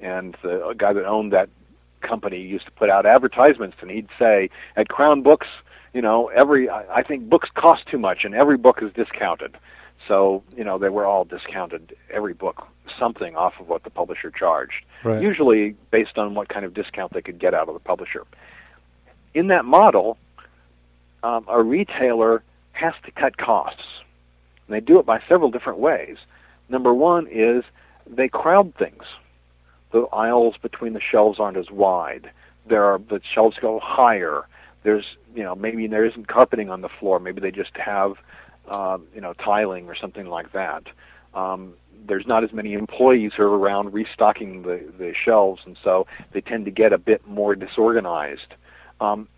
and 0.00 0.36
the 0.42 0.74
guy 0.76 0.92
that 0.92 1.06
owned 1.06 1.32
that 1.32 1.48
company 2.00 2.40
used 2.40 2.64
to 2.66 2.70
put 2.72 2.90
out 2.90 3.06
advertisements, 3.06 3.76
and 3.80 3.90
he'd 3.90 4.08
say, 4.18 4.50
"At 4.76 4.88
Crown 4.88 5.22
Books, 5.22 5.46
you 5.94 6.02
know, 6.02 6.28
every 6.28 6.68
I 6.68 6.98
I 6.98 7.02
think 7.02 7.28
books 7.28 7.48
cost 7.54 7.86
too 7.86 7.98
much, 7.98 8.24
and 8.24 8.34
every 8.34 8.56
book 8.56 8.82
is 8.82 8.92
discounted." 8.92 9.56
So 10.06 10.42
you 10.56 10.64
know, 10.64 10.78
they 10.78 10.88
were 10.88 11.04
all 11.04 11.24
discounted. 11.24 11.94
Every 12.10 12.34
book, 12.34 12.66
something 12.98 13.36
off 13.36 13.54
of 13.60 13.68
what 13.68 13.84
the 13.84 13.90
publisher 13.90 14.30
charged, 14.30 14.84
Right. 15.04 15.20
usually 15.22 15.76
based 15.90 16.18
on 16.18 16.34
what 16.34 16.48
kind 16.48 16.64
of 16.64 16.74
discount 16.74 17.12
they 17.12 17.22
could 17.22 17.38
get 17.38 17.54
out 17.54 17.68
of 17.68 17.74
the 17.74 17.80
publisher. 17.80 18.24
In 19.34 19.48
that 19.48 19.64
model, 19.64 20.16
um, 21.22 21.44
a 21.48 21.62
retailer 21.62 22.42
has 22.72 22.94
to 23.04 23.10
cut 23.10 23.36
costs. 23.36 23.82
And 24.66 24.74
they 24.74 24.80
do 24.80 24.98
it 24.98 25.06
by 25.06 25.20
several 25.28 25.50
different 25.50 25.78
ways. 25.78 26.16
Number 26.68 26.94
one 26.94 27.26
is 27.30 27.64
they 28.06 28.28
crowd 28.28 28.74
things. 28.74 29.02
The 29.92 30.02
aisles 30.12 30.56
between 30.60 30.92
the 30.92 31.00
shelves 31.00 31.40
aren't 31.40 31.56
as 31.56 31.70
wide. 31.70 32.30
There 32.66 32.84
are 32.84 32.98
the 32.98 33.20
shelves 33.34 33.56
go 33.58 33.80
higher. 33.80 34.46
There's 34.88 35.18
you 35.34 35.42
know 35.42 35.54
maybe 35.54 35.86
there 35.86 36.06
isn't 36.06 36.28
carpeting 36.28 36.70
on 36.70 36.80
the 36.80 36.88
floor. 36.88 37.20
Maybe 37.20 37.42
they 37.42 37.50
just 37.50 37.76
have 37.76 38.14
um, 38.70 39.06
you 39.14 39.20
know 39.20 39.34
tiling 39.34 39.86
or 39.86 39.94
something 39.94 40.26
like 40.26 40.52
that. 40.52 40.84
Um, 41.34 41.74
there's 42.06 42.26
not 42.26 42.42
as 42.42 42.54
many 42.54 42.72
employees 42.72 43.32
who 43.36 43.42
are 43.42 43.58
around 43.58 43.92
restocking 43.92 44.62
the, 44.62 44.90
the 44.96 45.12
shelves, 45.12 45.60
and 45.66 45.76
so 45.84 46.06
they 46.32 46.40
tend 46.40 46.64
to 46.64 46.70
get 46.70 46.94
a 46.94 46.96
bit 46.96 47.26
more 47.28 47.54
disorganized. 47.54 48.54
Um, 48.98 49.28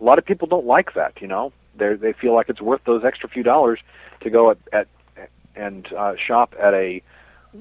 a 0.00 0.04
lot 0.04 0.20
of 0.20 0.24
people 0.24 0.46
don't 0.46 0.64
like 0.64 0.94
that. 0.94 1.20
You 1.20 1.26
know, 1.26 1.52
they 1.74 1.94
they 1.94 2.12
feel 2.12 2.32
like 2.32 2.48
it's 2.48 2.60
worth 2.60 2.82
those 2.84 3.04
extra 3.04 3.28
few 3.28 3.42
dollars 3.42 3.80
to 4.20 4.30
go 4.30 4.52
at, 4.52 4.58
at 4.72 4.86
and 5.56 5.92
uh, 5.92 6.14
shop 6.24 6.54
at 6.62 6.72
a 6.72 7.02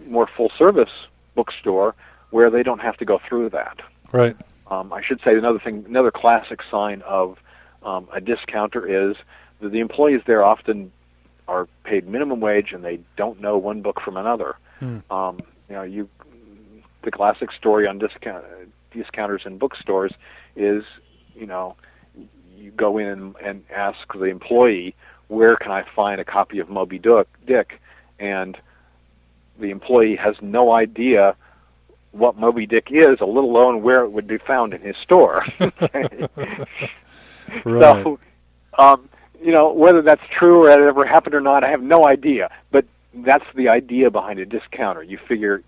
more 0.06 0.30
full 0.38 0.52
service 0.56 0.94
bookstore 1.34 1.96
where 2.30 2.52
they 2.52 2.62
don't 2.62 2.82
have 2.82 2.98
to 2.98 3.06
go 3.06 3.20
through 3.28 3.50
that. 3.50 3.80
Right. 4.12 4.38
Um, 4.70 4.94
I 4.94 5.02
should 5.02 5.20
say 5.24 5.36
another 5.36 5.60
thing, 5.60 5.86
another 5.88 6.12
classic 6.12 6.60
sign 6.70 7.02
of 7.02 7.38
um, 7.84 8.08
a 8.14 8.22
discounter 8.22 9.10
is 9.10 9.18
that 9.62 9.72
the 9.72 9.80
employees 9.80 10.22
there 10.26 10.46
often 10.46 10.92
are 11.48 11.68
paid 11.84 12.08
minimum 12.08 12.40
wage 12.40 12.72
and 12.72 12.84
they 12.84 13.00
don't 13.18 13.42
know 13.42 13.58
one 13.58 13.82
book 13.82 14.00
from 14.00 14.18
another. 14.18 14.56
Hmm. 14.80 15.00
Um, 15.10 15.38
you 15.68 15.76
know, 15.76 15.82
you 15.82 16.10
the 17.04 17.12
classic 17.12 17.52
story 17.52 17.88
on 17.88 17.98
discount 17.98 18.46
discounters 18.92 19.42
and 19.46 19.60
bookstores 19.60 20.14
is, 20.56 20.84
you 21.36 21.46
know, 21.46 21.76
you 22.58 22.72
go 22.72 22.98
in 22.98 23.36
and 23.42 23.64
ask 23.74 24.00
the 24.14 24.26
employee, 24.26 24.96
where 25.28 25.56
can 25.56 25.72
I 25.72 25.84
find 25.96 26.20
a 26.20 26.26
copy 26.26 26.60
of 26.60 26.70
Moby 26.70 27.00
Dick? 27.00 27.80
And 28.20 28.58
the 29.60 29.70
employee 29.70 30.16
has 30.16 30.36
no 30.42 30.74
idea 30.74 31.36
what 32.12 32.38
Moby 32.38 32.66
Dick 32.66 32.88
is, 32.92 33.20
let 33.20 33.22
alone 33.22 33.82
where 33.82 34.04
it 34.04 34.10
would 34.10 34.28
be 34.28 34.38
found 34.38 34.74
in 34.74 34.82
his 34.82 34.96
store. 34.98 35.46
right. 35.60 36.30
So, 37.66 38.20
um, 38.78 39.10
you 39.42 39.52
know, 39.52 39.72
whether 39.72 40.02
that's 40.02 40.24
true 40.38 40.66
or 40.66 40.72
it 40.72 40.80
ever 40.80 41.06
happened 41.06 41.36
or 41.36 41.42
not, 41.42 41.64
I 41.64 41.70
have 41.70 41.84
no 41.84 42.06
idea. 42.06 42.50
But 42.72 42.86
that's 43.14 43.46
the 43.56 43.70
idea 43.70 44.10
behind 44.10 44.40
a 44.40 44.46
discounter. 44.46 45.04
You 45.04 45.18
figure 45.18 45.64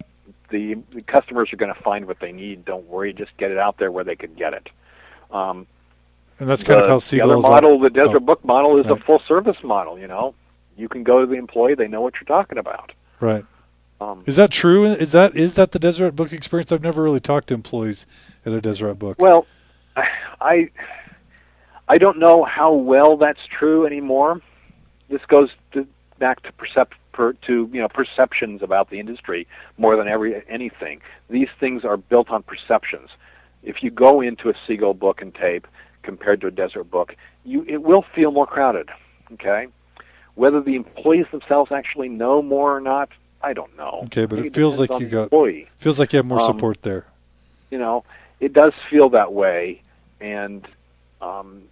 the, 0.50 0.76
the 0.94 1.02
customers 1.02 1.52
are 1.54 1.58
going 1.58 1.74
to 1.74 1.82
find 1.82 2.06
what 2.06 2.20
they 2.20 2.32
need. 2.32 2.66
Don't 2.66 2.88
worry, 2.88 3.14
just 3.14 3.36
get 3.38 3.52
it 3.52 3.58
out 3.58 3.78
there 3.78 3.92
where 3.92 4.04
they 4.04 4.16
can 4.16 4.34
get 4.34 4.54
it. 4.54 4.70
Um, 5.32 5.68
and 6.40 6.50
that's 6.50 6.64
kind 6.64 6.80
the, 6.80 6.84
of 6.84 6.90
how 6.90 7.00
Seagull 7.00 7.28
the 7.28 7.38
other 7.38 7.42
model, 7.42 7.80
the 7.80 7.90
Deseret 7.90 8.16
oh, 8.16 8.26
Book 8.26 8.44
model, 8.44 8.78
is 8.80 8.88
right. 8.88 9.00
a 9.00 9.04
full 9.04 9.22
service 9.28 9.58
model. 9.64 9.98
You 9.98 10.08
know, 10.08 10.34
you 10.76 10.90
can 10.90 11.04
go 11.04 11.22
to 11.22 11.28
the 11.28 11.36
employee; 11.36 11.76
they 11.76 11.88
know 11.88 12.02
what 12.02 12.16
you're 12.16 12.24
talking 12.24 12.58
about. 12.58 12.94
Right. 13.20 13.46
Um, 14.02 14.24
Is 14.26 14.36
that 14.38 14.50
true? 14.50 14.86
Is 14.86 15.12
that 15.12 15.38
is 15.38 15.54
that 15.56 15.74
the 15.74 15.80
Deseret 15.80 16.16
Book 16.16 16.34
experience? 16.34 16.72
I've 16.72 16.82
never 16.82 17.04
really 17.04 17.20
talked 17.20 17.50
to 17.50 17.54
employees 17.54 18.08
at 18.44 18.52
a 18.52 18.60
Deseret 18.60 18.98
Book. 18.98 19.18
Well, 19.20 19.46
I 20.42 20.72
I 21.88 22.00
don't 22.00 22.18
know 22.18 22.44
how 22.44 22.74
well 22.74 23.16
that's 23.16 23.46
true 23.48 23.86
anymore. 23.86 24.42
This 25.10 25.22
goes 25.28 25.50
to, 25.74 25.86
back 26.18 26.42
to 26.44 26.52
percep- 26.54 26.98
per, 27.12 27.34
to 27.34 27.70
you 27.72 27.80
know 27.80 27.88
perceptions 27.88 28.64
about 28.64 28.90
the 28.90 29.00
industry 29.00 29.48
more 29.78 29.96
than 29.96 30.10
every 30.10 30.42
anything. 30.50 31.02
These 31.30 31.50
things 31.60 31.86
are 31.86 31.98
built 31.98 32.32
on 32.32 32.42
perceptions. 32.42 33.10
If 33.62 33.84
you 33.84 33.92
go 33.92 34.20
into 34.20 34.50
a 34.50 34.54
Seagull 34.66 34.96
book 34.96 35.22
and 35.22 35.36
tape 35.36 35.68
compared 36.02 36.42
to 36.42 36.48
a 36.48 36.52
Deseret 36.52 36.90
book, 36.90 37.16
you 37.46 37.64
it 37.68 37.84
will 37.84 38.04
feel 38.16 38.32
more 38.32 38.48
crowded. 38.48 38.90
Okay, 39.34 39.68
whether 40.34 40.60
the 40.60 40.76
employees 40.76 41.28
themselves 41.32 41.72
actually 41.72 42.10
know 42.10 42.42
more 42.42 42.76
or 42.76 42.82
not, 42.82 43.10
I 43.44 43.54
don't 43.54 43.76
know. 43.78 44.02
Okay, 44.06 44.26
but 44.26 44.40
I 44.40 44.44
it 44.46 44.54
feels 44.54 44.80
like 44.80 44.92
you 45.00 45.08
got- 45.08 45.24
employee. 45.24 45.68
Feels 45.78 46.00
like 46.00 46.14
you 46.14 46.18
have 46.18 46.26
more 46.26 46.40
Um, 46.40 46.46
support 46.46 46.82
there. 46.84 47.06
you 47.72 47.78
know, 47.78 48.04
it 48.40 48.54
does 48.54 48.74
feel 48.90 49.10
that 49.10 49.34
way. 49.34 49.82
And, 50.20 50.68
um, 51.22 51.64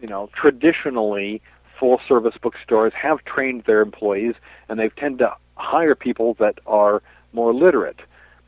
you 0.00 0.06
know, 0.08 0.30
traditionally, 0.34 1.42
full 1.78 2.00
service 2.08 2.34
bookstores 2.40 2.92
have 2.94 3.24
trained 3.24 3.64
their 3.64 3.80
employees 3.82 4.34
and 4.68 4.78
they 4.78 4.88
tend 4.90 5.18
to 5.18 5.34
hire 5.56 5.94
people 5.94 6.34
that 6.34 6.58
are 6.66 7.02
more 7.32 7.52
literate. 7.52 8.00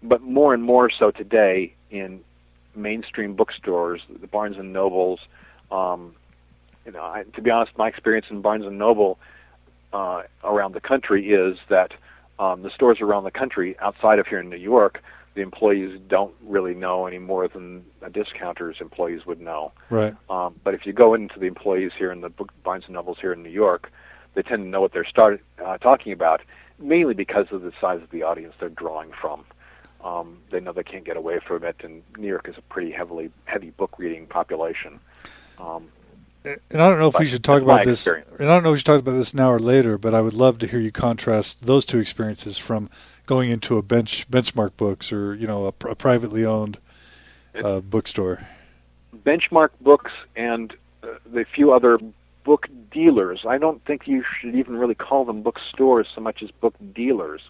But 0.03 0.23
more 0.23 0.55
and 0.55 0.63
more 0.63 0.91
so 0.91 1.11
today 1.11 1.75
in 1.91 2.21
mainstream 2.75 3.35
bookstores, 3.35 4.01
the 4.21 4.27
Barnes 4.27 4.57
and 4.59 4.73
Nobles. 4.73 5.21
Um, 5.71 6.15
you 6.87 6.93
know, 6.93 7.03
I, 7.03 7.25
to 7.35 7.43
be 7.43 7.51
honest, 7.51 7.77
my 7.77 7.89
experience 7.89 8.27
in 8.31 8.41
Barnes 8.41 8.65
and 8.67 8.79
Noble 8.79 9.19
uh, 9.93 10.23
around 10.43 10.73
the 10.73 10.81
country 10.81 11.31
is 11.33 11.59
that 11.69 11.93
um, 12.39 12.63
the 12.63 12.71
stores 12.71 13.01
around 13.01 13.25
the 13.25 13.31
country, 13.31 13.77
outside 13.81 14.19
of 14.19 14.27
here 14.27 14.41
in 14.41 14.49
New 14.49 14.57
York, 14.57 15.03
the 15.35 15.41
employees 15.41 15.99
don't 16.09 16.35
really 16.43 16.75
know 16.75 17.07
any 17.07 17.19
more 17.19 17.49
than 17.49 17.85
a 18.03 18.11
discounter's 18.11 18.77
employees 18.81 19.25
would 19.25 19.41
know. 19.41 19.73
Right. 19.89 20.15
Um, 20.29 20.55
but 20.63 20.75
if 20.75 20.85
you 20.85 20.93
go 20.93 21.15
into 21.15 21.39
the 21.39 21.47
employees 21.47 21.93
here 21.97 22.13
in 22.13 22.21
the 22.21 22.29
book, 22.29 22.53
Barnes 22.63 22.85
and 22.87 22.95
Nobles 22.95 23.19
here 23.21 23.33
in 23.33 23.43
New 23.43 23.51
York, 23.51 23.91
they 24.35 24.43
tend 24.43 24.65
to 24.65 24.69
know 24.69 24.81
what 24.81 24.93
they're 24.93 25.05
start, 25.05 25.43
uh, 25.65 25.79
talking 25.79 26.13
about, 26.13 26.43
mainly 26.79 27.15
because 27.15 27.47
of 27.51 27.63
the 27.63 27.73
size 27.81 28.03
of 28.03 28.11
the 28.11 28.23
audience 28.23 28.55
they're 28.59 28.69
drawing 28.69 29.13
from. 29.13 29.45
Um, 30.05 30.39
they 30.51 30.61
know 30.61 30.73
they 30.73 30.83
can't 30.83 31.05
get 31.05 31.17
away 31.17 31.39
from 31.47 31.65
it, 31.65 31.77
and 31.85 32.03
New 32.19 32.29
York 32.29 32.49
is 32.49 32.59
a 32.59 32.63
pretty 32.63 32.91
heavily 32.91 33.31
heavy 33.45 33.71
book 33.71 33.99
reading 33.99 34.27
population. 34.27 34.99
Um, 35.59 35.89
And 36.45 36.61
I 36.73 36.89
don't 36.89 36.99
know 36.99 37.09
if 37.09 37.19
we 37.19 37.27
should 37.27 37.45
talk 37.45 37.63
about 37.63 37.85
this. 37.85 38.01
experience. 38.01 38.31
And 38.39 38.51
I 38.51 38.55
don't 38.55 38.65
know 38.65 38.71
if 38.71 38.75
we 38.75 38.79
should 38.79 38.87
talk 38.87 39.01
about 39.01 39.13
this 39.13 39.33
now 39.33 39.53
or 39.53 39.61
later, 39.61 39.97
but 39.97 40.15
I 40.15 40.21
would 40.21 40.35
love 40.35 40.59
to 40.59 40.67
hear 40.67 40.81
you 40.81 40.91
contrast 40.91 41.65
those 41.65 41.87
two 41.87 41.99
experiences 41.99 42.59
from 42.59 42.91
going 43.27 43.51
into 43.51 43.79
a 43.79 43.83
bench 43.83 44.29
benchmark 44.31 44.77
books 44.77 45.13
or 45.13 45.35
you 45.35 45.47
know 45.47 45.67
a, 45.67 45.89
a 45.89 45.95
privately 45.95 46.45
owned 46.45 46.79
uh, 47.63 47.81
bookstore. 47.81 48.47
benchmark 49.25 49.71
books 49.81 50.11
and 50.35 50.75
uh, 51.03 51.07
the 51.33 51.45
few 51.45 51.73
other 51.73 51.99
book 52.45 52.67
dealers. 52.91 53.45
I 53.47 53.59
don't 53.59 53.85
think 53.85 54.09
you 54.09 54.25
should 54.41 54.57
even 54.57 54.77
really 54.77 54.97
call 54.97 55.25
them 55.25 55.43
bookstores 55.43 56.09
so 56.13 56.21
much 56.21 56.43
as 56.43 56.51
book 56.51 56.75
dealers. 56.93 57.41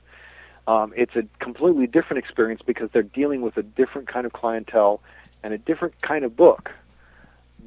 Um, 0.68 0.92
it's 0.96 1.16
a 1.16 1.24
completely 1.40 1.86
different 1.86 2.22
experience 2.22 2.60
because 2.64 2.90
they're 2.92 3.02
dealing 3.02 3.40
with 3.40 3.56
a 3.56 3.62
different 3.62 4.06
kind 4.06 4.26
of 4.26 4.32
clientele 4.32 5.00
and 5.42 5.52
a 5.52 5.58
different 5.58 6.00
kind 6.02 6.24
of 6.24 6.36
book. 6.36 6.70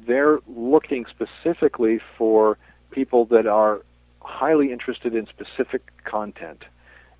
They're 0.06 0.38
looking 0.46 1.06
specifically 1.06 2.00
for 2.16 2.58
people 2.90 3.24
that 3.26 3.46
are 3.46 3.82
highly 4.20 4.72
interested 4.72 5.14
in 5.14 5.26
specific 5.26 5.82
content. 6.04 6.64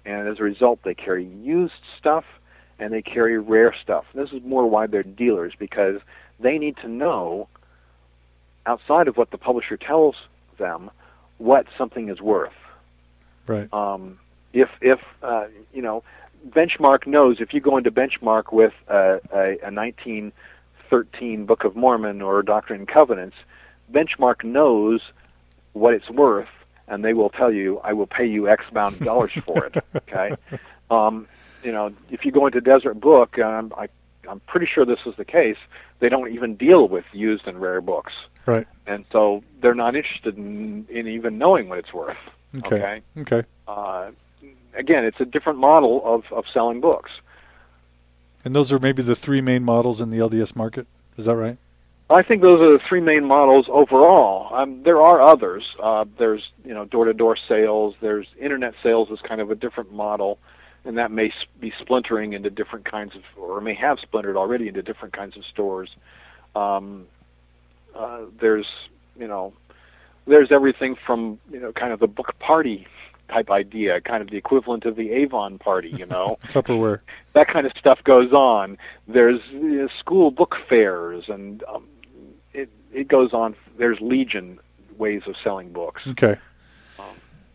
And 0.05 0.28
as 0.28 0.39
a 0.39 0.43
result, 0.43 0.80
they 0.84 0.95
carry 0.95 1.24
used 1.24 1.74
stuff 1.99 2.24
and 2.78 2.93
they 2.93 3.03
carry 3.03 3.39
rare 3.39 3.74
stuff. 3.82 4.05
This 4.14 4.32
is 4.32 4.43
more 4.45 4.68
why 4.68 4.87
they're 4.87 5.03
dealers 5.03 5.55
because 5.59 6.01
they 6.39 6.59
need 6.59 6.76
to 6.78 6.89
know 6.89 7.49
outside 8.66 9.09
of 9.09 9.16
what 9.16 9.30
the 9.30 9.39
publisher 9.39 9.76
tells 9.76 10.16
them 10.59 10.91
what 11.39 11.66
something 11.76 12.09
is 12.09 12.20
worth. 12.20 12.53
Right. 13.47 13.72
Um, 13.72 14.18
if 14.53 14.68
if 14.80 15.01
uh, 15.22 15.47
you 15.72 15.82
know, 15.82 16.03
Benchmark 16.49 17.07
knows 17.07 17.41
if 17.41 17.55
you 17.55 17.61
go 17.61 17.76
into 17.76 17.91
Benchmark 17.91 18.53
with 18.53 18.72
a, 18.89 19.20
a, 19.32 19.59
a 19.68 19.70
1913 20.91 21.47
Book 21.47 21.64
of 21.64 21.76
Mormon 21.76 22.22
or 22.22 22.43
Doctrine 22.43 22.80
and 22.80 22.89
Covenants, 22.89 23.37
Benchmark 23.93 24.45
knows 24.45 25.01
what 25.72 25.95
it's 25.95 26.09
worth, 26.11 26.49
and 26.89 27.05
they 27.05 27.12
will 27.14 27.30
tell 27.30 27.53
you, 27.53 27.78
"I 27.84 27.93
will 27.93 28.07
pay 28.07 28.26
you 28.26 28.49
X 28.49 28.64
amount 28.70 28.97
of 28.97 29.03
dollars 29.03 29.32
for 29.47 29.66
it." 29.66 29.76
Okay. 29.95 30.34
Um, 30.91 31.26
you 31.62 31.72
know, 31.72 31.93
if 32.11 32.24
you 32.24 32.32
go 32.32 32.47
into 32.47 32.61
Deseret 32.61 33.01
Book, 33.01 33.39
um, 33.39 33.72
I, 33.76 33.89
I'm 34.28 34.41
pretty 34.41 34.66
sure 34.66 34.84
this 34.84 35.01
is 35.07 35.14
the 35.16 35.24
case. 35.24 35.57
They 36.01 36.09
don't 36.09 36.32
even 36.32 36.57
deal 36.57 36.89
with 36.89 37.05
used 37.12 37.47
and 37.47 37.61
rare 37.61 37.80
books, 37.80 38.12
Right. 38.47 38.66
and 38.87 39.05
so 39.11 39.43
they're 39.61 39.74
not 39.74 39.97
interested 39.97 40.37
in, 40.37 40.87
in 40.89 41.09
even 41.09 41.39
knowing 41.39 41.68
what 41.68 41.78
it's 41.78 41.93
worth. 41.93 42.16
Okay. 42.57 42.76
Okay. 42.76 43.03
Okay. 43.18 43.49
Uh, 43.66 44.11
again, 44.74 45.05
it's 45.05 45.20
a 45.20 45.24
different 45.24 45.59
model 45.59 46.03
of, 46.05 46.24
of 46.32 46.45
selling 46.53 46.80
books. 46.80 47.11
And 48.47 48.55
those 48.55 48.72
are 48.72 48.78
maybe 48.78 49.03
the 49.03 49.16
three 49.16 49.40
main 49.40 49.64
models 49.64 50.01
in 50.01 50.11
the 50.11 50.18
LDS 50.18 50.55
market. 50.55 50.86
Is 51.16 51.24
that 51.24 51.34
right? 51.34 51.59
I 52.09 52.22
think 52.22 52.42
those 52.42 52.61
are 52.61 52.74
the 52.74 52.84
three 52.88 53.01
main 53.01 53.24
models 53.24 53.66
overall. 53.68 54.55
Um, 54.55 54.84
there 54.84 55.03
are 55.03 55.20
others. 55.20 55.64
Uh, 55.82 56.05
there's 56.16 56.49
you 56.64 56.72
know 56.72 56.84
door-to-door 56.84 57.36
sales. 57.49 57.97
There's 58.01 58.28
internet 58.40 58.74
sales 58.84 59.11
is 59.11 59.18
kind 59.26 59.40
of 59.40 59.51
a 59.51 59.57
different 59.57 59.92
model, 59.92 60.38
and 60.84 60.97
that 60.97 61.11
may 61.11 61.32
be 61.59 61.72
splintering 61.80 62.34
into 62.34 62.49
different 62.49 62.84
kinds 62.84 63.16
of, 63.16 63.22
or 63.36 63.61
may 63.61 63.74
have 63.74 63.99
splintered 64.01 64.36
already 64.36 64.68
into 64.68 64.80
different 64.80 65.12
kinds 65.12 65.36
of 65.36 65.44
stores. 65.47 65.90
Um, 66.55 67.09
uh, 67.97 68.26
there's 68.40 68.68
you 69.18 69.26
know 69.26 69.55
there's 70.28 70.53
everything 70.53 70.94
from 71.05 71.40
you 71.51 71.59
know 71.59 71.72
kind 71.72 71.92
of 71.92 71.99
the 71.99 72.07
book 72.07 72.38
party 72.38 72.86
type 73.29 73.51
idea, 73.51 74.01
kind 74.01 74.22
of 74.22 74.31
the 74.31 74.37
equivalent 74.37 74.85
of 74.85 74.97
the 74.97 75.12
Avon 75.12 75.59
party, 75.59 75.91
you 75.91 76.07
know. 76.07 76.39
Tupperware. 76.49 77.01
that 77.35 77.49
kind 77.49 77.66
of 77.66 77.72
stuff 77.79 78.03
goes 78.05 78.33
on. 78.33 78.79
There's 79.09 79.41
you 79.51 79.61
know, 79.83 79.89
school 79.99 80.31
book 80.31 80.57
fairs, 80.68 81.24
and 81.29 81.62
um, 81.64 81.87
it 82.55 82.68
it 82.93 83.09
goes 83.09 83.33
on. 83.33 83.55
There's 83.79 84.01
legion 84.01 84.59
ways 84.99 85.22
of 85.27 85.35
selling 85.43 85.72
books, 85.72 86.03
Okay. 86.07 86.37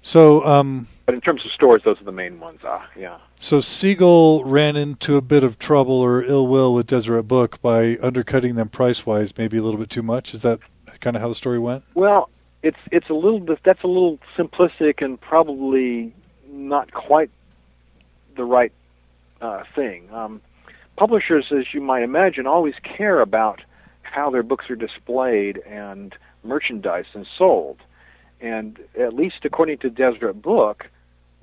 So, 0.03 0.43
um, 0.45 0.87
but 1.05 1.13
in 1.13 1.21
terms 1.21 1.45
of 1.45 1.51
stores, 1.51 1.83
those 1.85 2.01
are 2.01 2.03
the 2.05 2.11
main 2.11 2.39
ones. 2.39 2.61
Ah, 2.63 2.89
yeah. 2.95 3.19
so 3.35 3.59
Seagull 3.59 4.43
ran 4.43 4.75
into 4.75 5.15
a 5.15 5.21
bit 5.21 5.43
of 5.43 5.59
trouble 5.59 5.93
or 5.93 6.23
ill 6.23 6.47
will 6.47 6.73
with 6.73 6.87
Deseret 6.87 7.27
Book 7.27 7.61
by 7.61 7.97
undercutting 8.01 8.55
them 8.55 8.67
price 8.69 9.05
wise, 9.05 9.37
maybe 9.37 9.57
a 9.57 9.61
little 9.61 9.79
bit 9.79 9.91
too 9.91 10.01
much. 10.01 10.33
Is 10.33 10.41
that 10.41 10.59
kind 11.01 11.15
of 11.15 11.21
how 11.21 11.29
the 11.29 11.35
story 11.35 11.59
went? 11.59 11.83
Well, 11.93 12.29
it's 12.63 12.77
it's 12.91 13.09
a 13.09 13.13
little 13.13 13.39
bit 13.39 13.59
that's 13.63 13.83
a 13.83 13.87
little 13.87 14.19
simplistic 14.37 15.03
and 15.03 15.19
probably 15.19 16.13
not 16.49 16.93
quite 16.93 17.31
the 18.35 18.43
right 18.43 18.71
uh, 19.41 19.63
thing. 19.75 20.09
Um, 20.11 20.41
publishers, 20.97 21.45
as 21.51 21.73
you 21.73 21.81
might 21.81 22.03
imagine, 22.03 22.47
always 22.47 22.75
care 22.83 23.21
about 23.21 23.61
how 24.03 24.29
their 24.29 24.43
books 24.43 24.69
are 24.69 24.75
displayed 24.75 25.57
and 25.67 26.15
merchandised 26.43 27.09
and 27.13 27.25
sold. 27.37 27.77
And 28.39 28.79
at 28.99 29.13
least 29.13 29.37
according 29.43 29.79
to 29.79 29.89
Deseret 29.89 30.41
Book, 30.41 30.87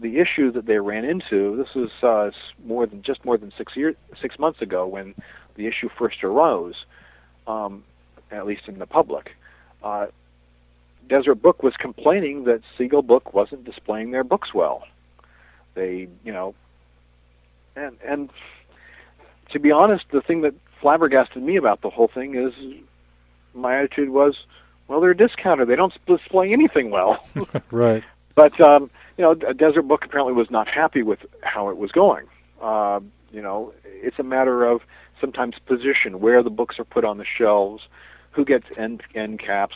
the 0.01 0.19
issue 0.19 0.53
that 0.53 0.66
they 0.66 0.79
ran 0.79 1.05
into. 1.05 1.57
This 1.57 1.75
was 1.75 1.91
uh, 2.03 2.31
more 2.64 2.87
than 2.87 3.03
just 3.03 3.25
more 3.25 3.37
than 3.37 3.53
six 3.57 3.77
years, 3.77 3.97
six 4.21 4.39
months 4.39 4.62
ago 4.62 4.87
when 4.87 5.14
the 5.57 5.66
issue 5.66 5.89
first 5.99 6.23
arose, 6.23 6.75
um, 7.47 7.83
at 8.31 8.47
least 8.47 8.62
in 8.69 8.79
the 8.79 8.87
public. 8.87 9.31
Uh, 9.83 10.07
Deseret 11.09 11.43
Book 11.43 11.63
was 11.63 11.75
complaining 11.79 12.45
that 12.45 12.61
Seagull 12.77 13.03
Book 13.03 13.35
wasn't 13.35 13.65
displaying 13.65 14.11
their 14.11 14.25
books 14.25 14.53
well. 14.55 14.85
They, 15.75 16.09
you 16.25 16.33
know, 16.33 16.55
and 17.77 17.97
and 18.05 18.31
to 19.51 19.59
be 19.59 19.71
honest, 19.71 20.05
the 20.11 20.21
thing 20.21 20.43
that 20.43 20.55
flabbergasted 20.81 21.43
me 21.43 21.57
about 21.57 21.81
the 21.83 21.91
whole 21.91 22.09
thing 22.09 22.35
is 22.35 22.53
my 23.55 23.79
attitude 23.79 24.11
was, 24.11 24.37
well, 24.87 25.01
they're 25.01 25.11
a 25.11 25.17
discounter. 25.17 25.65
They 25.65 25.77
don't 25.77 25.93
display 26.07 26.53
anything 26.53 26.91
well. 26.91 27.25
right. 27.71 28.05
But 28.35 28.61
um, 28.61 28.91
you 29.17 29.25
know, 29.25 29.35
Deseret 29.35 29.89
Book 29.89 30.05
apparently 30.05 30.35
was 30.35 30.51
not 30.51 30.69
happy 30.69 31.03
with 31.03 31.21
how 31.43 31.69
it 31.71 31.77
was 31.77 31.91
going. 31.91 32.27
Uh, 32.63 33.01
you 33.31 33.43
know, 33.43 33.73
it's 33.85 34.19
a 34.19 34.23
matter 34.23 34.65
of 34.65 34.83
sometimes 35.21 35.57
position, 35.67 36.21
where 36.21 36.43
the 36.43 36.51
books 36.51 36.79
are 36.79 36.85
put 36.85 37.05
on 37.05 37.19
the 37.19 37.25
shelves, 37.25 37.83
who 38.31 38.45
gets 38.45 38.67
end 38.77 39.03
end 39.15 39.41
caps, 39.41 39.75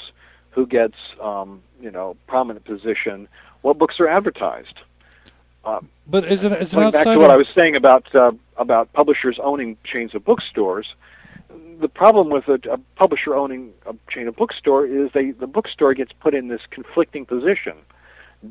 who 0.53 0.67
gets 0.67 0.97
um, 1.21 1.63
you 1.81 1.91
know 1.91 2.17
prominent 2.27 2.65
position, 2.65 3.29
what 3.63 3.79
books 3.79 4.01
are 4.01 4.09
advertised. 4.09 4.79
Uh, 5.65 5.81
but 6.07 6.25
is 6.25 6.45
it 6.45 6.53
is 6.53 6.75
it 6.75 6.93
back 6.93 7.05
to 7.05 7.19
what 7.19 7.31
I 7.31 7.37
was 7.37 7.49
saying 7.55 7.77
about 7.77 8.13
uh, 8.15 8.33
about 8.57 8.93
publishers 8.93 9.39
owning 9.43 9.77
chains 9.85 10.15
of 10.15 10.25
bookstores? 10.25 10.95
The 11.81 11.89
problem 11.89 12.31
with 12.31 12.49
a, 12.49 12.59
a 12.71 12.79
publisher 12.97 13.35
owning 13.35 13.73
a 13.87 13.95
chain 14.11 14.29
of 14.29 14.37
bookstore 14.37 14.87
is 14.87 15.11
they 15.13 15.33
the 15.33 15.47
bookstore 15.47 15.95
gets 15.95 16.13
put 16.13 16.35
in 16.35 16.49
this 16.49 16.63
conflicting 16.71 17.27
position 17.27 17.75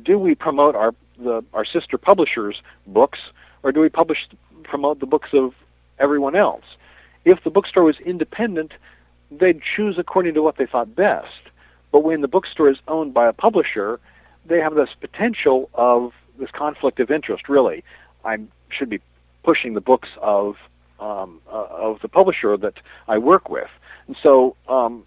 do 0.04 0.18
we 0.18 0.34
promote 0.34 0.74
our 0.74 0.94
the 1.18 1.44
our 1.52 1.64
sister 1.64 1.98
publishers' 1.98 2.62
books, 2.86 3.18
or 3.62 3.72
do 3.72 3.80
we 3.80 3.88
publish 3.88 4.28
promote 4.64 5.00
the 5.00 5.06
books 5.06 5.30
of 5.32 5.54
everyone 5.98 6.34
else? 6.34 6.64
If 7.24 7.44
the 7.44 7.50
bookstore 7.50 7.84
was 7.84 7.98
independent, 8.00 8.72
they'd 9.30 9.60
choose 9.76 9.98
according 9.98 10.34
to 10.34 10.42
what 10.42 10.56
they 10.56 10.66
thought 10.66 10.94
best. 10.94 11.28
But 11.92 12.02
when 12.02 12.22
the 12.22 12.28
bookstore 12.28 12.70
is 12.70 12.78
owned 12.88 13.14
by 13.14 13.28
a 13.28 13.32
publisher, 13.32 14.00
they 14.46 14.58
have 14.58 14.74
this 14.74 14.88
potential 15.00 15.70
of 15.74 16.12
this 16.38 16.50
conflict 16.50 16.98
of 16.98 17.10
interest. 17.10 17.48
Really, 17.48 17.84
I 18.24 18.38
should 18.70 18.88
be 18.88 19.00
pushing 19.44 19.74
the 19.74 19.80
books 19.80 20.08
of 20.20 20.56
um, 20.98 21.40
uh, 21.52 21.66
of 21.70 22.00
the 22.00 22.08
publisher 22.08 22.56
that 22.56 22.74
I 23.06 23.18
work 23.18 23.48
with, 23.50 23.68
and 24.06 24.16
so 24.22 24.56
um, 24.68 25.04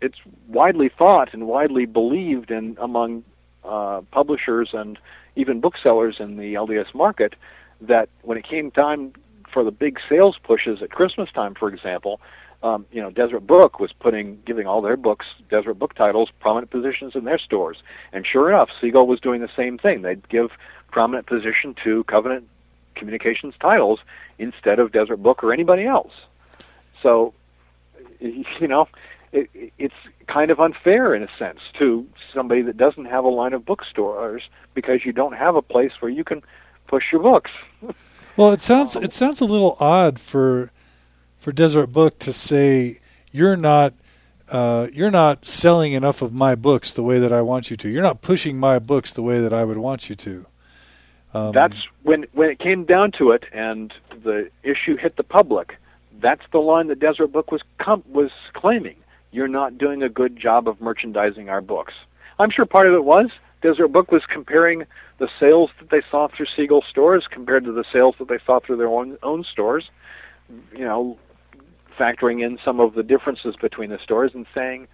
it's 0.00 0.18
widely 0.48 0.88
thought 0.88 1.32
and 1.32 1.46
widely 1.46 1.86
believed 1.86 2.50
in 2.50 2.76
among 2.80 3.24
uh, 3.64 4.00
publishers 4.10 4.70
and 4.72 4.98
even 5.36 5.60
booksellers 5.60 6.16
in 6.18 6.36
the 6.36 6.54
LDS 6.54 6.94
market 6.94 7.34
that 7.80 8.08
when 8.22 8.38
it 8.38 8.46
came 8.48 8.70
time 8.70 9.12
for 9.52 9.64
the 9.64 9.70
big 9.70 9.98
sales 10.08 10.36
pushes 10.42 10.82
at 10.82 10.90
Christmas 10.90 11.30
time, 11.32 11.54
for 11.54 11.68
example, 11.68 12.20
um, 12.62 12.86
you 12.92 13.02
know, 13.02 13.10
Deseret 13.10 13.46
Book 13.46 13.80
was 13.80 13.92
putting, 13.92 14.40
giving 14.46 14.66
all 14.66 14.80
their 14.80 14.96
books, 14.96 15.26
Deseret 15.50 15.78
Book 15.78 15.94
titles, 15.94 16.30
prominent 16.40 16.70
positions 16.70 17.14
in 17.14 17.24
their 17.24 17.38
stores. 17.38 17.78
And 18.12 18.26
sure 18.26 18.48
enough, 18.48 18.68
Seagull 18.80 19.06
was 19.06 19.20
doing 19.20 19.40
the 19.40 19.50
same 19.56 19.78
thing. 19.78 20.02
They'd 20.02 20.28
give 20.28 20.50
prominent 20.90 21.26
position 21.26 21.74
to 21.84 22.04
Covenant 22.04 22.48
Communications 22.94 23.54
titles 23.60 24.00
instead 24.38 24.78
of 24.78 24.92
Deseret 24.92 25.22
Book 25.22 25.42
or 25.42 25.52
anybody 25.52 25.86
else. 25.86 26.12
So, 27.02 27.34
you 28.20 28.68
know, 28.68 28.86
it, 29.32 29.50
it's 29.78 29.94
kind 30.28 30.50
of 30.50 30.60
unfair 30.60 31.14
in 31.14 31.22
a 31.22 31.28
sense 31.38 31.58
to 31.78 32.06
somebody 32.32 32.62
that 32.62 32.76
doesn't 32.76 33.06
have 33.06 33.24
a 33.24 33.28
line 33.28 33.54
of 33.54 33.64
bookstores 33.64 34.42
because 34.74 35.04
you 35.04 35.12
don't 35.12 35.32
have 35.32 35.56
a 35.56 35.62
place 35.62 35.92
where 36.00 36.10
you 36.10 36.22
can 36.22 36.42
push 36.86 37.04
your 37.10 37.22
books. 37.22 37.50
well, 38.36 38.52
it 38.52 38.60
sounds 38.60 38.94
it 38.94 39.12
sounds 39.12 39.40
a 39.40 39.44
little 39.44 39.76
odd 39.80 40.18
for 40.18 40.70
for 41.42 41.50
Deseret 41.50 41.92
Book 41.92 42.20
to 42.20 42.32
say 42.32 43.00
you're 43.32 43.56
not 43.56 43.92
uh, 44.48 44.86
you're 44.92 45.10
not 45.10 45.46
selling 45.48 45.92
enough 45.92 46.22
of 46.22 46.32
my 46.32 46.54
books 46.54 46.92
the 46.92 47.02
way 47.02 47.18
that 47.18 47.32
I 47.32 47.40
want 47.40 47.68
you 47.68 47.76
to. 47.78 47.88
You're 47.88 48.02
not 48.02 48.20
pushing 48.20 48.58
my 48.58 48.78
books 48.78 49.12
the 49.12 49.22
way 49.22 49.40
that 49.40 49.52
I 49.52 49.64
would 49.64 49.78
want 49.78 50.08
you 50.08 50.14
to. 50.14 50.46
Um, 51.34 51.52
that's 51.52 51.76
when 52.04 52.26
when 52.32 52.48
it 52.48 52.60
came 52.60 52.84
down 52.84 53.10
to 53.18 53.32
it, 53.32 53.44
and 53.52 53.92
the 54.22 54.50
issue 54.62 54.96
hit 54.96 55.16
the 55.16 55.24
public. 55.24 55.76
That's 56.20 56.42
the 56.52 56.58
line 56.58 56.86
that 56.86 57.00
Deseret 57.00 57.32
Book 57.32 57.50
was 57.50 57.62
com- 57.78 58.04
was 58.08 58.30
claiming 58.52 58.94
you're 59.32 59.48
not 59.48 59.78
doing 59.78 60.04
a 60.04 60.08
good 60.08 60.36
job 60.36 60.68
of 60.68 60.80
merchandising 60.80 61.48
our 61.48 61.60
books. 61.60 61.94
I'm 62.38 62.50
sure 62.50 62.66
part 62.66 62.86
of 62.86 62.94
it 62.94 63.02
was 63.04 63.30
Deseret 63.62 63.90
Book 63.90 64.12
was 64.12 64.22
comparing 64.26 64.84
the 65.18 65.28
sales 65.40 65.70
that 65.80 65.90
they 65.90 66.02
saw 66.08 66.28
through 66.28 66.46
Seagull 66.54 66.84
stores 66.88 67.26
compared 67.28 67.64
to 67.64 67.72
the 67.72 67.84
sales 67.92 68.14
that 68.20 68.28
they 68.28 68.38
saw 68.46 68.60
through 68.60 68.76
their 68.76 68.88
own, 68.88 69.18
own 69.24 69.42
stores. 69.42 69.90
You 70.72 70.84
know, 70.84 71.18
factoring 72.02 72.44
in 72.44 72.58
some 72.64 72.80
of 72.80 72.94
the 72.94 73.02
differences 73.02 73.54
between 73.60 73.90
the 73.90 73.98
stores 74.02 74.32
and 74.34 74.46
saying, 74.52 74.88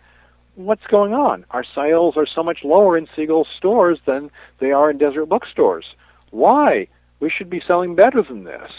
what's 0.56 0.86
going 0.88 1.14
on? 1.14 1.46
Our 1.52 1.64
sales 1.74 2.16
are 2.16 2.26
so 2.26 2.42
much 2.42 2.64
lower 2.64 2.98
in 2.98 3.09
Seagull 3.14 3.46
stores 3.56 3.98
than 4.04 4.30
they 4.59 4.72
are 4.72 4.90
in 4.90 4.98
Deseret 4.98 5.28
bookstores. 5.28 5.86
Why? 6.30 6.88
We 7.20 7.30
should 7.30 7.48
be 7.48 7.62
selling 7.66 7.94
better 7.94 8.22
than 8.22 8.44
this. 8.44 8.72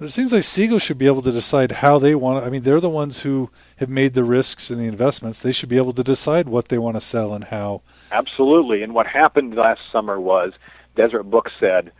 It 0.00 0.10
seems 0.10 0.32
like 0.32 0.42
Seagull 0.42 0.78
should 0.78 0.98
be 0.98 1.06
able 1.06 1.22
to 1.22 1.32
decide 1.32 1.72
how 1.72 1.98
they 1.98 2.14
want. 2.14 2.44
I 2.44 2.50
mean, 2.50 2.62
they're 2.62 2.80
the 2.80 2.88
ones 2.88 3.22
who 3.22 3.50
have 3.76 3.88
made 3.88 4.14
the 4.14 4.24
risks 4.24 4.68
and 4.70 4.80
the 4.80 4.86
investments. 4.86 5.38
They 5.38 5.52
should 5.52 5.68
be 5.68 5.76
able 5.76 5.92
to 5.92 6.02
decide 6.02 6.48
what 6.48 6.68
they 6.68 6.78
want 6.78 6.96
to 6.96 7.00
sell 7.00 7.34
and 7.34 7.44
how. 7.44 7.82
Absolutely. 8.10 8.82
And 8.82 8.94
what 8.94 9.06
happened 9.06 9.54
last 9.54 9.80
summer 9.92 10.20
was 10.20 10.54
Deseret 10.96 11.30
Book 11.30 11.50
said, 11.60 11.92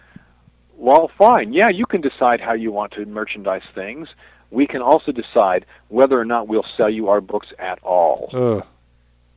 "Well, 0.77 1.11
fine. 1.17 1.53
Yeah, 1.53 1.69
you 1.69 1.87
can 1.87 2.01
decide 2.01 2.41
how 2.41 2.55
you 2.55 2.73
want 2.73 2.93
to 2.93 3.07
merchandise 3.07 3.63
things. 3.75 4.09
We 4.53 4.67
can 4.69 4.83
also 4.83 5.11
decide 5.11 5.67
whether 5.89 6.21
or 6.21 6.25
not 6.25 6.47
we'll 6.47 6.67
sell 6.77 6.91
you 6.91 7.09
our 7.09 7.21
books 7.21 7.49
at 7.59 7.83
all." 7.83 8.31
Ugh. 8.33 8.67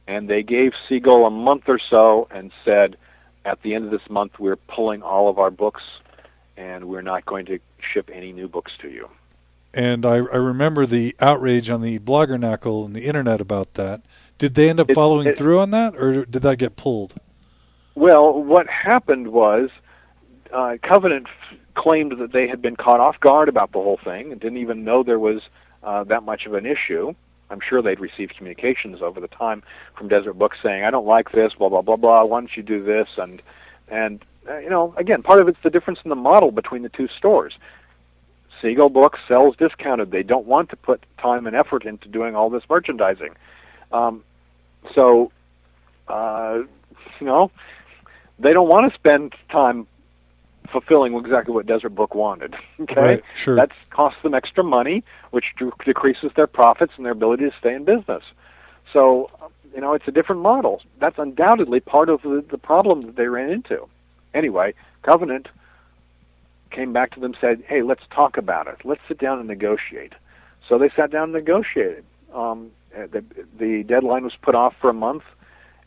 And 0.08 0.30
they 0.30 0.44
gave 0.44 0.74
Seagull 0.88 1.26
a 1.26 1.32
month 1.32 1.64
or 1.68 1.80
so 1.80 2.28
and 2.30 2.52
said, 2.64 2.96
"At 3.44 3.64
the 3.64 3.74
end 3.74 3.86
of 3.86 3.92
this 3.92 4.08
month, 4.10 4.40
we're 4.40 4.56
pulling 4.56 5.02
all 5.02 5.30
of 5.30 5.40
our 5.40 5.50
books." 5.50 5.82
and 6.58 6.86
we're 6.86 7.02
not 7.02 7.26
going 7.26 7.46
to 7.46 7.60
ship 7.80 8.10
any 8.14 8.32
new 8.32 8.48
books 8.48 8.72
to 8.82 8.90
you. 8.90 9.10
And 9.74 10.06
I, 10.06 10.16
I 10.16 10.38
remember 10.38 10.86
the 10.86 11.16
outrage 11.20 11.70
on 11.70 11.82
the 11.82 12.00
Bloggernacle 12.00 12.86
and 12.86 12.96
the 12.96 13.06
internet 13.06 13.42
about 13.42 13.74
that. 13.74 14.02
Did 14.38 14.56
they 14.56 14.70
end 14.70 14.80
up 14.80 14.90
it, 14.90 14.94
following 14.94 15.28
it, 15.28 15.38
through 15.38 15.60
on 15.60 15.72
that, 15.72 15.96
or 15.96 16.26
did 16.26 16.42
that 16.44 16.58
get 16.58 16.76
pulled? 16.76 17.14
Well, 17.94 18.42
what 18.42 18.68
happened 18.68 19.30
was 19.30 19.70
uh, 20.54 20.78
Covenant 20.82 21.28
f- 21.28 21.58
claimed 21.76 22.18
that 22.20 22.32
they 22.32 22.48
had 22.48 22.62
been 22.62 22.76
caught 22.76 23.00
off 23.00 23.20
guard 23.20 23.50
about 23.50 23.72
the 23.72 23.80
whole 23.80 24.00
thing 24.04 24.32
and 24.32 24.42
didn't 24.42 24.58
even 24.58 24.84
know 24.84 25.04
there 25.04 25.20
was 25.20 25.42
uh, 25.84 26.04
that 26.06 26.24
much 26.24 26.46
of 26.46 26.54
an 26.54 26.66
issue. 26.66 27.14
I'm 27.50 27.60
sure 27.60 27.82
they'd 27.82 28.00
received 28.00 28.36
communications 28.36 29.02
over 29.02 29.20
the 29.20 29.28
time 29.28 29.62
from 29.96 30.08
Deseret 30.08 30.38
Books 30.38 30.58
saying, 30.64 30.84
"I 30.84 30.90
don't 30.90 31.06
like 31.06 31.32
this, 31.32 31.54
blah 31.54 31.70
blah 31.70 31.82
blah 31.82 31.96
blah. 31.96 32.24
Why 32.24 32.40
don't 32.40 32.56
you 32.58 32.64
do 32.64 32.84
this?" 32.84 33.08
and 33.18 33.42
and 33.88 34.26
uh, 34.50 34.58
you 34.58 34.70
know, 34.70 34.94
again, 34.98 35.22
part 35.22 35.42
of 35.42 35.48
it's 35.48 35.60
the 35.64 35.70
difference 35.70 36.00
in 36.04 36.10
the 36.10 36.16
model 36.16 36.52
between 36.52 36.84
the 36.84 36.90
two 36.90 37.08
stores. 37.18 37.54
Seagull 38.62 38.90
Books 38.90 39.20
sells 39.28 39.56
discounted. 39.58 40.12
They 40.12 40.24
don't 40.24 40.46
want 40.46 40.70
to 40.70 40.76
put 40.76 41.04
time 41.20 41.46
and 41.46 41.56
effort 41.56 41.86
into 41.86 42.08
doing 42.08 42.36
all 42.36 42.50
this 42.50 42.64
merchandising. 42.70 43.36
Um, 43.92 44.24
so, 44.94 45.32
uh, 46.08 46.60
you 47.20 47.26
know, 47.26 47.52
they 48.40 48.54
don't 48.54 48.70
want 48.70 48.92
to 48.92 48.98
spend 48.98 49.34
time 49.50 49.88
fulfilling 50.70 51.16
exactly 51.16 51.54
what 51.54 51.66
Deseret 51.66 51.96
Book 51.96 52.16
wanted. 52.16 52.56
Okay, 52.80 53.02
right, 53.02 53.24
sure. 53.34 53.56
That 53.56 53.72
costs 53.90 54.22
them 54.22 54.34
extra 54.34 54.64
money, 54.64 55.04
which 55.32 55.46
decreases 55.86 56.32
their 56.36 56.46
profits 56.46 56.94
and 56.98 57.06
their 57.06 57.14
ability 57.14 57.50
to 57.50 57.56
stay 57.58 57.74
in 57.74 57.86
business. 57.86 58.22
So, 58.92 59.32
you 59.74 59.82
know, 59.82 59.94
it's 59.94 60.08
a 60.08 60.12
different 60.12 60.42
model. 60.42 60.82
That's 61.00 61.18
undoubtedly 61.18 61.80
part 61.80 62.10
of 62.10 62.22
the, 62.22 62.44
the 62.50 62.58
problem 62.58 63.06
that 63.06 63.16
they 63.16 63.28
ran 63.28 63.50
into 63.50 63.88
anyway, 64.36 64.74
Covenant 65.02 65.48
came 66.70 66.94
back 66.94 67.12
to 67.14 67.20
them 67.20 67.32
and 67.32 67.38
said, 67.40 67.64
"Hey, 67.68 67.82
let's 67.82 68.04
talk 68.12 68.38
about 68.38 68.68
it. 68.68 68.78
Let's 68.84 69.02
sit 69.08 69.18
down 69.18 69.40
and 69.40 69.48
negotiate." 69.48 70.14
So 70.68 70.78
they 70.78 70.90
sat 70.90 71.10
down 71.10 71.24
and 71.24 71.34
negotiated. 71.34 72.04
Um, 72.34 72.72
the, 72.92 73.24
the 73.58 73.84
deadline 73.84 74.24
was 74.24 74.34
put 74.42 74.56
off 74.56 74.76
for 74.80 74.90
a 74.90 74.94
month, 74.94 75.24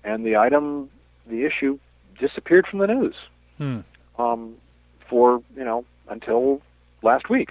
and 0.03 0.25
the 0.25 0.37
item, 0.37 0.91
the 1.27 1.45
issue, 1.45 1.79
disappeared 2.19 2.67
from 2.67 2.81
the 2.81 2.87
news 2.87 3.15
hmm. 3.59 3.81
um, 4.19 4.55
for 5.09 5.43
you 5.57 5.65
know 5.65 5.85
until 6.09 6.61
last 7.03 7.29
week. 7.29 7.51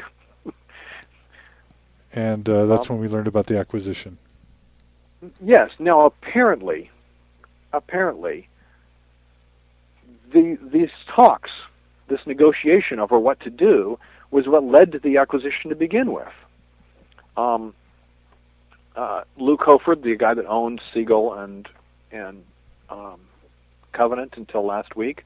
and 2.14 2.50
uh, 2.50 2.66
that's 2.66 2.90
um, 2.90 2.96
when 2.98 3.02
we 3.02 3.10
learned 3.10 3.28
about 3.28 3.48
the 3.48 3.58
acquisition. 3.58 4.18
Yes. 5.44 5.72
Now, 5.80 6.06
apparently, 6.06 6.90
apparently, 7.74 8.48
the, 10.32 10.58
these 10.62 10.90
talks, 11.08 11.50
this 12.08 12.20
negotiation 12.26 13.00
over 13.00 13.20
what 13.20 13.40
to 13.42 13.50
do, 13.50 14.00
was 14.30 14.48
what 14.48 14.64
led 14.64 14.92
to 14.92 15.00
the 15.00 15.18
acquisition 15.18 15.70
to 15.70 15.76
begin 15.76 16.12
with. 16.12 16.28
Um, 17.36 17.74
uh, 18.96 19.24
Luke 19.38 19.62
Hoford, 19.62 20.04
the 20.04 20.16
guy 20.16 20.34
that 20.34 20.46
owned 20.46 20.82
Seagull 20.94 21.34
and 21.34 21.68
and 22.12 22.44
um, 22.90 23.20
Covenant 23.92 24.34
until 24.38 24.66
last 24.66 24.96
week, 24.96 25.24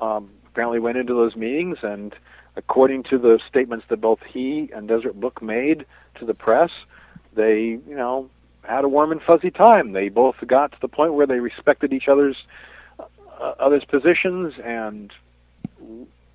um, 0.00 0.30
apparently 0.54 0.78
went 0.78 0.96
into 0.96 1.12
those 1.12 1.34
meetings, 1.34 1.78
and 1.82 2.14
according 2.54 3.02
to 3.02 3.18
the 3.18 3.40
statements 3.48 3.84
that 3.88 4.00
both 4.00 4.20
he 4.22 4.70
and 4.72 4.86
Deseret 4.86 5.20
Book 5.20 5.42
made 5.42 5.84
to 6.20 6.24
the 6.24 6.32
press, 6.32 6.70
they, 7.34 7.80
you 7.88 7.96
know, 7.96 8.30
had 8.62 8.84
a 8.84 8.88
warm 8.88 9.10
and 9.10 9.20
fuzzy 9.20 9.50
time. 9.50 9.90
They 9.92 10.08
both 10.10 10.36
got 10.46 10.70
to 10.70 10.78
the 10.80 10.86
point 10.86 11.14
where 11.14 11.26
they 11.26 11.40
respected 11.40 11.92
each 11.92 12.06
other's 12.06 12.36
uh, 13.00 13.54
other's 13.58 13.84
positions 13.84 14.54
and 14.64 15.12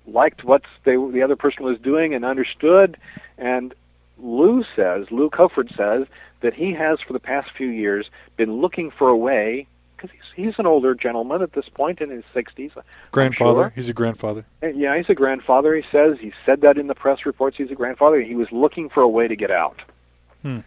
liked 0.06 0.44
what 0.44 0.60
they, 0.84 0.96
the 0.96 1.22
other 1.24 1.36
person 1.36 1.64
was 1.64 1.78
doing 1.78 2.14
and 2.14 2.22
understood. 2.22 2.98
And 3.38 3.72
Lou 4.18 4.64
says, 4.76 5.06
Lou 5.10 5.30
Cofford 5.30 5.72
says 5.74 6.06
that 6.42 6.52
he 6.52 6.74
has 6.74 6.98
for 7.00 7.14
the 7.14 7.20
past 7.20 7.48
few 7.56 7.68
years 7.68 8.10
been 8.36 8.60
looking 8.60 8.90
for 8.90 9.08
a 9.08 9.16
way 9.16 9.66
because 10.00 10.14
he's, 10.14 10.46
he's 10.46 10.54
an 10.58 10.66
older 10.66 10.94
gentleman 10.94 11.42
at 11.42 11.52
this 11.52 11.68
point 11.68 12.00
in 12.00 12.10
his 12.10 12.24
60s. 12.34 12.72
Grandfather. 13.12 13.62
Sure. 13.62 13.72
He's 13.74 13.88
a 13.88 13.92
grandfather. 13.92 14.44
Yeah, 14.62 14.96
he's 14.96 15.08
a 15.08 15.14
grandfather. 15.14 15.74
He 15.74 15.82
says 15.92 16.14
he 16.20 16.32
said 16.46 16.62
that 16.62 16.78
in 16.78 16.86
the 16.86 16.94
press 16.94 17.26
reports. 17.26 17.56
He's 17.56 17.70
a 17.70 17.74
grandfather. 17.74 18.20
He 18.20 18.34
was 18.34 18.48
looking 18.50 18.88
for 18.88 19.02
a 19.02 19.08
way 19.08 19.28
to 19.28 19.36
get 19.36 19.50
out. 19.50 19.80
Hmm. 20.42 20.60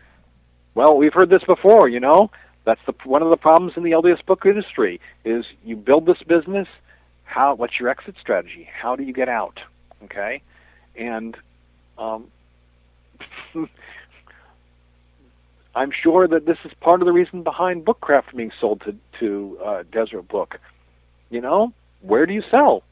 Well, 0.75 0.97
we've 0.97 1.13
heard 1.13 1.29
this 1.29 1.43
before. 1.43 1.89
You 1.89 1.99
know, 1.99 2.31
that's 2.65 2.81
the 2.85 2.93
one 3.03 3.21
of 3.21 3.29
the 3.29 3.37
problems 3.37 3.73
in 3.75 3.83
the 3.83 3.91
LDS 3.91 4.25
book 4.25 4.45
industry 4.45 4.99
is 5.25 5.45
you 5.63 5.75
build 5.75 6.05
this 6.05 6.21
business. 6.27 6.67
How? 7.23 7.55
What's 7.55 7.79
your 7.79 7.89
exit 7.89 8.15
strategy? 8.19 8.69
How 8.81 8.95
do 8.95 9.03
you 9.03 9.13
get 9.13 9.29
out? 9.29 9.59
Okay, 10.03 10.41
and 10.95 11.37
um, 11.97 12.27
I'm 15.75 15.91
sure 15.91 16.27
that 16.27 16.45
this 16.45 16.57
is 16.65 16.71
part 16.79 17.01
of 17.01 17.05
the 17.05 17.11
reason 17.11 17.43
behind 17.43 17.85
Bookcraft 17.85 18.35
being 18.35 18.51
sold 18.59 18.81
to 18.81 18.95
to 19.19 19.59
uh, 19.63 19.83
Deseret 19.91 20.27
Book. 20.27 20.59
You 21.29 21.41
know, 21.41 21.73
where 22.01 22.25
do 22.25 22.33
you 22.33 22.43
sell? 22.51 22.83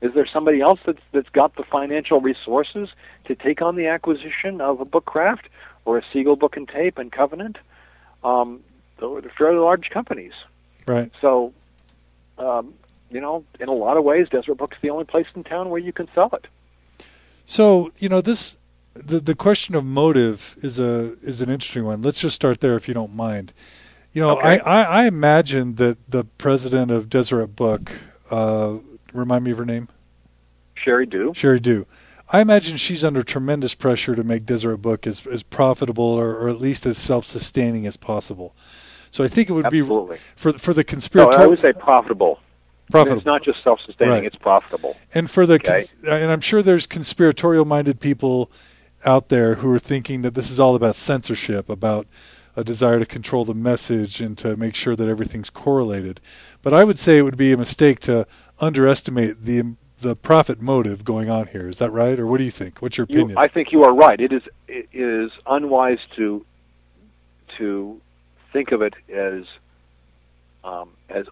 Is 0.00 0.12
there 0.14 0.26
somebody 0.26 0.60
else 0.60 0.80
that's 0.84 1.00
that's 1.12 1.28
got 1.30 1.56
the 1.56 1.62
financial 1.62 2.20
resources 2.20 2.88
to 3.26 3.34
take 3.34 3.62
on 3.62 3.76
the 3.76 3.86
acquisition 3.86 4.60
of 4.60 4.80
a 4.80 4.84
Bookcraft 4.84 5.44
or 5.84 5.98
a 5.98 6.02
Seagull 6.12 6.36
Book 6.36 6.56
and 6.56 6.68
Tape 6.68 6.98
and 6.98 7.12
Covenant? 7.12 7.58
Um, 8.24 8.60
they're 8.98 9.22
fairly 9.38 9.58
large 9.58 9.90
companies. 9.90 10.32
Right. 10.86 11.12
So, 11.20 11.52
um, 12.38 12.74
you 13.10 13.20
know, 13.20 13.44
in 13.60 13.68
a 13.68 13.72
lot 13.72 13.96
of 13.96 14.04
ways, 14.04 14.28
Deseret 14.28 14.58
Book's 14.58 14.78
the 14.80 14.90
only 14.90 15.04
place 15.04 15.26
in 15.34 15.44
town 15.44 15.70
where 15.70 15.80
you 15.80 15.92
can 15.92 16.08
sell 16.14 16.30
it. 16.32 16.46
So, 17.44 17.92
you 17.98 18.08
know, 18.08 18.20
this 18.20 18.58
the 19.04 19.20
the 19.20 19.34
question 19.34 19.74
of 19.74 19.84
motive 19.84 20.56
is 20.62 20.78
a 20.78 21.16
is 21.22 21.40
an 21.40 21.50
interesting 21.50 21.84
one. 21.84 22.02
Let's 22.02 22.20
just 22.20 22.34
start 22.34 22.60
there, 22.60 22.76
if 22.76 22.88
you 22.88 22.94
don't 22.94 23.14
mind. 23.14 23.52
You 24.12 24.22
know, 24.22 24.38
okay. 24.38 24.60
I, 24.60 24.82
I, 24.82 24.82
I 25.02 25.06
imagine 25.06 25.74
that 25.74 26.10
the 26.10 26.24
president 26.24 26.90
of 26.90 27.10
Deseret 27.10 27.54
Book, 27.54 27.92
uh, 28.30 28.78
remind 29.12 29.44
me 29.44 29.50
of 29.50 29.58
her 29.58 29.66
name. 29.66 29.88
Sheri 30.76 31.08
Dew. 31.08 31.32
Sheri 31.32 31.60
Dew. 31.60 31.86
I 32.30 32.40
imagine 32.40 32.76
she's 32.76 33.04
under 33.04 33.22
tremendous 33.22 33.74
pressure 33.74 34.16
to 34.16 34.24
make 34.24 34.46
Deseret 34.46 34.80
Book 34.82 35.06
as 35.06 35.26
as 35.26 35.42
profitable 35.42 36.04
or, 36.04 36.34
or 36.36 36.48
at 36.48 36.58
least 36.60 36.86
as 36.86 36.98
self 36.98 37.24
sustaining 37.24 37.86
as 37.86 37.96
possible. 37.96 38.54
So 39.10 39.22
I 39.22 39.28
think 39.28 39.48
it 39.48 39.52
would 39.52 39.66
Absolutely. 39.66 40.16
be 40.16 40.22
for 40.34 40.52
for 40.54 40.72
the 40.72 40.84
conspiratorial. 40.84 41.38
No, 41.38 41.44
I 41.44 41.46
would 41.46 41.60
say 41.60 41.72
profitable. 41.72 42.40
Profitable. 42.90 43.18
It's 43.18 43.26
not 43.26 43.42
just 43.42 43.64
self-sustaining; 43.64 44.14
Right. 44.14 44.24
it's 44.24 44.36
profitable. 44.36 44.96
And 45.12 45.28
for 45.28 45.44
the 45.44 45.54
Okay. 45.54 45.86
and 46.08 46.30
I'm 46.30 46.40
sure 46.40 46.62
there's 46.62 46.86
conspiratorial 46.86 47.64
minded 47.64 47.98
people 47.98 48.50
out 49.04 49.28
there 49.28 49.56
who 49.56 49.70
are 49.72 49.78
thinking 49.78 50.22
that 50.22 50.34
this 50.34 50.50
is 50.50 50.58
all 50.58 50.74
about 50.74 50.96
censorship, 50.96 51.68
about 51.68 52.06
a 52.56 52.64
desire 52.64 52.98
to 52.98 53.06
control 53.06 53.44
the 53.44 53.54
message 53.54 54.20
and 54.20 54.36
to 54.38 54.56
make 54.56 54.74
sure 54.74 54.96
that 54.96 55.08
everything's 55.08 55.50
correlated. 55.50 56.20
But 56.62 56.72
I 56.72 56.84
would 56.84 56.98
say 56.98 57.18
it 57.18 57.22
would 57.22 57.36
be 57.36 57.52
a 57.52 57.56
mistake 57.56 58.00
to 58.00 58.26
underestimate 58.58 59.44
the 59.44 59.76
the 59.98 60.14
profit 60.14 60.60
motive 60.60 61.04
going 61.04 61.30
on 61.30 61.46
here. 61.46 61.68
Is 61.70 61.78
that 61.78 61.90
right, 61.90 62.18
or 62.18 62.26
what 62.26 62.38
do 62.38 62.44
you 62.44 62.50
think? 62.50 62.82
What's 62.82 62.98
your 62.98 63.06
You, 63.08 63.20
opinion? 63.20 63.38
I 63.38 63.48
think 63.48 63.72
you 63.72 63.82
are 63.84 63.94
right. 63.94 64.20
It 64.20 64.32
is 64.32 64.42
it 64.68 64.88
is 64.92 65.30
unwise 65.46 65.98
to 66.16 66.44
to 67.58 68.00
think 68.52 68.72
of 68.72 68.82
it 68.82 68.94
as 69.08 69.44
um, 70.64 70.90
as 71.08 71.26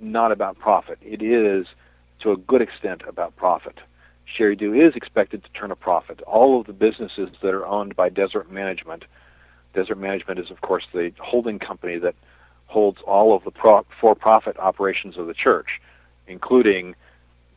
not 0.00 0.32
about 0.32 0.58
profit. 0.58 0.98
It 1.02 1.22
is 1.22 1.66
to 2.20 2.32
a 2.32 2.36
good 2.36 2.62
extent 2.62 3.02
about 3.06 3.36
profit. 3.36 3.78
Sheri 4.36 4.58
Dew 4.58 4.74
is 4.74 4.94
expected 4.96 5.44
to 5.44 5.50
turn 5.50 5.70
a 5.70 5.76
profit. 5.76 6.20
All 6.22 6.60
of 6.60 6.66
the 6.66 6.72
businesses 6.72 7.30
that 7.42 7.54
are 7.54 7.66
owned 7.66 7.94
by 7.94 8.08
Deseret 8.08 8.50
Management, 8.50 9.04
Deseret 9.74 9.98
Management 9.98 10.40
is 10.40 10.50
of 10.50 10.60
course 10.60 10.84
the 10.92 11.12
holding 11.20 11.58
company 11.58 11.98
that 11.98 12.14
holds 12.66 12.98
all 13.06 13.34
of 13.36 13.44
the 13.44 13.50
pro- 13.50 13.86
for-profit 14.00 14.58
operations 14.58 15.16
of 15.16 15.26
the 15.26 15.34
church, 15.34 15.80
including 16.26 16.94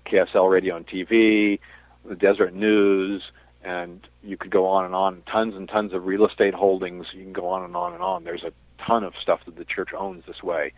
KSL 0.05 0.49
Radio 0.49 0.75
and 0.75 0.88
TV, 0.88 1.59
the 2.05 2.15
Deseret 2.15 2.53
News, 2.53 3.23
and 3.63 4.07
you 4.23 4.38
could 4.38 4.51
go 4.51 4.65
on 4.67 4.86
and 4.86 4.95
on. 4.95 5.23
Tons 5.30 5.55
and 5.55 5.67
tons 5.67 5.93
of 5.93 6.05
real 6.05 6.25
estate 6.25 6.53
holdings. 6.53 7.07
You 7.13 7.23
can 7.23 7.34
go 7.34 7.47
on 7.47 7.63
and 7.63 7.75
on 7.75 7.93
and 7.93 8.03
on. 8.03 8.23
There's 8.23 8.43
a 8.43 8.53
ton 8.86 9.03
of 9.03 9.13
stuff 9.21 9.41
that 9.45 9.55
the 9.57 9.65
church 9.65 9.89
owns 9.97 10.23
this 10.28 10.43
way, 10.43 10.73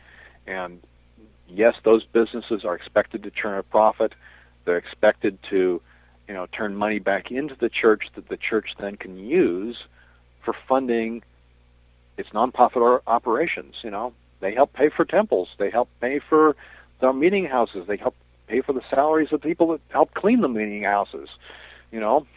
and 0.47 0.81
yes, 1.47 1.75
those 1.83 2.05
businesses 2.05 2.63
are 2.63 2.75
expected 2.75 3.23
to 3.23 3.31
turn 3.31 3.57
a 3.57 3.63
profit. 3.63 4.13
They're 4.65 4.77
expected 4.77 5.37
to, 5.49 5.81
you 6.29 6.35
know, 6.35 6.45
turn 6.45 6.75
money 6.75 6.99
back 6.99 7.31
into 7.31 7.55
the 7.55 7.69
church 7.69 8.03
that 8.13 8.29
the 8.29 8.37
church 8.37 8.69
then 8.79 8.95
can 8.95 9.17
use 9.17 9.75
for 10.45 10.53
funding 10.67 11.23
its 12.17 12.29
nonprofit 12.29 13.01
operations. 13.07 13.75
You 13.81 13.89
know, 13.89 14.13
they 14.39 14.53
help 14.53 14.71
pay 14.71 14.89
for 14.89 15.05
temples. 15.05 15.49
They 15.57 15.71
help 15.71 15.89
pay 15.99 16.19
for 16.19 16.55
the 16.99 17.11
meeting 17.11 17.45
houses. 17.45 17.87
They 17.87 17.97
help 17.97 18.15
pay 18.45 18.61
for 18.61 18.73
the 18.73 18.83
salaries 18.91 19.33
of 19.33 19.41
people 19.41 19.69
that 19.69 19.81
help 19.89 20.13
clean 20.13 20.41
the 20.41 20.47
meeting 20.47 20.83
houses. 20.83 21.29
You 21.91 21.99
know, 21.99 22.27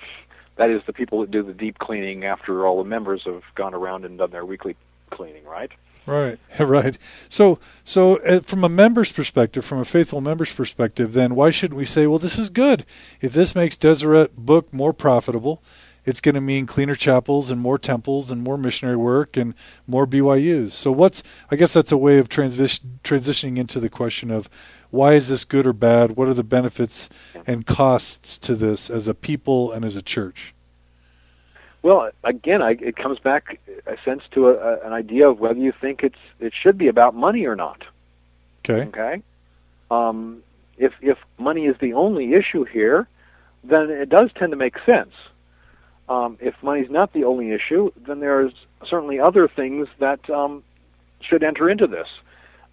that 0.57 0.71
is 0.71 0.81
the 0.87 0.95
people 0.95 1.21
that 1.21 1.31
do 1.31 1.43
the 1.43 1.53
deep 1.53 1.79
cleaning 1.79 2.25
after 2.25 2.67
all 2.67 2.83
the 2.83 2.89
members 2.89 3.25
have 3.27 3.43
gone 3.55 3.75
around 3.75 4.07
and 4.07 4.17
done 4.17 4.31
their 4.31 4.47
weekly 4.47 4.75
cleaning, 5.11 5.45
right? 5.45 5.71
Right, 6.07 6.39
right. 6.59 6.99
So, 7.29 7.59
so 7.85 8.17
uh, 8.19 8.41
from 8.41 8.65
a 8.65 8.69
member's 8.69 9.13
perspective, 9.13 9.65
from 9.65 9.79
a 9.79 9.85
faithful 9.85 10.21
member's 10.21 10.53
perspective, 10.53 11.13
then 11.13 11.35
why 11.35 11.51
shouldn't 11.51 11.79
we 11.79 11.85
say, 11.85 12.07
well, 12.07 12.19
this 12.19 12.39
is 12.39 12.51
good? 12.51 12.85
If 13.21 13.33
this 13.33 13.55
makes 13.55 13.77
Deseret 13.77 14.37
Book 14.37 14.73
more 14.73 14.93
profitable, 14.93 15.63
it's 16.05 16.21
going 16.21 16.35
to 16.35 16.41
mean 16.41 16.67
cleaner 16.67 16.97
chapels 16.97 17.51
and 17.51 17.61
more 17.61 17.79
temples 17.79 18.31
and 18.31 18.43
more 18.43 18.59
missionary 18.59 18.97
work 18.97 19.37
and 19.37 19.55
more 19.87 20.07
BYUs. 20.07 20.73
So, 20.73 20.91
what's? 20.91 21.23
I 21.51 21.57
guess 21.57 21.73
that's 21.73 21.93
a 21.93 21.97
way 21.97 22.19
of 22.19 22.29
transition 22.29 22.99
transitioning 23.05 23.57
into 23.57 23.79
the 23.79 23.89
question 23.89 24.31
of 24.31 24.51
why 24.91 25.15
is 25.15 25.29
this 25.29 25.45
good 25.45 25.67
or 25.67 25.73
bad? 25.73 26.17
What 26.17 26.27
are 26.27 26.35
the 26.35 26.43
benefits 26.43 27.09
and 27.47 27.67
costs 27.67 28.37
to 28.39 28.57
this 28.57 28.91
as 28.91 29.07
a 29.07 29.15
people 29.15 29.71
and 29.71 29.85
as 29.85 29.97
a 29.97 30.03
church? 30.03 30.55
Well, 31.83 32.11
again, 32.23 32.63
I, 32.63 32.77
it 32.81 32.97
comes 32.97 33.19
back, 33.19 33.59
a 33.87 33.97
sense 34.05 34.23
to 34.33 34.49
a, 34.49 34.55
a, 34.55 34.87
an 34.87 34.93
idea 34.93 35.29
of 35.29 35.41
whether 35.41 35.59
you 35.59 35.73
think 35.79 36.03
it's 36.03 36.19
it 36.39 36.53
should 36.61 36.79
be 36.79 36.89
about 36.89 37.15
money 37.15 37.45
or 37.45 37.57
not. 37.57 37.85
Okay. 38.65 38.87
Okay. 38.89 39.23
Um, 39.91 40.43
if 40.79 40.93
if 41.01 41.19
money 41.39 41.67
is 41.67 41.77
the 41.81 41.93
only 41.95 42.35
issue 42.35 42.65
here, 42.65 43.09
then 43.65 43.91
it 43.91 44.09
does 44.09 44.31
tend 44.37 44.53
to 44.53 44.57
make 44.57 44.77
sense. 44.87 45.13
Um, 46.09 46.39
if 46.41 46.55
money's 46.63 46.91
not 46.91 47.13
the 47.13 47.25
only 47.25 47.53
issue, 47.53 47.91
then 48.07 48.21
there's 48.21 48.53
certainly 48.89 49.19
other 49.19 49.49
things 49.49 49.89
that 49.99 50.29
um, 50.31 50.63
should 51.21 51.43
enter 51.43 51.71
into 51.71 51.87
this. 51.87 52.09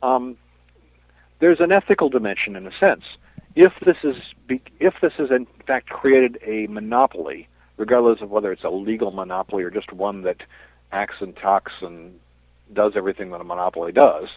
Um, 0.02 0.38
there's 1.40 1.60
an 1.60 1.72
ethical 1.72 2.10
dimension, 2.10 2.56
in 2.56 2.68
a 2.68 2.72
sense. 2.80 3.04
If 3.56 3.74
this 3.86 3.98
is 4.04 4.16
be, 4.48 4.62
if 4.80 4.96
this 5.02 5.14
is 5.20 5.32
in 5.32 5.48
fact 5.66 5.90
created 5.90 6.38
a 6.46 6.68
monopoly, 6.68 7.48
regardless 7.80 8.22
of 8.22 8.30
whether 8.30 8.52
it's 8.52 8.64
a 8.64 8.70
legal 8.70 9.10
monopoly 9.10 9.64
or 9.64 9.72
just 9.72 9.92
one 9.92 10.22
that 10.24 10.38
acts 10.92 11.16
and 11.22 11.36
talks 11.36 11.72
and 11.82 12.20
does 12.72 12.94
everything 12.96 13.32
that 13.32 13.42
a 13.42 13.44
monopoly 13.44 13.92
does. 13.92 14.28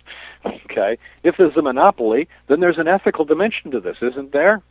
Okay, 0.73 0.97
if 1.23 1.35
there's 1.37 1.55
a 1.55 1.61
monopoly, 1.61 2.29
then 2.49 2.61
there's 2.61 2.79
an 2.79 2.89
ethical 2.89 3.27
dimension 3.27 3.71
to 3.73 3.79
this, 3.79 3.99
isn't 4.01 4.33
there? 4.33 4.63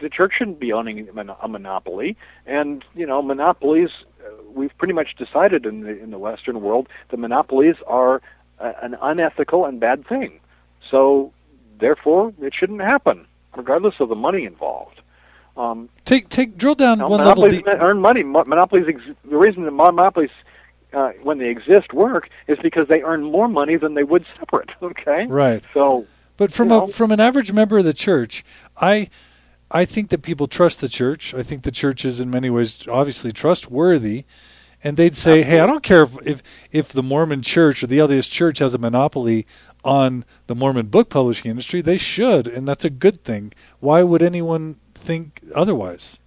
The 0.00 0.08
church 0.08 0.32
shouldn't 0.38 0.58
be 0.58 0.72
owning 0.72 1.06
a 1.06 1.48
monopoly, 1.48 2.16
and 2.46 2.82
you 2.94 3.06
know, 3.06 3.20
monopolies. 3.20 3.90
Uh, 4.24 4.30
we've 4.50 4.76
pretty 4.78 4.94
much 4.94 5.16
decided 5.18 5.66
in 5.66 5.82
the 5.82 6.02
in 6.02 6.12
the 6.12 6.18
Western 6.18 6.62
world 6.62 6.88
that 7.10 7.18
monopolies 7.18 7.76
are 7.86 8.22
an 8.58 8.96
unethical 9.02 9.66
and 9.66 9.80
bad 9.80 10.06
thing. 10.06 10.40
So, 10.90 11.32
therefore, 11.78 12.32
it 12.40 12.54
shouldn't 12.58 12.80
happen, 12.80 13.26
regardless 13.54 13.96
of 14.00 14.08
the 14.08 14.14
money 14.14 14.44
involved. 14.46 14.99
Um, 15.60 15.88
Take 16.06 16.28
take 16.30 16.56
drill 16.56 16.74
down 16.74 16.98
now, 16.98 17.08
one 17.08 17.20
level 17.24 17.46
deep. 17.46 17.66
earn 17.66 18.00
money. 18.00 18.22
Monopolies. 18.22 18.86
Ex- 18.88 19.16
the 19.28 19.36
reason 19.36 19.64
that 19.64 19.72
monopolies, 19.72 20.30
uh, 20.92 21.10
when 21.22 21.38
they 21.38 21.48
exist, 21.50 21.92
work 21.92 22.28
is 22.48 22.58
because 22.62 22.88
they 22.88 23.02
earn 23.02 23.22
more 23.22 23.46
money 23.46 23.76
than 23.76 23.94
they 23.94 24.02
would 24.04 24.24
separate. 24.38 24.70
Okay. 24.82 25.26
Right. 25.26 25.62
So 25.74 26.06
But 26.38 26.50
from 26.52 26.70
you 26.70 26.76
a 26.76 26.78
know. 26.80 26.86
from 26.86 27.12
an 27.12 27.20
average 27.20 27.52
member 27.52 27.78
of 27.78 27.84
the 27.84 27.92
church, 27.92 28.42
I 28.80 29.10
I 29.70 29.84
think 29.84 30.08
that 30.10 30.22
people 30.22 30.46
trust 30.48 30.80
the 30.80 30.88
church. 30.88 31.34
I 31.34 31.42
think 31.42 31.62
the 31.62 31.70
church 31.70 32.04
is 32.04 32.20
in 32.20 32.30
many 32.30 32.48
ways 32.48 32.88
obviously 32.88 33.30
trustworthy, 33.30 34.24
and 34.82 34.96
they'd 34.96 35.16
say, 35.16 35.42
"Hey, 35.42 35.60
I 35.60 35.66
don't 35.66 35.82
care 35.82 36.02
if, 36.04 36.16
if 36.26 36.42
if 36.72 36.88
the 36.88 37.02
Mormon 37.02 37.42
Church 37.42 37.82
or 37.82 37.86
the 37.86 37.98
LDS 37.98 38.30
Church 38.30 38.60
has 38.60 38.72
a 38.72 38.78
monopoly 38.78 39.46
on 39.84 40.24
the 40.46 40.54
Mormon 40.54 40.86
book 40.86 41.10
publishing 41.10 41.50
industry. 41.50 41.82
They 41.82 41.98
should, 41.98 42.48
and 42.48 42.66
that's 42.66 42.84
a 42.86 42.90
good 42.90 43.22
thing. 43.22 43.52
Why 43.80 44.02
would 44.02 44.22
anyone 44.22 44.76
think 45.00 45.40
otherwise?" 45.54 46.18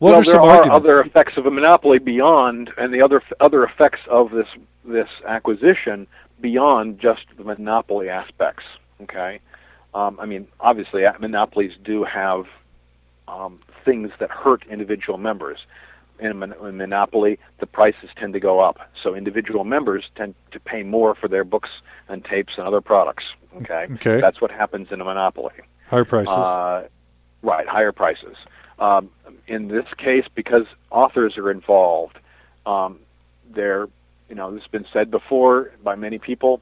What 0.00 0.12
well, 0.12 0.20
are 0.20 0.24
there 0.24 0.40
are 0.40 0.50
arguments? 0.50 0.76
other 0.76 1.00
effects 1.02 1.36
of 1.36 1.44
a 1.44 1.50
monopoly 1.50 1.98
beyond, 1.98 2.70
and 2.78 2.92
the 2.92 3.02
other 3.02 3.22
other 3.38 3.64
effects 3.64 4.00
of 4.08 4.30
this 4.30 4.46
this 4.82 5.08
acquisition 5.26 6.06
beyond 6.40 6.98
just 6.98 7.26
the 7.36 7.44
monopoly 7.44 8.08
aspects. 8.08 8.64
Okay, 9.02 9.40
um, 9.94 10.18
I 10.18 10.24
mean, 10.24 10.48
obviously, 10.58 11.04
monopolies 11.20 11.72
do 11.84 12.04
have 12.04 12.46
um, 13.28 13.60
things 13.84 14.10
that 14.20 14.30
hurt 14.30 14.64
individual 14.70 15.18
members. 15.18 15.58
In 16.18 16.30
a, 16.32 16.34
mon- 16.34 16.52
in 16.52 16.66
a 16.66 16.72
monopoly, 16.72 17.38
the 17.60 17.66
prices 17.66 18.10
tend 18.16 18.34
to 18.34 18.40
go 18.40 18.60
up, 18.60 18.78
so 19.02 19.14
individual 19.14 19.64
members 19.64 20.04
tend 20.16 20.34
to 20.52 20.60
pay 20.60 20.82
more 20.82 21.14
for 21.14 21.28
their 21.28 21.44
books 21.44 21.70
and 22.08 22.24
tapes 22.24 22.54
and 22.58 22.66
other 22.66 22.82
products. 22.82 23.24
Okay, 23.56 23.86
okay. 23.92 24.20
that's 24.20 24.40
what 24.40 24.50
happens 24.50 24.88
in 24.90 25.00
a 25.00 25.04
monopoly. 25.04 25.52
Higher 25.88 26.04
prices. 26.04 26.32
Uh, 26.32 26.88
right, 27.42 27.66
higher 27.66 27.92
prices. 27.92 28.36
Um, 28.78 29.10
in 29.46 29.68
this 29.68 29.84
case, 29.98 30.24
because 30.34 30.64
authors 30.90 31.36
are 31.36 31.50
involved, 31.50 32.18
um, 32.66 32.98
they're, 33.54 33.88
you 34.28 34.34
know, 34.34 34.52
this 34.52 34.62
has 34.62 34.70
been 34.70 34.86
said 34.92 35.10
before 35.10 35.72
by 35.82 35.96
many 35.96 36.18
people. 36.18 36.60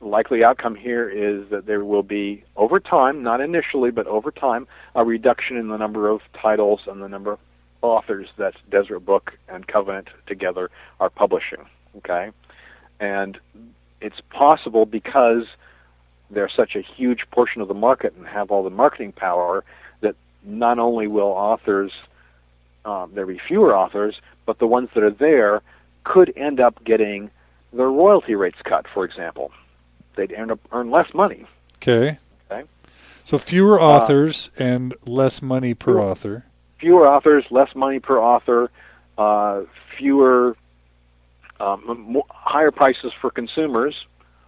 Likely 0.00 0.44
outcome 0.44 0.74
here 0.74 1.08
is 1.08 1.48
that 1.50 1.66
there 1.66 1.84
will 1.84 2.02
be, 2.02 2.44
over 2.56 2.78
time, 2.78 3.22
not 3.22 3.40
initially, 3.40 3.90
but 3.90 4.06
over 4.06 4.30
time, 4.30 4.66
a 4.94 5.04
reduction 5.04 5.56
in 5.56 5.68
the 5.68 5.76
number 5.76 6.08
of 6.08 6.20
titles 6.40 6.80
and 6.86 7.02
the 7.02 7.08
number 7.08 7.32
of 7.32 7.38
authors 7.82 8.28
that 8.38 8.54
Deseret 8.70 9.04
Book 9.04 9.32
and 9.48 9.66
Covenant 9.66 10.08
together 10.26 10.70
are 11.00 11.10
publishing. 11.10 11.64
Okay, 11.98 12.30
and 12.98 13.38
it's 14.00 14.20
possible 14.30 14.84
because 14.84 15.44
they're 16.30 16.48
such 16.48 16.74
a 16.76 16.82
huge 16.82 17.24
portion 17.30 17.60
of 17.62 17.68
the 17.68 17.74
market 17.74 18.14
and 18.16 18.26
have 18.26 18.50
all 18.50 18.62
the 18.62 18.70
marketing 18.70 19.12
power 19.12 19.64
that 20.00 20.16
not 20.44 20.78
only 20.78 21.06
will 21.06 21.28
authors 21.28 21.92
um, 22.84 23.10
there 23.14 23.26
be 23.26 23.38
fewer 23.38 23.74
authors, 23.74 24.20
but 24.46 24.58
the 24.58 24.66
ones 24.66 24.90
that 24.94 25.02
are 25.02 25.10
there 25.10 25.62
could 26.04 26.32
end 26.36 26.60
up 26.60 26.82
getting 26.84 27.30
their 27.72 27.88
royalty 27.88 28.34
rates 28.34 28.58
cut. 28.64 28.86
For 28.92 29.04
example, 29.04 29.52
they'd 30.16 30.32
end 30.32 30.50
up 30.50 30.60
earn 30.72 30.90
less 30.90 31.12
money. 31.14 31.46
Okay. 31.76 32.18
Okay. 32.50 32.64
So 33.24 33.38
fewer 33.38 33.80
uh, 33.80 33.84
authors 33.84 34.50
uh, 34.58 34.64
and 34.64 34.94
less 35.06 35.42
money 35.42 35.74
per 35.74 35.92
fewer, 35.92 36.02
author. 36.02 36.44
Fewer 36.78 37.08
authors, 37.08 37.44
less 37.50 37.74
money 37.74 38.00
per 38.00 38.18
author, 38.18 38.70
uh, 39.16 39.62
fewer, 39.96 40.56
um, 41.60 42.04
more, 42.08 42.26
higher 42.28 42.70
prices 42.70 43.12
for 43.20 43.30
consumers. 43.30 44.06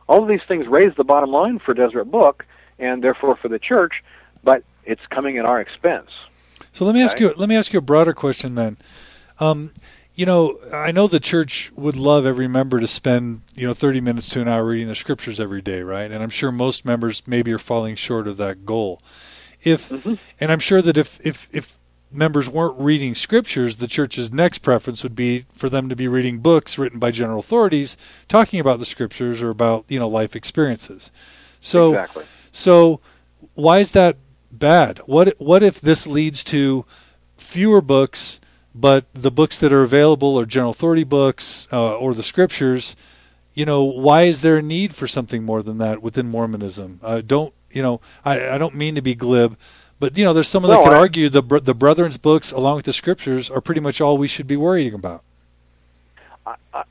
All 0.09 0.23
of 0.23 0.29
these 0.29 0.43
things 0.47 0.67
raise 0.67 0.95
the 0.97 1.05
bottom 1.05 1.31
line 1.31 1.59
for 1.59 1.75
Deseret 1.75 2.11
Book 2.11 2.45
and 2.79 3.03
therefore 3.03 3.37
for 3.37 3.49
the 3.49 3.59
church, 3.59 4.05
but 4.45 4.63
it's 4.85 5.05
coming 5.11 5.39
at 5.39 5.45
our 5.45 5.61
expense. 5.61 6.11
So 6.73 6.85
let 6.85 6.95
me 6.95 7.03
ask 7.03 7.19
you. 7.19 7.33
Let 7.37 7.49
me 7.49 7.57
ask 7.57 7.73
you 7.73 7.79
a 7.79 7.83
broader 7.83 8.13
question 8.13 8.55
then. 8.55 8.77
Um, 9.41 9.73
you 10.15 10.27
know, 10.27 10.59
I 10.73 10.93
know 10.93 11.07
the 11.07 11.21
church 11.21 11.71
would 11.75 11.97
love 11.97 12.25
every 12.25 12.49
member 12.49 12.81
to 12.81 12.87
spend 12.87 13.43
you 13.55 13.67
know 13.67 13.75
30 13.75 14.01
minutes 14.01 14.29
to 14.31 14.41
an 14.41 14.49
hour 14.49 14.65
reading 14.65 14.89
the 14.89 14.95
scriptures 14.95 15.41
every 15.41 15.63
day, 15.63 15.83
right? 15.83 16.11
And 16.11 16.23
I'm 16.23 16.31
sure 16.31 16.53
most 16.53 16.85
members 16.85 17.23
maybe 17.27 17.53
are 17.53 17.59
falling 17.59 17.97
short 17.97 18.27
of 18.27 18.37
that 18.39 18.65
goal. 18.65 19.01
If 19.63 19.89
mm-hmm. 19.89 20.15
and 20.41 20.53
I'm 20.53 20.59
sure 20.59 20.83
that 20.83 20.97
if 20.97 21.25
if 21.25 21.49
if 21.53 21.77
members 22.13 22.49
weren't 22.49 22.79
reading 22.79 23.15
scriptures, 23.15 23.77
the 23.77 23.87
church's 23.87 24.33
next 24.33 24.59
preference 24.59 25.03
would 25.03 25.15
be 25.15 25.47
for 25.53 25.69
them 25.69 25.89
to 25.89 25.97
be 25.97 26.09
reading 26.09 26.39
books 26.39 26.79
written 26.79 26.99
by 26.99 27.11
general 27.11 27.41
authorities 27.41 27.97
talking 28.29 28.61
about 28.61 28.79
the 28.79 28.87
scriptures 28.87 29.43
or 29.43 29.51
about 29.51 29.85
you 29.89 29.99
know 29.99 30.09
life 30.09 30.37
experiences. 30.37 31.11
So 31.61 31.95
exactly. 31.95 32.25
so 32.53 33.01
why 33.55 33.81
is 33.81 33.93
that 33.93 34.17
bad? 34.51 34.99
What 35.07 35.35
what 35.39 35.63
if 35.63 35.81
this 35.81 36.07
leads 36.07 36.45
to 36.45 36.85
fewer 37.37 37.81
books, 37.81 38.41
but 38.75 39.07
the 39.15 39.31
books 39.31 39.59
that 39.59 39.73
are 39.73 39.83
available 39.83 40.39
are 40.39 40.47
general 40.47 40.71
authority 40.71 41.05
books 41.05 41.69
uh, 41.73 41.97
or 41.97 42.15
the 42.15 42.23
scriptures? 42.23 42.97
You 43.55 43.65
know, 43.65 43.85
why 43.85 44.25
is 44.25 44.43
there 44.43 44.59
a 44.59 44.63
need 44.63 44.95
for 44.95 45.07
something 45.09 45.43
more 45.43 45.63
than 45.63 45.79
that 45.79 46.03
within 46.03 46.29
Mormonism? 46.29 47.01
Uh, 47.03 47.23
don't 47.23 47.55
you 47.71 47.83
know? 47.83 48.01
I, 48.25 48.51
I 48.51 48.59
don't 48.59 48.75
mean 48.75 48.95
to 48.97 49.03
be 49.03 49.15
glib, 49.15 49.57
but 49.99 50.16
you 50.16 50.24
know, 50.24 50.32
there's 50.32 50.49
someone 50.49 50.70
no, 50.70 50.78
that 50.78 50.84
could 50.84 50.97
I, 50.97 50.99
argue 50.99 51.28
the 51.28 51.42
the 51.42 51.74
Brethren's 51.74 52.18
books 52.18 52.53
along 52.53 52.76
with 52.76 52.84
the 52.84 52.92
scriptures 52.92 53.51
are 53.51 53.61
pretty 53.61 53.80
much 53.80 54.01
all 54.01 54.18
we 54.18 54.28
should 54.28 54.47
be 54.47 54.57
worrying 54.57 54.94
about. 54.94 55.22
I, 56.47 56.84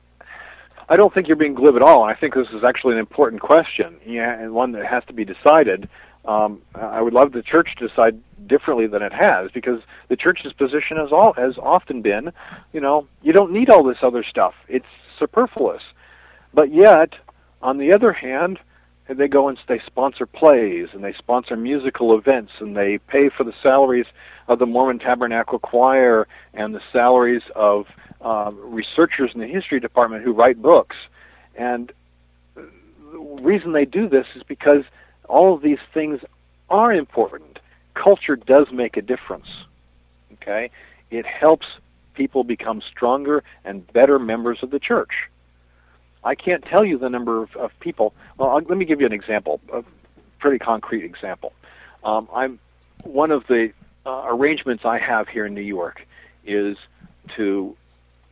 I 0.88 0.96
don't 0.96 1.12
think 1.12 1.26
you're 1.26 1.36
being 1.36 1.54
glib 1.54 1.76
at 1.76 1.82
all. 1.82 2.04
I 2.04 2.14
think 2.14 2.34
this 2.34 2.48
is 2.52 2.62
actually 2.62 2.94
an 2.94 3.00
important 3.00 3.42
question, 3.42 3.96
yeah, 4.06 4.40
and 4.40 4.54
one 4.54 4.72
that 4.72 4.86
has 4.86 5.04
to 5.06 5.12
be 5.12 5.24
decided. 5.24 5.88
Um, 6.24 6.62
I 6.74 7.00
would 7.00 7.12
love 7.12 7.32
the 7.32 7.42
church 7.42 7.76
to 7.78 7.88
decide 7.88 8.20
differently 8.46 8.86
than 8.86 9.02
it 9.02 9.12
has, 9.12 9.50
because 9.52 9.80
the 10.08 10.16
church's 10.16 10.52
position 10.52 10.96
has 10.96 11.12
all 11.12 11.32
has 11.34 11.56
often 11.58 12.02
been, 12.02 12.32
you 12.72 12.80
know, 12.80 13.06
you 13.22 13.32
don't 13.32 13.52
need 13.52 13.70
all 13.70 13.82
this 13.82 13.98
other 14.02 14.24
stuff; 14.24 14.54
it's 14.68 14.86
superfluous. 15.18 15.82
But 16.52 16.72
yet, 16.72 17.14
on 17.62 17.78
the 17.78 17.92
other 17.92 18.12
hand, 18.12 18.58
they 19.08 19.28
go 19.28 19.48
and 19.48 19.58
they 19.68 19.80
sponsor 19.86 20.26
plays 20.26 20.88
and 20.92 21.04
they 21.04 21.12
sponsor 21.12 21.56
musical 21.56 22.16
events 22.16 22.52
and 22.58 22.76
they 22.76 22.98
pay 22.98 23.28
for 23.28 23.44
the 23.44 23.52
salaries 23.62 24.06
of 24.48 24.58
the 24.58 24.66
Mormon 24.66 24.98
Tabernacle 24.98 25.58
Choir 25.58 26.26
and 26.54 26.74
the 26.74 26.80
salaries 26.92 27.42
of 27.54 27.86
uh, 28.20 28.50
researchers 28.52 29.30
in 29.34 29.40
the 29.40 29.46
history 29.46 29.78
department 29.78 30.24
who 30.24 30.32
write 30.32 30.60
books. 30.60 30.96
And 31.54 31.92
the 32.54 32.68
reason 33.40 33.72
they 33.72 33.84
do 33.84 34.08
this 34.08 34.26
is 34.34 34.42
because 34.42 34.82
all 35.28 35.54
of 35.54 35.62
these 35.62 35.78
things 35.94 36.20
are 36.68 36.92
important. 36.92 37.60
Culture 37.94 38.36
does 38.36 38.66
make 38.72 38.96
a 38.96 39.02
difference. 39.02 39.46
Okay? 40.34 40.70
It 41.10 41.26
helps 41.26 41.66
people 42.14 42.44
become 42.44 42.82
stronger 42.90 43.44
and 43.64 43.90
better 43.92 44.18
members 44.18 44.58
of 44.62 44.70
the 44.70 44.80
church. 44.80 45.12
I 46.26 46.34
can't 46.34 46.64
tell 46.64 46.84
you 46.84 46.98
the 46.98 47.08
number 47.08 47.40
of, 47.40 47.54
of 47.54 47.70
people. 47.78 48.12
Well, 48.36 48.50
I'll, 48.50 48.60
let 48.60 48.76
me 48.76 48.84
give 48.84 49.00
you 49.00 49.06
an 49.06 49.12
example, 49.12 49.60
a 49.72 49.84
pretty 50.40 50.58
concrete 50.58 51.04
example. 51.04 51.52
Um, 52.02 52.28
I'm 52.34 52.58
one 53.04 53.30
of 53.30 53.46
the 53.46 53.70
uh, 54.04 54.24
arrangements 54.26 54.84
I 54.84 54.98
have 54.98 55.28
here 55.28 55.46
in 55.46 55.54
New 55.54 55.60
York 55.60 56.04
is 56.44 56.76
to 57.36 57.76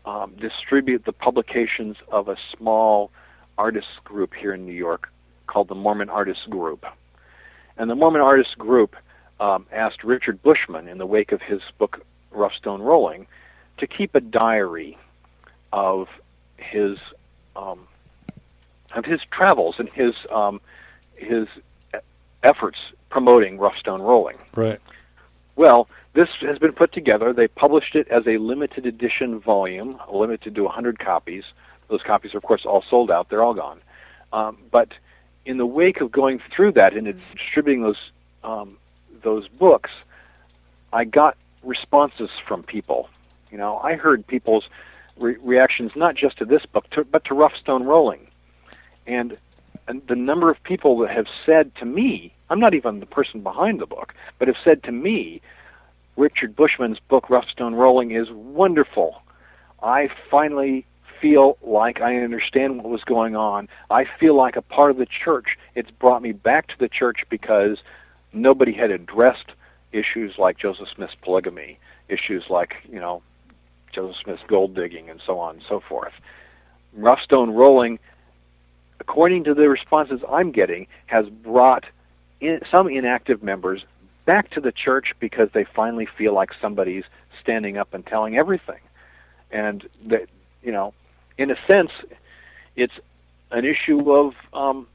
um, 0.04 0.34
distribute 0.40 1.04
the 1.04 1.12
publications 1.12 1.96
of 2.10 2.28
a 2.28 2.36
small 2.56 3.12
artists 3.56 3.98
group 4.02 4.34
here 4.34 4.52
in 4.52 4.66
New 4.66 4.72
York 4.72 5.08
called 5.46 5.68
the 5.68 5.74
Mormon 5.76 6.10
Artists 6.10 6.46
Group. 6.46 6.84
And 7.76 7.88
the 7.88 7.94
Mormon 7.94 8.22
Artists 8.22 8.54
Group 8.54 8.96
um, 9.38 9.66
asked 9.72 10.02
Richard 10.02 10.42
Bushman, 10.42 10.88
in 10.88 10.98
the 10.98 11.06
wake 11.06 11.30
of 11.30 11.40
his 11.40 11.60
book 11.78 12.04
Rough 12.32 12.54
Stone 12.54 12.82
Rolling, 12.82 13.26
to 13.78 13.86
keep 13.86 14.16
a 14.16 14.20
diary 14.20 14.98
of 15.72 16.08
his 16.56 16.98
um, 17.56 17.86
of 18.94 19.04
his 19.04 19.20
travels 19.30 19.76
and 19.78 19.88
his 19.90 20.14
um, 20.30 20.60
his 21.16 21.48
efforts 22.42 22.78
promoting 23.10 23.58
Rough 23.58 23.76
Stone 23.78 24.02
Rolling. 24.02 24.36
Right. 24.54 24.80
Well, 25.56 25.88
this 26.14 26.28
has 26.40 26.58
been 26.58 26.72
put 26.72 26.92
together. 26.92 27.32
They 27.32 27.48
published 27.48 27.94
it 27.94 28.08
as 28.08 28.26
a 28.26 28.38
limited 28.38 28.86
edition 28.86 29.38
volume, 29.40 30.00
limited 30.12 30.54
to 30.54 30.62
100 30.64 30.98
copies. 30.98 31.44
Those 31.88 32.02
copies 32.02 32.34
are, 32.34 32.38
of 32.38 32.42
course, 32.42 32.64
all 32.64 32.84
sold 32.88 33.10
out. 33.10 33.28
They're 33.28 33.42
all 33.42 33.54
gone. 33.54 33.80
Um, 34.32 34.58
but 34.70 34.88
in 35.46 35.58
the 35.58 35.66
wake 35.66 36.00
of 36.00 36.10
going 36.10 36.40
through 36.54 36.72
that 36.72 36.94
and 36.94 37.06
distributing 37.36 37.82
those 37.82 38.10
um, 38.42 38.76
those 39.22 39.48
books, 39.48 39.90
I 40.92 41.04
got 41.04 41.36
responses 41.62 42.30
from 42.46 42.62
people. 42.62 43.08
You 43.50 43.58
know, 43.58 43.78
I 43.78 43.94
heard 43.94 44.26
people's 44.26 44.64
re- 45.18 45.36
reactions 45.42 45.92
not 45.94 46.14
just 46.14 46.38
to 46.38 46.44
this 46.44 46.64
book, 46.66 46.88
to, 46.90 47.04
but 47.04 47.24
to 47.26 47.34
Rough 47.34 47.54
Stone 47.60 47.84
Rolling, 47.84 48.26
and 49.06 49.36
and 49.86 50.02
the 50.08 50.16
number 50.16 50.50
of 50.50 50.62
people 50.62 50.98
that 50.98 51.10
have 51.10 51.26
said 51.44 51.74
to 51.76 51.84
me, 51.84 52.32
I'm 52.48 52.60
not 52.60 52.74
even 52.74 53.00
the 53.00 53.06
person 53.06 53.40
behind 53.40 53.80
the 53.80 53.86
book, 53.86 54.14
but 54.38 54.48
have 54.48 54.56
said 54.64 54.82
to 54.84 54.92
me, 54.92 55.42
Richard 56.16 56.56
Bushman's 56.56 56.98
book 57.00 57.28
Rough 57.28 57.48
Stone 57.50 57.74
Rolling 57.74 58.12
is 58.12 58.30
wonderful. 58.30 59.20
I 59.82 60.08
finally 60.30 60.86
feel 61.20 61.58
like 61.62 62.00
I 62.00 62.16
understand 62.16 62.78
what 62.78 62.90
was 62.90 63.04
going 63.04 63.36
on. 63.36 63.68
I 63.90 64.04
feel 64.18 64.34
like 64.34 64.56
a 64.56 64.62
part 64.62 64.90
of 64.90 64.96
the 64.96 65.06
church. 65.06 65.58
It's 65.74 65.90
brought 65.90 66.22
me 66.22 66.32
back 66.32 66.68
to 66.68 66.78
the 66.78 66.88
church 66.88 67.24
because 67.28 67.78
nobody 68.32 68.72
had 68.72 68.90
addressed 68.90 69.52
issues 69.92 70.38
like 70.38 70.58
Joseph 70.58 70.88
Smith's 70.94 71.14
polygamy, 71.22 71.78
issues 72.08 72.44
like, 72.48 72.74
you 72.90 73.00
know, 73.00 73.22
Joseph 73.94 74.16
Smith's 74.22 74.42
gold 74.48 74.74
digging, 74.74 75.10
and 75.10 75.20
so 75.24 75.38
on 75.38 75.56
and 75.56 75.64
so 75.68 75.80
forth. 75.80 76.12
Rough 76.94 77.20
Stone 77.20 77.50
Rolling, 77.50 77.98
according 79.00 79.44
to 79.44 79.54
the 79.54 79.68
responses 79.68 80.20
I'm 80.30 80.52
getting, 80.52 80.86
has 81.06 81.28
brought 81.28 81.84
in, 82.40 82.60
some 82.70 82.88
inactive 82.88 83.42
members 83.42 83.84
back 84.24 84.50
to 84.50 84.60
the 84.60 84.72
church 84.72 85.12
because 85.20 85.48
they 85.52 85.64
finally 85.64 86.06
feel 86.18 86.32
like 86.34 86.50
somebody's 86.60 87.04
standing 87.40 87.76
up 87.76 87.94
and 87.94 88.06
telling 88.06 88.36
everything. 88.36 88.80
And 89.50 89.86
that 90.06 90.28
you 90.62 90.72
know, 90.72 90.94
in 91.38 91.50
a 91.50 91.56
sense, 91.66 91.90
it's 92.74 92.94
an 93.50 93.64
issue 93.64 94.10
of 94.12 94.34
um, 94.52 94.86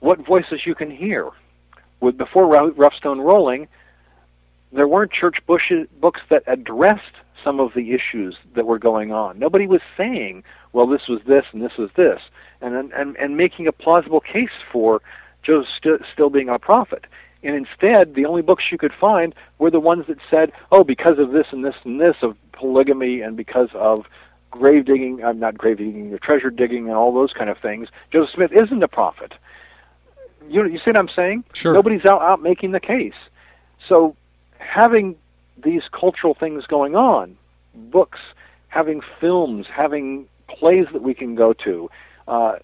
what 0.00 0.24
voices 0.24 0.60
you 0.64 0.74
can 0.74 0.90
hear. 0.90 1.30
With 2.00 2.16
before 2.16 2.46
Rough 2.46 2.94
Stone 2.94 3.20
Rolling, 3.20 3.68
there 4.72 4.88
weren't 4.88 5.12
church 5.12 5.36
bushes, 5.46 5.86
books 6.00 6.20
that 6.30 6.42
addressed 6.46 7.14
some 7.44 7.60
of 7.60 7.74
the 7.74 7.92
issues 7.92 8.36
that 8.54 8.66
were 8.66 8.78
going 8.78 9.12
on. 9.12 9.38
Nobody 9.38 9.66
was 9.66 9.80
saying, 9.96 10.44
"Well, 10.72 10.86
this 10.86 11.08
was 11.08 11.20
this 11.26 11.44
and 11.52 11.62
this 11.62 11.76
was 11.76 11.90
this," 11.96 12.20
and 12.60 12.92
and 12.92 13.16
and 13.16 13.36
making 13.36 13.66
a 13.66 13.72
plausible 13.72 14.20
case 14.20 14.56
for 14.70 15.00
Joseph 15.42 15.68
st- 15.76 16.02
still 16.12 16.30
being 16.30 16.48
a 16.48 16.58
prophet. 16.58 17.06
And 17.44 17.56
instead, 17.56 18.14
the 18.14 18.24
only 18.24 18.42
books 18.42 18.64
you 18.70 18.78
could 18.78 18.94
find 18.94 19.34
were 19.58 19.70
the 19.70 19.80
ones 19.80 20.06
that 20.06 20.18
said, 20.30 20.52
"Oh, 20.70 20.84
because 20.84 21.18
of 21.18 21.32
this 21.32 21.46
and 21.50 21.64
this 21.64 21.74
and 21.84 22.00
this 22.00 22.16
of 22.22 22.36
polygamy, 22.52 23.20
and 23.20 23.36
because 23.36 23.70
of 23.74 24.06
grave 24.50 24.84
digging, 24.84 25.24
I'm 25.24 25.40
not 25.40 25.58
grave 25.58 25.78
digging, 25.78 26.12
or 26.12 26.18
treasure 26.18 26.50
digging, 26.50 26.88
and 26.88 26.96
all 26.96 27.12
those 27.12 27.32
kind 27.32 27.50
of 27.50 27.58
things, 27.58 27.88
Joseph 28.12 28.34
Smith 28.34 28.52
isn't 28.52 28.82
a 28.82 28.88
prophet." 28.88 29.34
You 30.48 30.66
you 30.66 30.78
see 30.78 30.90
what 30.90 30.98
I'm 30.98 31.08
saying? 31.14 31.44
Sure. 31.54 31.72
Nobody's 31.72 32.04
out 32.04 32.22
out 32.22 32.42
making 32.42 32.72
the 32.72 32.80
case. 32.80 33.14
So 33.88 34.16
having 34.58 35.16
these 35.62 35.82
cultural 35.92 36.34
things 36.34 36.64
going 36.66 36.94
on, 36.94 37.36
books, 37.74 38.18
having 38.68 39.00
films, 39.20 39.66
having 39.74 40.26
plays 40.48 40.86
that 40.92 41.02
we 41.02 41.14
can 41.14 41.34
go 41.34 41.52
to, 41.52 41.90
uh, 42.28 42.54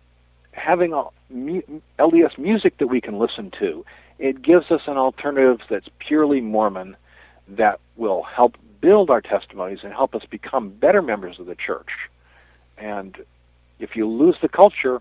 having 0.52 0.92
a, 0.92 1.04
mu- 1.30 1.80
LDS 1.98 2.38
music 2.38 2.78
that 2.78 2.88
we 2.88 3.00
can 3.00 3.18
listen 3.18 3.50
to, 3.58 3.84
it 4.18 4.42
gives 4.42 4.70
us 4.70 4.82
an 4.86 4.96
alternative 4.96 5.60
that's 5.70 5.88
purely 5.98 6.40
Mormon 6.40 6.96
that 7.48 7.80
will 7.96 8.22
help 8.22 8.56
build 8.80 9.10
our 9.10 9.20
testimonies 9.20 9.80
and 9.82 9.92
help 9.92 10.14
us 10.14 10.22
become 10.30 10.70
better 10.70 11.02
members 11.02 11.38
of 11.38 11.46
the 11.46 11.54
church. 11.54 11.90
And 12.76 13.16
if 13.78 13.96
you 13.96 14.08
lose 14.08 14.36
the 14.40 14.48
culture, 14.48 15.00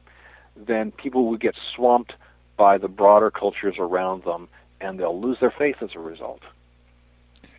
then 0.56 0.92
people 0.92 1.26
will 1.28 1.38
get 1.38 1.56
swamped 1.76 2.14
by 2.58 2.78
the 2.78 2.88
broader 2.88 3.30
cultures 3.30 3.76
around 3.78 4.24
them 4.24 4.48
and 4.82 5.00
they'll 5.00 5.20
lose 5.20 5.38
their 5.40 5.54
faith 5.56 5.78
as 5.82 5.90
a 5.96 6.00
result. 6.00 6.42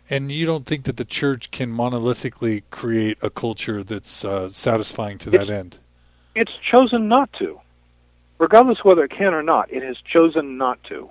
And 0.09 0.31
you 0.31 0.45
don't 0.45 0.65
think 0.65 0.85
that 0.85 0.97
the 0.97 1.05
church 1.05 1.51
can 1.51 1.71
monolithically 1.71 2.63
create 2.71 3.17
a 3.21 3.29
culture 3.29 3.83
that's 3.83 4.25
uh, 4.25 4.49
satisfying 4.51 5.19
to 5.19 5.29
that 5.29 5.43
it's, 5.43 5.51
end? 5.51 5.79
It's 6.35 6.51
chosen 6.71 7.07
not 7.07 7.31
to. 7.33 7.59
Regardless 8.39 8.83
whether 8.83 9.03
it 9.03 9.11
can 9.11 9.33
or 9.33 9.43
not, 9.43 9.71
it 9.71 9.83
has 9.83 9.97
chosen 10.11 10.57
not 10.57 10.81
to. 10.85 11.09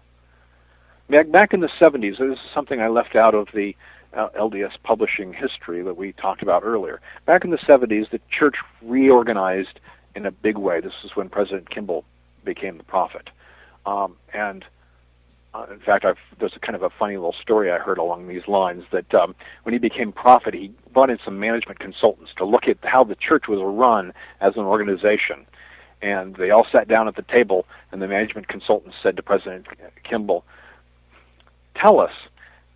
Back, 1.09 1.30
back 1.30 1.55
in 1.55 1.61
the 1.61 1.70
70s, 1.80 2.18
this 2.18 2.32
is 2.32 2.38
something 2.53 2.80
I 2.80 2.88
left 2.88 3.14
out 3.14 3.34
of 3.34 3.49
the 3.55 3.76
uh, 4.14 4.28
LDS 4.30 4.72
publishing 4.82 5.32
history 5.32 5.82
that 5.82 5.96
we 5.96 6.12
talked 6.12 6.42
about 6.42 6.64
earlier. 6.64 7.01
Back 7.24 7.44
in 7.44 7.51
the 7.51 7.59
70s, 7.59 8.11
the 8.11 8.20
church 8.30 8.57
reorganized 8.82 9.80
in 10.16 10.26
a 10.26 10.30
big 10.30 10.59
way. 10.59 10.80
This 10.80 10.92
is 11.05 11.14
when 11.14 11.28
President 11.28 11.70
Kimball 11.70 12.05
became 12.44 12.78
the 12.78 12.84
prophet. 12.84 13.30
Um, 13.86 14.16
and 14.32 14.64
uh, 15.59 15.72
in 15.72 15.80
fact, 15.80 16.04
I've, 16.04 16.18
there's 16.38 16.54
a 16.56 16.61
kind 16.61 16.76
of 16.76 16.82
a 16.82 16.90
funny 16.90 17.16
little 17.16 17.34
story 17.40 17.70
I 17.70 17.78
heard 17.78 17.98
along 17.98 18.28
these 18.28 18.46
lines 18.46 18.84
that 18.92 19.12
um, 19.14 19.34
when 19.64 19.72
he 19.72 19.78
became 19.78 20.12
prophet, 20.12 20.54
he 20.54 20.72
brought 20.92 21.11
in 21.11 21.18
some 21.24 21.40
management 21.40 21.80
consultants 21.80 22.30
to 22.38 22.44
look 22.44 22.68
at 22.68 22.76
how 22.82 23.04
the 23.04 23.16
church 23.16 23.44
was 23.48 23.61
run 23.62 24.12
as 24.40 24.54
an 24.56 24.62
organization. 24.62 25.46
And 26.00 26.36
they 26.36 26.50
all 26.50 26.66
sat 26.70 26.86
down 26.86 27.09
at 27.09 27.16
the 27.16 27.22
table, 27.22 27.66
and 27.90 28.00
the 28.00 28.06
management 28.06 28.46
consultants 28.46 28.96
said 29.02 29.16
to 29.16 29.22
President 29.22 29.66
Kimball, 30.09 30.44
Tell 31.74 31.98
us 31.98 32.12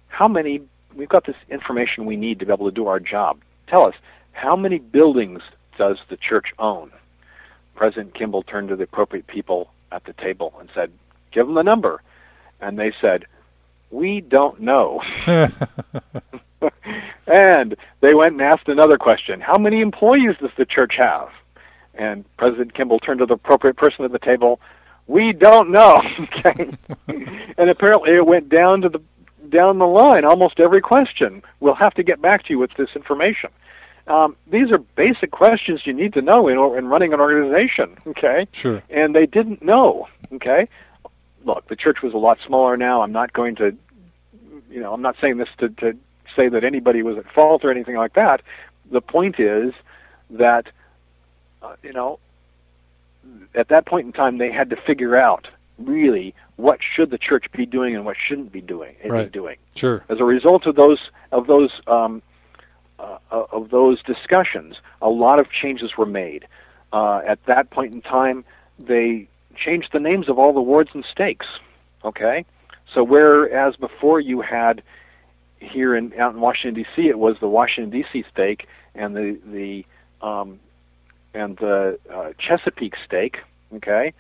how 0.09 0.27
many, 0.27 0.61
we've 0.97 1.09
got 1.09 1.27
this 1.27 1.37
information 1.49 2.07
we 2.07 2.17
need 2.17 2.41
to 2.41 2.47
be 2.47 2.53
able 2.53 2.69
to 2.69 2.75
do 2.75 2.89
our 2.89 2.99
job. 2.99 3.39
Tell 3.69 3.87
us, 3.87 3.95
how 4.33 4.57
many 4.57 4.79
buildings 4.79 5.43
does 5.79 5.99
the 6.11 6.17
church 6.17 6.47
own? 6.59 6.91
President 7.77 8.15
Kimball 8.15 8.43
turned 8.43 8.71
to 8.71 8.77
the 8.77 8.85
appropriate 8.85 9.27
people 9.29 9.71
at 9.93 10.05
the 10.05 10.15
table 10.15 10.53
and 10.59 10.69
said, 10.75 10.91
Give 11.33 11.47
them 11.47 11.55
the 11.55 11.63
number 11.63 12.03
and 12.63 12.79
they 12.79 12.93
said, 13.01 13.27
"We 13.91 14.23
don't 14.23 14.61
know." 14.61 15.03
and 17.27 17.77
they 18.01 18.15
went 18.15 18.33
and 18.33 18.41
asked 18.41 18.69
another 18.69 18.97
question: 18.97 19.41
How 19.41 19.59
many 19.59 19.83
employees 19.83 20.37
does 20.41 20.53
the 20.57 20.65
church 20.65 20.95
have? 20.97 21.29
And 21.95 22.25
President 22.39 22.73
Kimball 22.73 23.01
turned 23.01 23.19
to 23.19 23.27
the 23.27 23.35
appropriate 23.35 23.77
person 23.77 24.07
at 24.07 24.13
the 24.13 24.19
table. 24.19 24.61
We 25.09 25.33
don't 25.33 25.71
know. 25.71 26.01
okay, 26.21 26.71
and 27.59 27.69
apparently 27.69 28.13
it 28.13 28.27
went 28.27 28.49
down 28.49 28.81
to 28.83 28.89
the 28.89 29.03
down 29.51 29.79
the 29.79 29.87
line. 29.87 30.25
Almost 30.25 30.61
every 30.61 30.81
question. 30.81 31.43
We'll 31.61 31.75
have 31.75 31.93
to 31.95 32.03
get 32.03 32.23
back 32.23 32.45
to 32.45 32.51
you 32.51 32.59
with 32.59 32.73
this 32.79 32.89
information. 32.95 33.51
Um, 34.07 34.35
these 34.51 34.73
are 34.73 34.79
basic 34.79 35.31
questions 35.31 35.83
you 35.85 35.93
need 35.93 36.15
to 36.15 36.23
know 36.23 36.49
in, 36.49 36.57
in 36.77 36.87
running 36.87 37.13
an 37.13 37.21
organization. 37.21 37.97
Okay. 38.07 38.49
Sure. 38.53 38.83
And 38.89 39.15
they 39.15 39.27
didn't 39.27 39.63
know. 39.63 40.09
Okay 40.33 40.69
look, 41.45 41.69
the 41.69 41.77
church 41.77 42.03
was 42.03 42.15
a 42.15 42.19
lot 42.19 42.39
smaller 42.47 42.77
now. 42.77 43.03
I'm 43.03 43.13
not 43.13 43.33
going 43.33 43.57
to, 43.57 43.77
you 44.71 44.81
know, 44.81 44.93
I'm 44.93 45.03
not 45.03 45.17
saying 45.21 45.39
this 45.39 45.49
to, 45.59 45.69
to 45.69 45.97
say 46.35 46.49
that 46.49 46.65
anybody 46.65 47.03
was 47.03 47.19
at 47.19 47.31
fault 47.33 47.65
or 47.65 47.71
anything 47.71 47.97
like 47.97 48.15
that. 48.15 48.43
The 48.91 49.01
point 49.01 49.39
is 49.39 49.73
that, 50.31 50.67
uh, 51.63 51.75
you 51.83 51.93
know, 51.93 52.19
at 53.55 53.69
that 53.69 53.87
point 53.87 54.07
in 54.07 54.13
time, 54.13 54.39
they 54.39 54.51
had 54.51 54.71
to 54.71 54.77
figure 54.77 55.17
out 55.17 55.49
really 55.79 56.35
what 56.57 56.81
should 56.95 57.11
the 57.11 57.19
church 57.19 57.47
be 57.53 57.67
doing 57.67 57.95
and 57.95 58.05
what 58.05 58.17
shouldn't 58.17 58.53
be 58.53 58.61
doing. 58.61 58.95
Right. 59.05 59.27
Be 59.27 59.31
doing. 59.31 59.57
Sure. 59.75 60.05
As 60.09 60.21
a 60.21 60.25
result 60.25 60.67
of 60.67 60.77
those 60.77 60.99
of 61.31 61.47
those 61.47 61.71
um, 61.87 62.23
uh, 62.99 63.19
of 63.31 63.71
those 63.71 64.03
discussions, 64.03 64.77
a 65.01 65.09
lot 65.09 65.41
of 65.41 65.51
changes 65.51 65.97
were 65.97 66.07
made. 66.07 66.47
Uh, 66.93 67.23
at 67.27 67.45
that 67.47 67.71
point 67.71 67.95
in 67.95 68.03
time, 68.03 68.45
they 68.79 69.29
changed 69.57 69.89
the 69.93 70.01
names 70.01 70.29
of 70.29 70.39
all 70.39 70.53
the 70.53 70.61
wards 70.61 70.91
and 70.95 71.05
stakes. 71.11 71.47
Okay, 72.05 72.45
so 72.93 73.05
whereas 73.05 73.77
before 73.77 74.21
you 74.21 74.41
had 74.41 74.83
here 75.61 75.95
in 75.95 76.13
out 76.19 76.35
in 76.35 76.41
Washington 76.41 76.83
D.C. 76.83 77.09
it 77.09 77.19
was 77.19 77.37
the 77.41 77.49
Washington 77.49 77.91
D.C. 77.91 78.25
stake 78.33 78.67
and 78.95 79.15
the 79.15 79.39
the 79.47 80.27
um, 80.27 80.59
and 81.35 81.57
the 81.59 81.99
uh, 82.13 82.31
Chesapeake 82.39 82.95
stake. 83.05 83.39
Okay, 83.75 84.13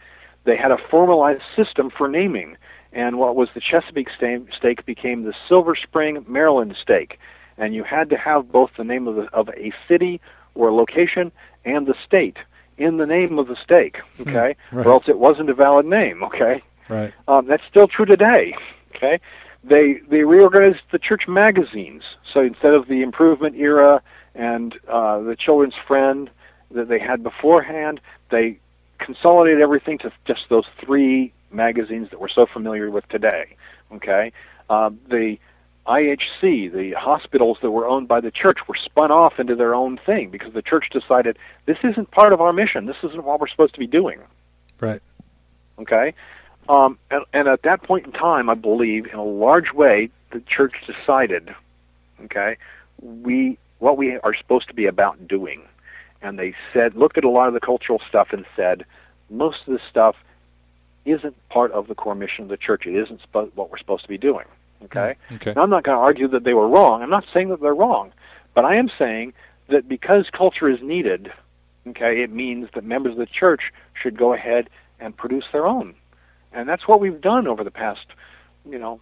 they 0.44 0.56
had 0.56 0.70
a 0.70 0.78
formalized 0.90 1.42
system 1.56 1.90
for 1.90 2.08
naming, 2.08 2.56
and 2.92 3.18
what 3.18 3.36
was 3.36 3.48
the 3.54 3.60
Chesapeake 3.60 4.08
stake 4.56 4.86
became 4.86 5.24
the 5.24 5.34
Silver 5.48 5.74
Spring, 5.74 6.24
Maryland 6.28 6.76
stake, 6.80 7.18
and 7.58 7.74
you 7.74 7.84
had 7.84 8.08
to 8.10 8.16
have 8.16 8.50
both 8.50 8.70
the 8.76 8.84
name 8.84 9.08
of 9.08 9.16
the, 9.16 9.28
of 9.32 9.48
a 9.50 9.72
city 9.88 10.20
or 10.54 10.72
location 10.72 11.32
and 11.64 11.86
the 11.86 11.94
state 12.06 12.36
in 12.78 12.96
the 12.96 13.06
name 13.06 13.38
of 13.38 13.48
the 13.48 13.56
stake, 13.62 13.98
hmm, 14.16 14.22
okay, 14.22 14.56
right. 14.72 14.86
or 14.86 14.92
else 14.92 15.04
it 15.08 15.18
wasn't 15.18 15.50
a 15.50 15.54
valid 15.54 15.86
name, 15.86 16.22
okay. 16.22 16.62
Right. 16.88 17.12
Um, 17.28 17.46
that's 17.46 17.62
still 17.70 17.88
true 17.88 18.04
today, 18.04 18.54
okay. 18.96 19.20
They 19.64 20.00
they 20.08 20.24
reorganized 20.24 20.82
the 20.90 20.98
church 20.98 21.28
magazines, 21.28 22.02
so 22.32 22.40
instead 22.40 22.74
of 22.74 22.88
the 22.88 23.02
Improvement 23.02 23.56
Era 23.56 24.02
and 24.34 24.74
uh, 24.88 25.20
the 25.20 25.36
Children's 25.36 25.74
Friend 25.86 26.28
that 26.72 26.88
they 26.88 26.98
had 26.98 27.22
beforehand, 27.22 28.00
they 28.30 28.58
consolidated 28.98 29.60
everything 29.60 29.98
to 29.98 30.12
just 30.26 30.40
those 30.48 30.64
three 30.84 31.32
magazines 31.50 32.08
that 32.10 32.20
we're 32.20 32.28
so 32.28 32.46
familiar 32.46 32.90
with 32.90 33.08
today. 33.08 33.56
Okay, 33.92 34.32
uh, 34.68 34.90
the 35.08 35.38
IHC, 35.86 36.72
the 36.72 36.92
hospitals 36.96 37.58
that 37.62 37.70
were 37.70 37.88
owned 37.88 38.06
by 38.06 38.20
the 38.20 38.30
church, 38.30 38.58
were 38.68 38.76
spun 38.76 39.10
off 39.10 39.40
into 39.40 39.56
their 39.56 39.74
own 39.74 39.98
thing 40.06 40.30
because 40.30 40.52
the 40.52 40.62
church 40.62 40.90
decided 40.90 41.36
this 41.66 41.78
isn't 41.82 42.10
part 42.12 42.32
of 42.32 42.40
our 42.40 42.52
mission. 42.52 42.86
This 42.86 42.96
isn't 43.02 43.24
what 43.24 43.40
we're 43.40 43.48
supposed 43.48 43.74
to 43.74 43.80
be 43.80 43.86
doing. 43.86 44.20
Right. 44.80 45.02
Okay. 45.80 46.14
Um, 46.68 46.98
and, 47.10 47.24
and 47.32 47.48
at 47.48 47.62
that 47.62 47.82
point 47.82 48.06
in 48.06 48.12
time, 48.12 48.48
I 48.48 48.54
believe, 48.54 49.06
in 49.06 49.18
a 49.18 49.24
large 49.24 49.72
way, 49.72 50.10
the 50.30 50.40
church 50.40 50.74
decided, 50.86 51.54
okay, 52.24 52.56
we 53.00 53.58
what 53.80 53.96
we 53.96 54.16
are 54.18 54.34
supposed 54.34 54.68
to 54.68 54.74
be 54.74 54.86
about 54.86 55.26
doing, 55.26 55.62
and 56.22 56.38
they 56.38 56.54
said, 56.72 56.94
looked 56.94 57.18
at 57.18 57.24
a 57.24 57.28
lot 57.28 57.48
of 57.48 57.54
the 57.54 57.60
cultural 57.60 58.00
stuff 58.08 58.28
and 58.30 58.46
said, 58.54 58.84
most 59.28 59.58
of 59.66 59.72
this 59.72 59.82
stuff 59.90 60.14
isn't 61.04 61.36
part 61.48 61.72
of 61.72 61.88
the 61.88 61.94
core 61.96 62.14
mission 62.14 62.44
of 62.44 62.48
the 62.48 62.56
church. 62.56 62.86
It 62.86 62.94
isn't 62.94 63.20
sp- 63.26 63.50
what 63.56 63.70
we're 63.70 63.78
supposed 63.78 64.04
to 64.04 64.08
be 64.08 64.18
doing. 64.18 64.44
Okay. 64.84 65.16
Mm, 65.30 65.36
okay. 65.36 65.54
I'm 65.56 65.70
not 65.70 65.84
going 65.84 65.96
to 65.96 66.02
argue 66.02 66.28
that 66.28 66.44
they 66.44 66.54
were 66.54 66.68
wrong. 66.68 67.02
I'm 67.02 67.10
not 67.10 67.24
saying 67.32 67.48
that 67.50 67.60
they're 67.60 67.74
wrong, 67.74 68.12
but 68.54 68.64
I 68.64 68.76
am 68.76 68.90
saying 68.98 69.32
that 69.68 69.88
because 69.88 70.26
culture 70.32 70.68
is 70.68 70.80
needed, 70.82 71.32
okay, 71.86 72.22
it 72.22 72.30
means 72.30 72.68
that 72.74 72.84
members 72.84 73.12
of 73.12 73.18
the 73.18 73.26
church 73.26 73.72
should 74.00 74.16
go 74.16 74.32
ahead 74.32 74.68
and 75.00 75.16
produce 75.16 75.44
their 75.52 75.66
own, 75.66 75.94
and 76.52 76.68
that's 76.68 76.86
what 76.86 77.00
we've 77.00 77.20
done 77.20 77.46
over 77.46 77.64
the 77.64 77.70
past, 77.70 78.06
you 78.68 78.78
know, 78.78 79.00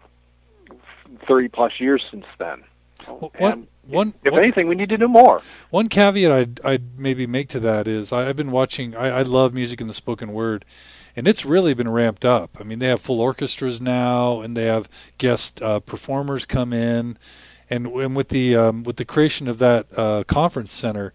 thirty 1.26 1.48
plus 1.48 1.72
years 1.78 2.02
since 2.10 2.26
then. 2.38 2.62
Well, 3.06 3.32
one, 3.38 3.66
one, 3.86 4.14
if 4.24 4.32
one, 4.32 4.42
anything, 4.42 4.68
we 4.68 4.74
need 4.74 4.90
to 4.90 4.98
do 4.98 5.08
more. 5.08 5.42
One 5.70 5.88
caveat 5.88 6.30
I'd, 6.30 6.60
I'd 6.64 6.98
maybe 6.98 7.26
make 7.26 7.48
to 7.50 7.60
that 7.60 7.88
is 7.88 8.12
I, 8.12 8.24
have 8.24 8.36
been 8.36 8.50
watching. 8.50 8.94
I, 8.94 9.18
I 9.18 9.22
love 9.22 9.54
music 9.54 9.80
in 9.80 9.86
the 9.86 9.94
spoken 9.94 10.32
word, 10.32 10.64
and 11.16 11.26
it's 11.26 11.44
really 11.44 11.74
been 11.74 11.88
ramped 11.88 12.24
up. 12.24 12.56
I 12.60 12.64
mean, 12.64 12.78
they 12.78 12.88
have 12.88 13.00
full 13.00 13.20
orchestras 13.20 13.80
now, 13.80 14.40
and 14.40 14.56
they 14.56 14.66
have 14.66 14.88
guest 15.18 15.60
uh, 15.62 15.80
performers 15.80 16.46
come 16.46 16.72
in, 16.72 17.18
and 17.68 17.86
and 17.86 18.16
with 18.16 18.28
the 18.28 18.56
um, 18.56 18.84
with 18.84 18.96
the 18.96 19.04
creation 19.04 19.48
of 19.48 19.58
that 19.58 19.86
uh, 19.96 20.24
conference 20.24 20.72
center, 20.72 21.12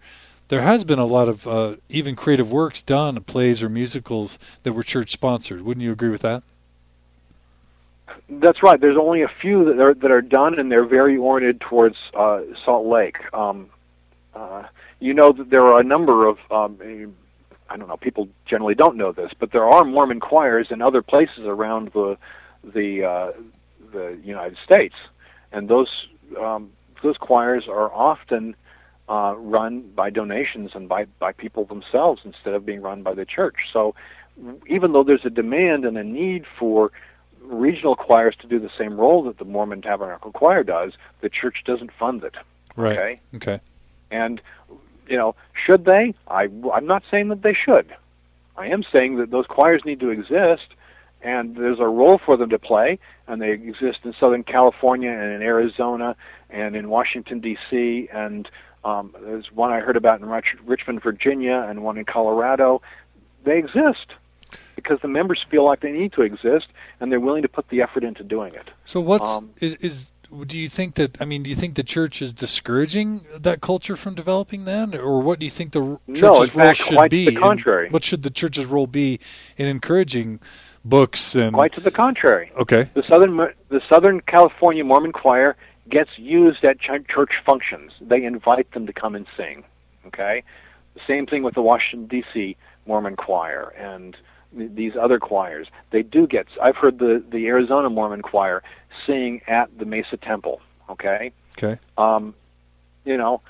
there 0.47 0.61
has 0.61 0.83
been 0.83 0.99
a 0.99 1.05
lot 1.05 1.27
of 1.27 1.47
uh, 1.47 1.75
even 1.89 2.15
creative 2.15 2.51
works 2.51 2.81
done, 2.81 3.21
plays 3.23 3.63
or 3.63 3.69
musicals 3.69 4.37
that 4.63 4.73
were 4.73 4.83
church 4.83 5.11
sponsored. 5.11 5.61
Wouldn't 5.61 5.83
you 5.83 5.91
agree 5.91 6.09
with 6.09 6.21
that? 6.21 6.43
That's 8.29 8.63
right. 8.63 8.79
There's 8.79 8.97
only 8.97 9.21
a 9.21 9.31
few 9.41 9.65
that 9.65 9.79
are 9.79 9.93
that 9.93 10.11
are 10.11 10.21
done, 10.21 10.59
and 10.59 10.71
they're 10.71 10.85
very 10.85 11.17
oriented 11.17 11.61
towards 11.61 11.97
uh, 12.13 12.41
Salt 12.63 12.85
Lake. 12.87 13.17
Um, 13.33 13.69
uh, 14.33 14.63
you 14.99 15.13
know 15.13 15.31
that 15.31 15.49
there 15.49 15.65
are 15.65 15.79
a 15.79 15.83
number 15.83 16.27
of 16.27 16.37
um, 16.51 16.77
I 17.69 17.77
don't 17.77 17.87
know. 17.87 17.97
People 17.97 18.27
generally 18.45 18.75
don't 18.75 18.95
know 18.95 19.11
this, 19.11 19.31
but 19.39 19.51
there 19.51 19.65
are 19.65 19.83
Mormon 19.83 20.19
choirs 20.19 20.67
in 20.69 20.81
other 20.81 21.01
places 21.01 21.45
around 21.45 21.91
the 21.93 22.17
the 22.63 23.03
uh, 23.03 23.31
the 23.91 24.19
United 24.23 24.57
States, 24.63 24.95
and 25.51 25.67
those 25.67 26.07
um, 26.39 26.71
those 27.01 27.17
choirs 27.17 27.65
are 27.67 27.91
often 27.91 28.55
uh, 29.09 29.35
run 29.37 29.81
by 29.95 30.09
donations 30.09 30.71
and 30.73 30.87
by 30.87 31.05
by 31.19 31.31
people 31.31 31.65
themselves 31.65 32.21
instead 32.23 32.53
of 32.53 32.65
being 32.65 32.81
run 32.81 33.03
by 33.03 33.13
the 33.13 33.25
church. 33.25 33.55
So, 33.73 33.95
even 34.67 34.93
though 34.93 35.03
there's 35.03 35.25
a 35.25 35.29
demand 35.29 35.85
and 35.85 35.97
a 35.97 36.03
need 36.03 36.45
for 36.59 36.91
regional 37.41 37.95
choirs 37.95 38.35
to 38.41 38.47
do 38.47 38.59
the 38.59 38.71
same 38.77 38.99
role 38.99 39.23
that 39.23 39.37
the 39.37 39.45
Mormon 39.45 39.81
Tabernacle 39.81 40.31
Choir 40.31 40.63
does, 40.63 40.93
the 41.21 41.29
church 41.29 41.57
doesn't 41.65 41.91
fund 41.91 42.23
it. 42.23 42.35
Right. 42.75 42.97
Okay. 42.97 43.19
Okay. 43.35 43.59
And 44.11 44.41
you 45.07 45.17
know, 45.17 45.35
should 45.65 45.85
they? 45.85 46.13
I, 46.27 46.49
I'm 46.73 46.85
not 46.85 47.03
saying 47.09 47.29
that 47.29 47.41
they 47.41 47.53
should. 47.53 47.93
I 48.57 48.67
am 48.67 48.83
saying 48.91 49.17
that 49.17 49.31
those 49.31 49.45
choirs 49.47 49.81
need 49.85 49.99
to 49.99 50.09
exist, 50.09 50.67
and 51.21 51.55
there's 51.55 51.79
a 51.79 51.87
role 51.87 52.17
for 52.17 52.37
them 52.37 52.49
to 52.49 52.59
play, 52.59 52.99
and 53.27 53.41
they 53.41 53.51
exist 53.51 53.99
in 54.03 54.13
Southern 54.19 54.43
California 54.43 55.09
and 55.09 55.33
in 55.33 55.41
Arizona 55.41 56.15
and 56.49 56.75
in 56.75 56.89
Washington 56.89 57.39
D.C. 57.39 58.07
and 58.13 58.49
um, 58.85 59.15
there's 59.19 59.51
one 59.51 59.71
I 59.71 59.79
heard 59.79 59.97
about 59.97 60.21
in 60.21 60.27
Rich- 60.29 60.57
Richmond, 60.63 61.01
Virginia, 61.01 61.65
and 61.67 61.83
one 61.83 61.97
in 61.97 62.05
Colorado. 62.05 62.83
They 63.43 63.57
exist 63.57 64.13
because 64.75 64.99
the 65.01 65.07
members 65.07 65.43
feel 65.49 65.65
like 65.65 65.79
they 65.81 65.91
need 65.91 66.13
to 66.13 66.21
exist, 66.21 66.67
and 66.99 67.11
they're 67.11 67.19
willing 67.19 67.41
to 67.41 67.47
put 67.47 67.67
the 67.69 67.81
effort 67.81 68.03
into 68.03 68.23
doing 68.23 68.53
it. 68.53 68.69
So, 68.85 69.01
what's 69.01 69.27
um, 69.27 69.49
is, 69.59 69.75
is 69.77 70.11
do 70.43 70.57
you 70.57 70.69
think 70.69 70.95
that 70.95 71.21
I 71.21 71.25
mean, 71.25 71.43
do 71.43 71.49
you 71.49 71.55
think 71.55 71.75
the 71.75 71.83
church 71.83 72.21
is 72.21 72.33
discouraging 72.33 73.21
that 73.39 73.61
culture 73.61 73.95
from 73.95 74.15
developing 74.15 74.65
then, 74.65 74.95
or 74.95 75.21
what 75.21 75.39
do 75.39 75.45
you 75.45 75.51
think 75.51 75.71
the 75.71 75.99
church's 76.07 76.21
no, 76.21 76.33
role 76.33 76.45
fact, 76.45 76.77
should 76.79 77.09
be? 77.09 77.25
the 77.25 77.35
contrary. 77.35 77.89
what 77.89 78.03
should 78.03 78.23
the 78.23 78.29
church's 78.29 78.65
role 78.65 78.87
be 78.87 79.19
in 79.57 79.67
encouraging 79.67 80.39
books 80.83 81.35
and? 81.35 81.53
Quite 81.53 81.73
to 81.73 81.81
the 81.81 81.91
contrary. 81.91 82.51
Okay. 82.59 82.89
The 82.93 83.03
southern 83.07 83.37
the 83.69 83.81
Southern 83.89 84.21
California 84.21 84.83
Mormon 84.83 85.11
Choir 85.11 85.55
gets 85.89 86.11
used 86.17 86.63
at 86.63 86.79
church 86.79 87.31
functions. 87.45 87.91
They 88.01 88.23
invite 88.23 88.71
them 88.71 88.87
to 88.87 88.93
come 88.93 89.15
and 89.15 89.25
sing. 89.37 89.63
Okay. 90.07 90.43
The 90.95 91.01
same 91.07 91.25
thing 91.25 91.43
with 91.43 91.55
the 91.55 91.61
Washington 91.61 92.07
D.C. 92.07 92.55
Mormon 92.85 93.15
Choir 93.15 93.73
and 93.77 94.15
these 94.53 94.93
other 94.99 95.19
choirs. 95.19 95.67
They 95.91 96.01
do 96.01 96.27
get. 96.27 96.47
I've 96.61 96.77
heard 96.77 96.99
the 96.99 97.23
the 97.29 97.47
Arizona 97.47 97.89
Mormon 97.89 98.21
Choir 98.21 98.63
sing 99.05 99.41
at 99.47 99.75
the 99.77 99.85
Mesa 99.85 100.17
Temple. 100.17 100.61
Okay. 100.89 101.31
Okay. 101.57 101.79
Um, 101.97 102.33
you 103.05 103.17
know, 103.17 103.41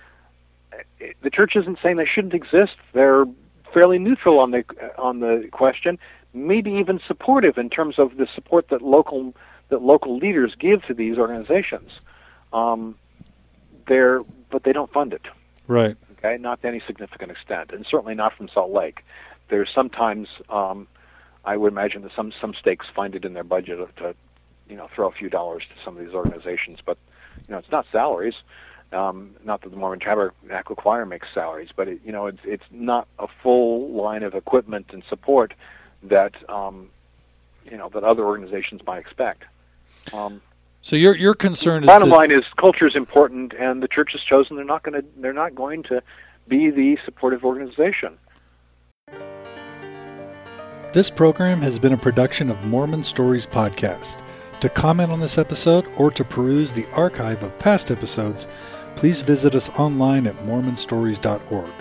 the 1.22 1.30
church 1.30 1.56
isn't 1.56 1.80
saying 1.82 1.98
they 1.98 2.06
shouldn't 2.06 2.34
exist. 2.34 2.76
They're 2.94 3.26
fairly 3.74 4.00
neutral 4.00 4.40
on 4.40 4.52
the 4.52 4.64
on 4.98 5.20
the 5.20 5.48
question. 5.52 5.98
Maybe 6.34 6.72
even 6.74 7.00
supportive 7.08 7.58
in 7.58 7.70
terms 7.70 7.98
of 7.98 8.18
the 8.18 8.28
support 8.34 8.70
that 8.70 8.82
local 8.82 9.34
that 9.70 9.82
local 9.82 10.18
leaders 10.18 10.54
give 10.60 10.84
to 10.86 10.94
these 10.94 11.18
organizations. 11.18 11.92
Um, 12.54 12.96
they're 13.88 14.22
but 14.50 14.64
they 14.64 14.74
don't 14.74 14.92
fund 14.92 15.14
it. 15.14 15.24
Right. 15.68 15.96
Okay. 16.18 16.38
Not 16.40 16.62
to 16.62 16.68
any 16.68 16.82
significant 16.86 17.32
extent, 17.32 17.72
and 17.72 17.86
certainly 17.90 18.16
not 18.16 18.36
from 18.36 18.50
Salt 18.50 18.72
Lake. 18.72 19.04
There's 19.50 19.70
sometimes 19.74 20.28
um, 20.50 20.88
I 21.46 21.58
would 21.58 21.72
imagine 21.72 22.02
that 22.04 22.12
some 22.16 22.34
some 22.40 22.54
stakes 22.54 22.88
find 22.96 23.16
it 23.16 23.26
in 23.26 23.34
their 23.34 23.44
budget 23.44 23.80
to 23.98 24.16
you 24.70 24.76
know 24.76 24.90
throw 24.94 25.08
a 25.08 25.12
few 25.12 25.30
dollars 25.30 25.64
to 25.64 25.84
some 25.84 25.98
of 25.98 26.06
these 26.06 26.14
organizations, 26.14 26.80
but 26.86 26.98
you 27.48 27.52
know 27.52 27.58
it's 27.58 27.72
not 27.72 27.86
salaries. 27.92 28.36
Um, 28.92 29.36
not 29.44 29.62
that 29.62 29.70
the 29.70 29.76
Mormon 29.76 30.00
Tabernacle 30.00 30.76
Choir 30.76 31.06
makes 31.06 31.28
salaries, 31.34 31.70
but 31.76 31.88
it, 31.88 32.00
you 32.06 32.12
know 32.12 32.28
it's 32.28 32.40
it's 32.44 32.64
not 32.72 33.08
a 33.20 33.28
full 33.42 33.92
line 33.92 34.24
of 34.24 34.36
equipment 34.36 34.88
and 34.94 35.04
support 35.10 35.54
that 36.04 36.34
um, 36.50 36.90
you 37.70 37.78
know 37.78 37.90
that 37.90 38.04
other 38.04 38.26
organizations 38.26 38.82
might 38.86 39.00
expect. 39.00 39.44
Um, 40.14 40.42
so 40.82 40.96
your 40.96 41.16
your 41.16 41.34
concern 41.34 41.84
is 41.84 41.88
bottom 41.88 42.10
that... 42.10 42.16
line 42.16 42.32
is 42.32 42.44
culture 42.58 42.88
is 42.88 42.96
important, 42.96 43.54
and 43.54 43.82
the 43.82 43.88
church 43.88 44.12
has 44.14 44.22
chosen 44.22 44.56
they're 44.56 44.66
not 44.66 44.84
going 44.84 45.02
to 45.02 45.08
they're 45.18 45.34
not 45.34 45.56
going 45.56 45.84
to 45.84 46.02
be 46.48 46.70
the 46.70 46.98
supportive 47.04 47.44
organization. 47.44 48.18
This 50.94 51.10
program 51.10 51.62
has 51.62 51.78
been 51.78 51.92
a 51.92 51.98
production 51.98 52.50
of 52.50 52.64
Mormon 52.66 53.04
Stories 53.04 53.46
Podcast. 53.46 54.22
To 54.62 54.70
comment 54.70 55.12
on 55.12 55.20
this 55.20 55.38
episode 55.38 55.86
or 55.98 56.10
to 56.12 56.24
peruse 56.24 56.72
the 56.72 56.88
archive 56.94 57.44
of 57.44 57.58
past 57.60 57.92
episodes, 57.92 58.48
please 58.96 59.22
visit 59.22 59.54
us 59.54 59.70
online 59.72 60.28
at 60.28 60.38
mormonstories.org. 60.40 61.72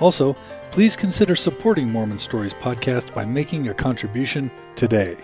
Also, 0.00 0.34
please 0.70 0.96
consider 0.96 1.36
supporting 1.36 1.88
Mormon 1.90 2.18
Stories 2.18 2.54
Podcast 2.54 3.14
by 3.14 3.24
making 3.24 3.68
a 3.68 3.74
contribution 3.74 4.50
today. 4.74 5.16